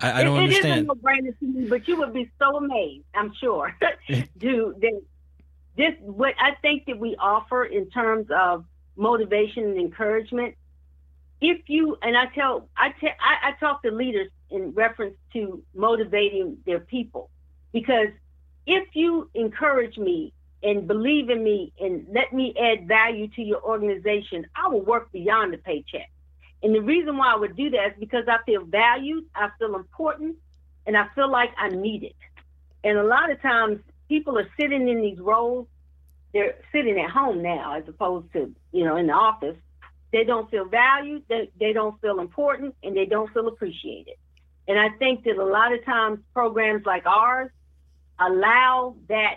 I, 0.01 0.21
I 0.21 0.25
don't 0.25 0.39
it, 0.39 0.43
understand. 0.45 0.67
It 0.67 0.83
is 0.83 0.83
a 0.83 0.87
no-brainer 0.87 1.39
to 1.39 1.47
me, 1.47 1.69
but 1.69 1.89
you 1.89 1.97
would 1.99 2.13
be 2.13 2.31
so 2.39 2.57
amazed, 2.57 3.05
I'm 3.15 3.33
sure, 3.41 3.75
dude. 4.39 4.81
That 4.81 5.03
this 5.77 5.95
what 6.01 6.35
I 6.39 6.53
think 6.63 6.87
that 6.87 6.99
we 6.99 7.17
offer 7.17 7.65
in 7.65 7.89
terms 7.91 8.29
of 8.31 8.65
motivation 8.97 9.65
and 9.65 9.79
encouragement. 9.79 10.55
If 11.41 11.69
you 11.69 11.97
and 12.03 12.17
I 12.17 12.27
tell 12.35 12.69
I 12.77 12.95
tell 13.01 13.11
I, 13.21 13.49
I 13.49 13.53
talk 13.59 13.83
to 13.83 13.91
leaders 13.91 14.31
in 14.51 14.73
reference 14.73 15.17
to 15.33 15.63
motivating 15.75 16.59
their 16.67 16.81
people, 16.81 17.31
because 17.73 18.09
if 18.67 18.89
you 18.95 19.31
encourage 19.35 19.97
me 19.97 20.33
and 20.63 20.87
believe 20.87 21.31
in 21.31 21.43
me 21.43 21.73
and 21.79 22.07
let 22.13 22.33
me 22.33 22.55
add 22.59 22.89
value 22.89 23.29
to 23.29 23.43
your 23.43 23.63
organization, 23.63 24.47
I 24.55 24.69
will 24.69 24.83
work 24.83 25.13
beyond 25.13 25.53
the 25.53 25.59
paycheck. 25.59 26.11
And 26.63 26.75
the 26.75 26.81
reason 26.81 27.17
why 27.17 27.35
I 27.35 27.37
would 27.37 27.57
do 27.57 27.71
that 27.71 27.87
is 27.89 27.93
because 28.01 28.25
I 28.29 28.39
feel 28.45 28.65
valued, 28.65 29.25
I 29.35 29.51
feel 29.59 29.77
important, 29.77 30.37
and 30.87 30.97
I 30.97 31.07
feel 31.15 31.31
like 31.31 31.51
I'm 31.59 31.81
needed. 31.81 32.15
And 32.83 32.99
a 32.99 33.05
lot 33.05 33.31
of 33.31 33.41
times 33.43 33.81
people 34.09 34.39
are 34.39 34.49
sitting 34.59 34.89
in 34.89 35.01
these 35.01 35.19
roles, 35.19 35.67
they're 36.33 36.57
sitting 36.73 36.99
at 36.99 37.11
home 37.11 37.43
now 37.43 37.77
as 37.77 37.85
opposed 37.89 38.33
to, 38.33 38.55
you 38.73 38.85
know, 38.85 38.97
in 38.97 39.07
the 39.07 39.13
office. 39.13 39.57
They 40.13 40.25
don't 40.25 40.51
feel 40.51 40.65
valued, 40.65 41.25
they, 41.29 41.51
they 41.59 41.73
don't 41.73 42.01
feel 42.01 42.21
important, 42.21 42.75
and 42.83 42.97
they 42.97 43.07
don't 43.07 43.33
feel 43.33 43.49
appreciated. 43.49 44.15
And 44.69 44.79
I 44.79 44.91
think 44.99 45.25
that 45.25 45.37
a 45.37 45.45
lot 45.45 45.73
of 45.73 45.85
times 45.85 46.21
programs 46.33 46.85
like 46.87 47.07
ours 47.07 47.51
allow 48.19 48.97
that 49.09 49.37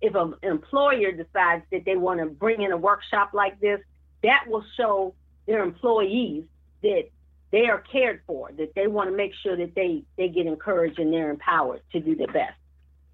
if 0.00 0.14
an 0.14 0.34
employer 0.42 1.12
decides 1.12 1.64
that 1.72 1.84
they 1.84 1.96
want 1.96 2.20
to 2.20 2.26
bring 2.26 2.62
in 2.62 2.72
a 2.72 2.76
workshop 2.76 3.30
like 3.32 3.60
this, 3.60 3.80
that 4.22 4.44
will 4.48 4.64
show 4.76 5.14
their 5.46 5.62
employees 5.62 6.44
that 6.82 7.04
they 7.50 7.66
are 7.66 7.78
cared 7.78 8.20
for, 8.26 8.50
that 8.52 8.74
they 8.74 8.86
want 8.86 9.10
to 9.10 9.16
make 9.16 9.32
sure 9.42 9.56
that 9.56 9.74
they, 9.74 10.02
they 10.16 10.28
get 10.28 10.46
encouraged 10.46 10.98
and 10.98 11.12
they're 11.12 11.30
empowered 11.30 11.82
to 11.92 12.00
do 12.00 12.16
their 12.16 12.26
best. 12.26 12.54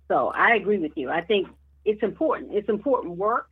So 0.09 0.29
I 0.29 0.55
agree 0.55 0.79
with 0.79 0.93
you. 0.97 1.11
I 1.11 1.21
think 1.21 1.49
it's 1.85 2.03
important. 2.03 2.53
It's 2.55 2.69
important 2.69 3.17
work, 3.17 3.51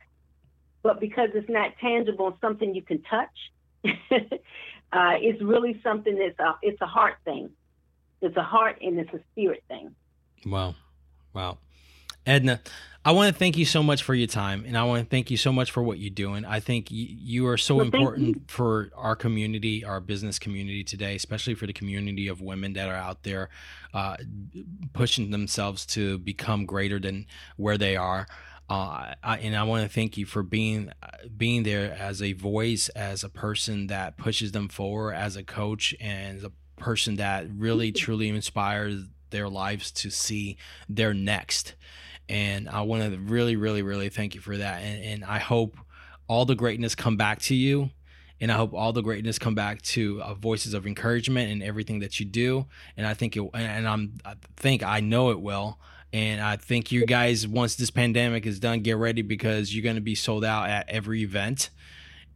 but 0.81 0.99
because 0.99 1.29
it's 1.33 1.49
not 1.49 1.71
tangible 1.79 2.37
something 2.41 2.73
you 2.73 2.81
can 2.81 3.01
touch, 3.03 3.29
uh, 3.85 5.15
it's 5.21 5.41
really 5.41 5.79
something 5.83 6.17
that's 6.17 6.39
a, 6.39 6.57
it's 6.61 6.81
a 6.81 6.87
heart 6.87 7.15
thing. 7.23 7.51
It's 8.21 8.35
a 8.35 8.43
heart 8.43 8.79
and 8.81 8.99
it's 8.99 9.13
a 9.13 9.19
spirit 9.31 9.63
thing. 9.67 9.95
Wow. 10.45 10.75
Wow. 11.33 11.59
Edna, 12.29 12.61
I 13.03 13.11
want 13.11 13.33
to 13.33 13.39
thank 13.39 13.57
you 13.57 13.65
so 13.65 13.81
much 13.81 14.03
for 14.03 14.13
your 14.13 14.27
time, 14.27 14.63
and 14.67 14.77
I 14.77 14.83
want 14.83 15.03
to 15.03 15.09
thank 15.09 15.31
you 15.31 15.37
so 15.37 15.51
much 15.51 15.71
for 15.71 15.81
what 15.81 15.97
you're 15.97 16.11
doing. 16.11 16.45
I 16.45 16.59
think 16.59 16.91
you, 16.91 17.07
you 17.09 17.47
are 17.47 17.57
so 17.57 17.77
well, 17.77 17.85
important 17.85 18.51
for 18.51 18.91
our 18.95 19.15
community, 19.15 19.83
our 19.83 19.99
business 19.99 20.37
community 20.37 20.83
today, 20.83 21.15
especially 21.15 21.55
for 21.55 21.65
the 21.65 21.73
community 21.73 22.27
of 22.27 22.39
women 22.39 22.73
that 22.73 22.87
are 22.87 22.95
out 22.95 23.23
there 23.23 23.49
uh, 23.95 24.17
pushing 24.93 25.31
themselves 25.31 25.87
to 25.87 26.19
become 26.19 26.67
greater 26.67 26.99
than 26.99 27.25
where 27.57 27.79
they 27.79 27.95
are. 27.95 28.27
Uh, 28.69 29.15
I, 29.23 29.39
and 29.39 29.55
I 29.55 29.63
want 29.63 29.81
to 29.81 29.89
thank 29.89 30.15
you 30.15 30.27
for 30.27 30.43
being 30.43 30.91
being 31.35 31.63
there 31.63 31.97
as 31.99 32.21
a 32.21 32.33
voice, 32.33 32.89
as 32.89 33.23
a 33.23 33.29
person 33.29 33.87
that 33.87 34.17
pushes 34.17 34.51
them 34.51 34.69
forward, 34.69 35.13
as 35.13 35.35
a 35.35 35.43
coach, 35.43 35.95
and 35.99 36.43
a 36.43 36.51
person 36.79 37.15
that 37.15 37.47
really 37.57 37.91
truly 37.91 38.29
inspires 38.29 39.05
their 39.31 39.49
lives 39.49 39.89
to 39.91 40.11
see 40.11 40.57
their 40.87 41.15
next 41.15 41.73
and 42.29 42.69
I 42.69 42.81
want 42.81 43.11
to 43.11 43.17
really, 43.17 43.55
really, 43.55 43.81
really 43.81 44.09
thank 44.09 44.35
you 44.35 44.41
for 44.41 44.55
that. 44.55 44.81
And, 44.83 45.03
and, 45.03 45.25
I 45.25 45.39
hope 45.39 45.75
all 46.27 46.45
the 46.45 46.55
greatness 46.55 46.93
come 46.93 47.17
back 47.17 47.39
to 47.43 47.55
you. 47.55 47.89
And 48.39 48.51
I 48.51 48.55
hope 48.55 48.73
all 48.73 48.93
the 48.93 49.01
greatness 49.01 49.37
come 49.37 49.55
back 49.55 49.81
to 49.81 50.21
uh, 50.21 50.33
voices 50.35 50.73
of 50.73 50.87
encouragement 50.87 51.51
and 51.51 51.61
everything 51.61 51.99
that 51.99 52.19
you 52.19 52.25
do. 52.25 52.67
And 52.95 53.05
I 53.05 53.13
think 53.13 53.35
it, 53.35 53.49
and 53.53 53.85
I'm, 53.85 54.13
I 54.23 54.35
think 54.55 54.81
I 54.81 55.01
know 55.01 55.31
it 55.31 55.41
will. 55.41 55.77
And 56.13 56.39
I 56.39 56.55
think 56.55 56.91
you 56.91 57.05
guys, 57.05 57.45
once 57.45 57.75
this 57.75 57.89
pandemic 57.89 58.45
is 58.45 58.59
done, 58.59 58.79
get 58.79 58.95
ready 58.95 59.23
because 59.23 59.75
you're 59.75 59.83
going 59.83 59.97
to 59.97 60.01
be 60.01 60.15
sold 60.15 60.45
out 60.45 60.69
at 60.69 60.87
every 60.87 61.21
event. 61.21 61.69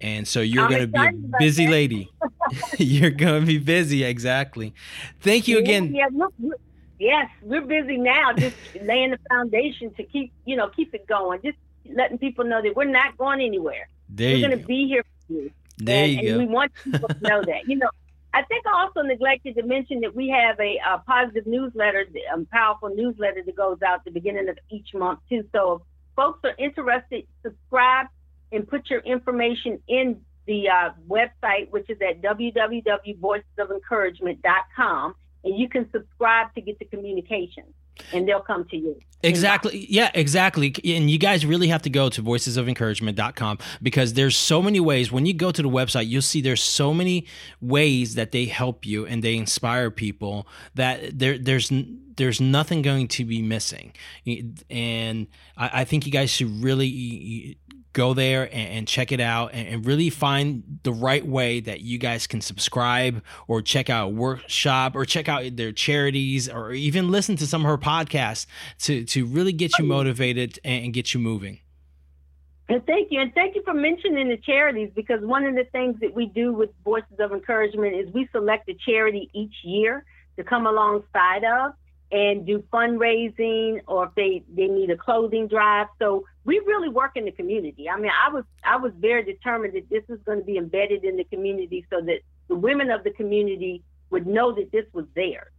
And 0.02 0.28
so 0.28 0.42
you're 0.42 0.68
going 0.68 0.82
to 0.82 0.88
be 0.88 1.00
a 1.00 1.40
busy 1.40 1.68
lady. 1.68 2.12
you're 2.78 3.12
going 3.12 3.42
to 3.42 3.48
be 3.48 3.60
busy. 3.60 4.04
Exactly. 4.04 4.74
Thank 5.22 5.48
you 5.48 5.60
again. 5.60 5.96
Yeah, 5.96 6.08
look, 6.12 6.34
look 6.38 6.60
Yes, 7.04 7.30
we're 7.42 7.62
busy 7.62 7.98
now, 7.98 8.32
just 8.32 8.56
laying 8.82 9.12
the 9.12 9.20
foundation 9.30 9.94
to 9.96 10.04
keep, 10.04 10.32
you 10.46 10.56
know, 10.56 10.70
keep 10.70 10.94
it 10.94 11.06
going. 11.06 11.42
Just 11.44 11.58
letting 11.86 12.18
people 12.18 12.46
know 12.46 12.62
that 12.62 12.78
we're 12.78 12.86
not 12.86 13.18
going 13.18 13.42
anywhere. 13.42 13.90
There 14.08 14.36
we're 14.36 14.48
going 14.48 14.58
to 14.58 14.66
be 14.66 14.88
here 14.88 15.04
for 15.28 15.34
you. 15.34 15.52
There 15.78 16.06
and, 16.06 16.14
you 16.14 16.30
and 16.30 16.38
we 16.40 16.46
want 16.46 16.72
people 16.82 17.10
to 17.10 17.18
know 17.22 17.44
that. 17.44 17.68
You 17.68 17.76
know, 17.78 17.90
I 18.34 18.44
think 18.44 18.66
I 18.66 18.84
also 18.84 19.02
neglected 19.02 19.56
to 19.56 19.64
mention 19.64 20.00
that 20.02 20.16
we 20.16 20.30
have 20.30 20.58
a, 20.62 20.78
a 20.78 21.00
positive 21.00 21.46
newsletter, 21.46 22.06
a 22.32 22.34
um, 22.34 22.46
powerful 22.46 22.88
newsletter 22.90 23.44
that 23.46 23.56
goes 23.56 23.80
out 23.86 24.00
at 24.00 24.06
the 24.06 24.12
beginning 24.12 24.48
of 24.48 24.58
each 24.72 24.94
month 24.94 25.20
too. 25.28 25.44
So 25.52 25.74
if 25.74 25.82
folks 26.16 26.40
are 26.46 26.56
interested, 26.58 27.28
subscribe 27.44 28.08
and 28.54 28.66
put 28.66 28.90
your 28.90 29.02
information 29.02 29.82
in 29.90 30.22
the 30.46 30.70
uh, 30.70 30.92
website, 31.10 31.70
which 31.72 31.90
is 31.90 31.98
at 32.02 32.22
www.voicesofencouragement.com, 32.22 35.16
and 35.44 35.58
you 35.58 35.70
can 35.70 35.90
subscribe 35.92 36.54
to 36.56 36.62
get 36.62 36.80
the 36.80 36.86
communication 36.86 37.64
and 38.12 38.28
they'll 38.28 38.42
come 38.42 38.66
to 38.70 38.78
you. 38.78 39.00
Exactly. 39.22 39.86
Yeah, 39.90 40.12
exactly. 40.14 40.76
And 40.84 41.10
you 41.10 41.18
guys 41.18 41.46
really 41.46 41.68
have 41.70 41.82
to 41.84 41.90
go 41.90 42.10
to 42.10 42.22
voicesofencouragement.com 42.22 43.58
because 43.82 44.14
there's 44.14 44.36
so 44.36 44.62
many 44.62 44.82
ways. 44.82 45.12
When 45.14 45.26
you 45.26 45.34
go 45.34 45.52
to 45.52 45.62
the 45.62 45.70
website, 45.70 46.08
you'll 46.08 46.22
see 46.22 46.42
there's 46.42 46.62
so 46.62 46.94
many 46.94 47.26
ways 47.62 48.16
that 48.16 48.32
they 48.32 48.46
help 48.46 48.86
you 48.86 49.06
and 49.06 49.24
they 49.24 49.38
inspire 49.38 49.90
people 49.92 50.46
that 50.76 51.18
there 51.18 51.38
there's 51.38 51.72
there's 52.16 52.40
nothing 52.42 52.82
going 52.82 53.08
to 53.10 53.26
be 53.26 53.42
missing. 53.42 53.94
And 54.70 55.28
I, 55.58 55.82
I 55.82 55.84
think 55.86 56.06
you 56.06 56.12
guys 56.12 56.30
should 56.30 56.64
really 56.64 57.58
go 57.94 58.14
there 58.14 58.44
and, 58.46 58.70
and 58.70 58.88
check 58.88 59.12
it 59.12 59.20
out 59.20 59.52
and, 59.54 59.68
and, 59.68 59.86
really 59.86 60.10
find 60.10 60.80
the 60.82 60.92
right 60.92 61.26
way 61.26 61.60
that 61.60 61.82
you 61.82 62.00
guys 62.00 62.26
can 62.26 62.42
subscribe 62.42 63.24
or 63.48 63.62
check 63.62 63.88
out 63.90 64.14
workshop 64.14 64.96
or 64.96 65.06
check 65.06 65.30
out 65.30 65.44
their 65.56 65.72
charities 65.72 66.50
or 66.50 66.74
even 66.74 67.12
listen 67.12 67.36
to 67.36 67.46
some 67.46 67.62
of 67.62 67.68
her 67.68 67.78
podcasts 67.78 68.48
to, 68.80 69.06
to 69.06 69.26
really 69.26 69.54
get 69.54 69.78
you 69.78 69.86
motivated 69.86 70.60
and, 70.64 70.86
and 70.86 70.94
get 70.94 71.14
you 71.14 71.20
moving. 71.20 71.60
And 72.70 72.84
thank 72.86 73.12
you. 73.12 73.20
And 73.20 73.34
thank 73.34 73.56
you 73.56 73.62
for 73.64 73.74
mentioning 73.74 74.30
the 74.30 74.38
charities 74.38 74.90
because 74.96 75.22
one 75.22 75.46
of 75.46 75.54
the 75.54 75.66
things 75.66 76.00
that 76.02 76.14
we 76.14 76.26
do 76.28 76.54
with 76.54 76.72
Voices 76.84 77.20
of 77.20 77.32
Encouragement 77.32 77.96
is 77.96 78.12
we 78.14 78.28
select 78.32 78.68
a 78.70 78.74
charity 78.86 79.30
each 79.34 79.54
year 79.64 80.06
to 80.38 80.44
come 80.44 80.66
alongside 80.66 81.44
of 81.44 81.74
and 82.14 82.46
do 82.46 82.64
fundraising 82.72 83.82
or 83.88 84.06
if 84.06 84.12
they, 84.16 84.44
they 84.54 84.68
need 84.68 84.92
a 84.92 84.98
clothing 84.98 85.48
drive. 85.48 85.88
So 85.98 86.26
we 86.46 86.60
really 86.60 86.88
work 86.88 87.14
in 87.16 87.26
the 87.26 87.32
community. 87.32 87.90
I 87.90 87.98
mean, 87.98 88.12
I 88.12 88.32
was 88.32 88.44
I 88.64 88.78
was 88.78 88.92
very 89.00 89.24
determined 89.24 89.74
that 89.74 89.90
this 89.90 90.04
was 90.08 90.20
going 90.24 90.38
to 90.38 90.46
be 90.46 90.58
embedded 90.58 91.04
in 91.04 91.18
the 91.18 91.24
community 91.24 91.88
so 91.90 92.02
that 92.02 92.20
the 92.50 92.56
women 92.56 92.92
of 92.92 93.04
the 93.04 93.10
community 93.10 93.82
would 94.12 94.28
know 94.28 94.54
that 94.54 94.72
this 94.72 94.86
was 94.94 95.06
theirs. 95.16 95.52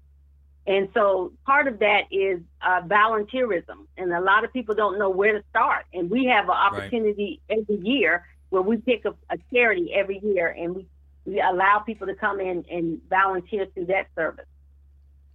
And 0.66 0.88
so 0.94 1.32
part 1.44 1.66
of 1.66 1.80
that 1.80 2.04
is 2.12 2.40
uh, 2.62 2.82
volunteerism, 2.82 3.86
and 3.98 4.12
a 4.12 4.20
lot 4.20 4.44
of 4.44 4.52
people 4.52 4.74
don't 4.74 4.98
know 4.98 5.10
where 5.10 5.32
to 5.32 5.44
start. 5.50 5.84
And 5.92 6.08
we 6.08 6.24
have 6.26 6.44
an 6.44 6.52
opportunity 6.52 7.42
right. 7.50 7.58
every 7.58 7.86
year 7.86 8.24
where 8.48 8.62
we 8.62 8.78
pick 8.78 9.04
a, 9.04 9.10
a 9.28 9.36
charity 9.52 9.92
every 9.92 10.20
year, 10.22 10.48
and 10.48 10.76
we 10.76 10.86
we 11.26 11.40
allow 11.40 11.80
people 11.80 12.06
to 12.06 12.14
come 12.14 12.38
in 12.38 12.64
and 12.70 13.00
volunteer 13.10 13.66
through 13.74 13.86
that 13.86 14.06
service. 14.14 14.46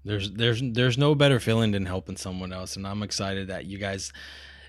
There's 0.09 0.31
there's 0.31 0.59
there's 0.63 0.97
no 0.97 1.13
better 1.13 1.39
feeling 1.39 1.69
than 1.71 1.85
helping 1.85 2.17
someone 2.17 2.51
else, 2.51 2.75
and 2.75 2.87
I'm 2.87 3.03
excited 3.03 3.49
that 3.49 3.65
you 3.65 3.77
guys 3.77 4.11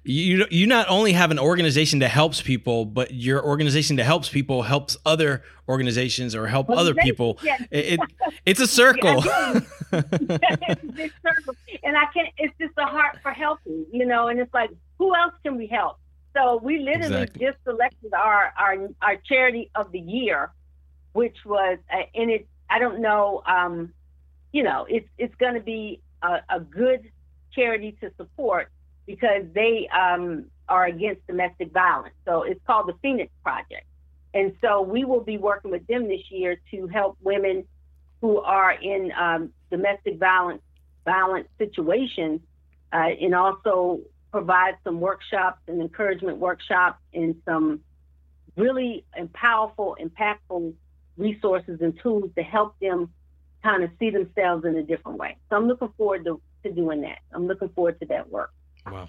you 0.05 0.47
you 0.51 0.66
not 0.66 0.86
only 0.91 1.12
have 1.12 1.30
an 1.30 1.38
organization 1.38 2.01
that 2.01 2.11
helps 2.11 2.43
people, 2.43 2.84
but 2.84 3.14
your 3.14 3.43
organization 3.43 3.97
that 3.97 4.05
helps 4.05 4.28
people 4.28 4.61
helps 4.61 4.99
other 5.07 5.43
organizations 5.66 6.34
or 6.34 6.47
help 6.47 6.68
other 6.68 6.95
people. 6.95 7.38
It, 7.43 7.68
it, 7.70 8.01
it's 8.47 8.61
a 8.61 8.66
circle. 8.66 9.24
Yeah, 9.24 9.61
it's 9.93 10.84
a 10.99 11.11
circle, 11.22 11.55
and 11.84 11.97
I 11.97 12.05
can. 12.12 12.26
It's 12.36 12.55
just 12.61 12.74
a 12.76 12.84
heart 12.84 13.16
for 13.22 13.32
helping, 13.32 13.86
you 13.91 14.05
know. 14.05 14.28
And 14.28 14.41
it's 14.41 14.53
like, 14.53 14.68
who 14.99 15.16
else 15.16 15.32
can 15.43 15.57
we 15.57 15.66
help? 15.66 15.97
So 16.36 16.61
we 16.62 16.80
literally 16.80 17.22
exactly. 17.22 17.47
just 17.47 17.57
selected 17.64 18.12
our 18.12 18.53
our 18.59 18.88
our 19.01 19.16
charity 19.16 19.70
of 19.74 19.91
the 19.91 20.01
year, 20.01 20.51
which 21.14 21.38
was, 21.47 21.78
uh, 21.91 22.03
and 22.14 22.30
it. 22.30 22.47
I 22.68 22.78
don't 22.78 23.01
know. 23.01 23.43
Um, 23.47 23.95
you 24.53 24.62
know, 24.62 24.86
it's 24.88 25.09
it's 25.18 25.34
going 25.36 25.55
to 25.55 25.61
be 25.61 26.01
a, 26.22 26.38
a 26.48 26.61
good 26.61 27.11
charity 27.53 27.96
to 28.01 28.11
support 28.16 28.70
because 29.07 29.44
they 29.55 29.88
um, 29.88 30.46
are 30.68 30.86
against 30.86 31.26
domestic 31.26 31.72
violence. 31.72 32.14
So 32.24 32.42
it's 32.42 32.61
called 32.66 32.88
the 32.88 32.94
Phoenix 33.03 33.32
Project. 33.42 33.86
And 34.32 34.55
so 34.61 34.82
we 34.82 35.05
will 35.05 35.22
be 35.22 35.38
working 35.38 35.70
with 35.70 35.86
them 35.88 36.07
this 36.07 36.20
year 36.30 36.61
to 36.70 36.86
help 36.86 37.18
women 37.20 37.64
who 38.20 38.38
are 38.38 38.72
in 38.72 39.11
um, 39.18 39.51
domestic 39.70 40.18
violence 40.18 40.62
violence 41.05 41.48
situations 41.59 42.40
uh, 42.92 43.09
and 43.20 43.34
also 43.34 44.01
provide 44.30 44.76
some 44.84 45.01
workshops 45.01 45.61
and 45.66 45.80
encouragement 45.80 46.38
workshops 46.38 47.01
and 47.14 47.34
some 47.44 47.80
really 48.57 49.05
powerful, 49.32 49.96
impactful 50.01 50.72
resources 51.16 51.80
and 51.80 51.98
tools 52.01 52.30
to 52.36 52.42
help 52.42 52.78
them 52.80 53.11
kind 53.63 53.83
of 53.85 53.91
see 53.99 54.11
themselves 54.11 54.65
in 54.65 54.77
a 54.77 54.83
different 54.83 55.19
way. 55.19 55.37
So 55.49 55.57
I'm 55.57 55.67
looking 55.67 55.93
forward 55.97 56.25
to, 56.25 56.41
to 56.65 56.73
doing 56.73 57.03
that. 57.03 57.19
I'm 57.33 57.47
looking 57.47 57.69
forward 57.71 57.99
to 58.01 58.07
that 58.07 58.31
work. 58.31 58.53
Wow. 58.87 59.09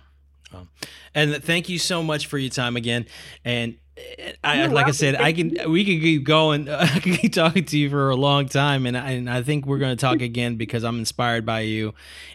wow. 0.53 0.67
And 1.13 1.43
thank 1.43 1.69
you 1.69 1.79
so 1.79 2.03
much 2.03 2.27
for 2.27 2.37
your 2.37 2.49
time 2.49 2.75
again. 2.75 3.05
And 3.43 3.77
uh, 3.97 4.31
I, 4.43 4.67
like 4.67 4.87
I 4.87 4.91
said, 4.91 5.15
I 5.15 5.33
can 5.33 5.69
we 5.69 5.83
can 5.83 5.99
keep 5.99 6.23
going. 6.23 6.69
I 6.69 6.99
can 6.99 7.13
keep 7.15 7.33
talking 7.33 7.65
to 7.65 7.77
you 7.77 7.89
for 7.89 8.09
a 8.09 8.15
long 8.15 8.47
time, 8.47 8.85
and 8.85 8.97
I, 8.97 9.11
and 9.11 9.29
I 9.29 9.41
think 9.41 9.65
we're 9.65 9.79
going 9.79 9.95
to 9.95 10.01
talk 10.01 10.21
again 10.21 10.55
because 10.55 10.83
I'm 10.83 10.99
inspired 10.99 11.45
by 11.45 11.61
you, 11.61 11.93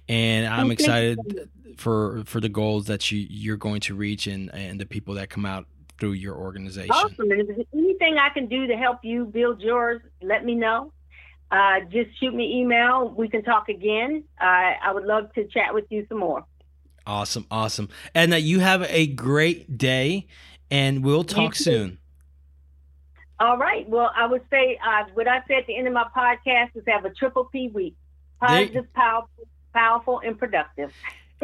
and 0.09 0.47
I'm 0.47 0.71
excited 0.71 1.49
for 1.77 2.23
for 2.27 2.41
the 2.41 2.49
goals 2.49 2.87
that 2.87 3.11
you 3.11 3.27
you're 3.29 3.57
going 3.57 3.81
to 3.81 3.95
reach 3.95 4.27
and 4.27 4.53
and 4.55 4.81
the 4.81 4.87
people 4.87 5.15
that 5.15 5.31
come 5.31 5.47
out 5.47 5.67
through 5.99 6.13
your 6.13 6.37
organization. 6.37 6.91
Awesome. 6.91 7.31
And 7.31 7.41
if 7.41 7.49
there's 7.49 7.67
anything 7.73 8.19
I 8.19 8.29
can 8.29 8.47
do 8.47 8.67
to 8.67 8.77
help 8.77 8.99
you 9.03 9.25
build 9.25 9.63
yours, 9.63 10.03
let 10.23 10.45
me 10.45 10.55
know. 10.55 10.93
Uh, 11.51 11.81
just 11.91 12.19
shoot 12.19 12.35
me 12.35 12.61
email. 12.61 13.09
We 13.09 13.29
can 13.29 13.43
talk 13.43 13.69
again. 13.69 14.25
Uh, 14.41 14.45
I 14.45 14.93
would 14.93 15.05
love 15.05 15.33
to 15.35 15.45
chat 15.45 15.73
with 15.75 15.85
you 15.91 16.07
some 16.09 16.19
more. 16.19 16.45
Awesome, 17.07 17.47
awesome. 17.51 17.89
And 18.15 18.33
that 18.33 18.43
you 18.43 18.59
have 18.61 18.83
a 18.83 19.07
great 19.07 19.79
day, 19.79 20.27
and 20.71 21.05
we'll 21.05 21.23
talk 21.23 21.55
soon. 21.55 21.99
All 23.39 23.59
right. 23.59 23.89
Well, 23.89 24.11
I 24.17 24.27
would 24.27 24.43
say 24.51 24.79
uh, 24.85 25.05
what 25.15 25.29
I 25.29 25.43
said 25.47 25.59
at 25.59 25.67
the 25.67 25.77
end 25.77 25.87
of 25.87 25.93
my 25.93 26.07
podcast 26.17 26.71
is 26.75 26.83
have 26.89 27.05
a 27.05 27.11
triple 27.11 27.45
P 27.45 27.69
week: 27.69 27.95
positive, 28.41 28.93
powerful, 28.93 29.47
powerful, 29.73 30.21
and 30.25 30.37
productive. 30.37 30.93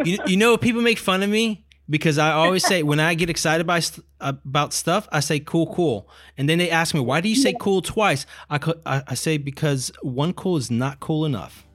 you, 0.04 0.18
you 0.26 0.36
know, 0.36 0.56
people 0.56 0.82
make 0.82 0.98
fun 0.98 1.22
of 1.22 1.30
me 1.30 1.64
because 1.88 2.18
I 2.18 2.32
always 2.32 2.64
say 2.64 2.82
when 2.82 3.00
I 3.00 3.14
get 3.14 3.28
excited 3.30 3.66
by 3.66 3.80
about 4.20 4.72
stuff, 4.72 5.08
I 5.12 5.20
say 5.20 5.40
cool, 5.40 5.72
cool, 5.74 6.08
and 6.36 6.48
then 6.48 6.58
they 6.58 6.70
ask 6.70 6.94
me 6.94 7.00
why 7.00 7.20
do 7.20 7.28
you 7.28 7.36
say 7.36 7.54
cool 7.58 7.82
twice? 7.82 8.26
I 8.50 8.58
I, 8.86 9.02
I 9.08 9.14
say 9.14 9.38
because 9.38 9.92
one 10.02 10.32
cool 10.32 10.56
is 10.56 10.70
not 10.70 11.00
cool 11.00 11.24
enough. 11.24 11.66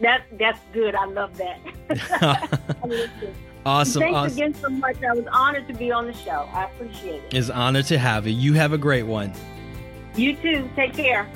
That 0.00 0.24
that's 0.38 0.60
good. 0.72 0.94
I 0.94 1.04
love 1.06 1.36
that. 1.36 2.58
awesome. 3.66 4.02
Thanks 4.02 4.16
awesome. 4.16 4.32
again 4.32 4.54
so 4.54 4.68
much. 4.70 5.02
I 5.02 5.12
was 5.12 5.26
honored 5.32 5.68
to 5.68 5.74
be 5.74 5.92
on 5.92 6.06
the 6.06 6.14
show. 6.14 6.48
I 6.52 6.64
appreciate 6.64 7.22
it. 7.24 7.34
It's 7.34 7.48
an 7.48 7.56
honor 7.56 7.82
to 7.84 7.98
have 7.98 8.26
you. 8.26 8.34
You 8.34 8.54
have 8.54 8.72
a 8.72 8.78
great 8.78 9.04
one. 9.04 9.32
You 10.16 10.36
too. 10.36 10.68
Take 10.74 10.94
care. 10.94 11.28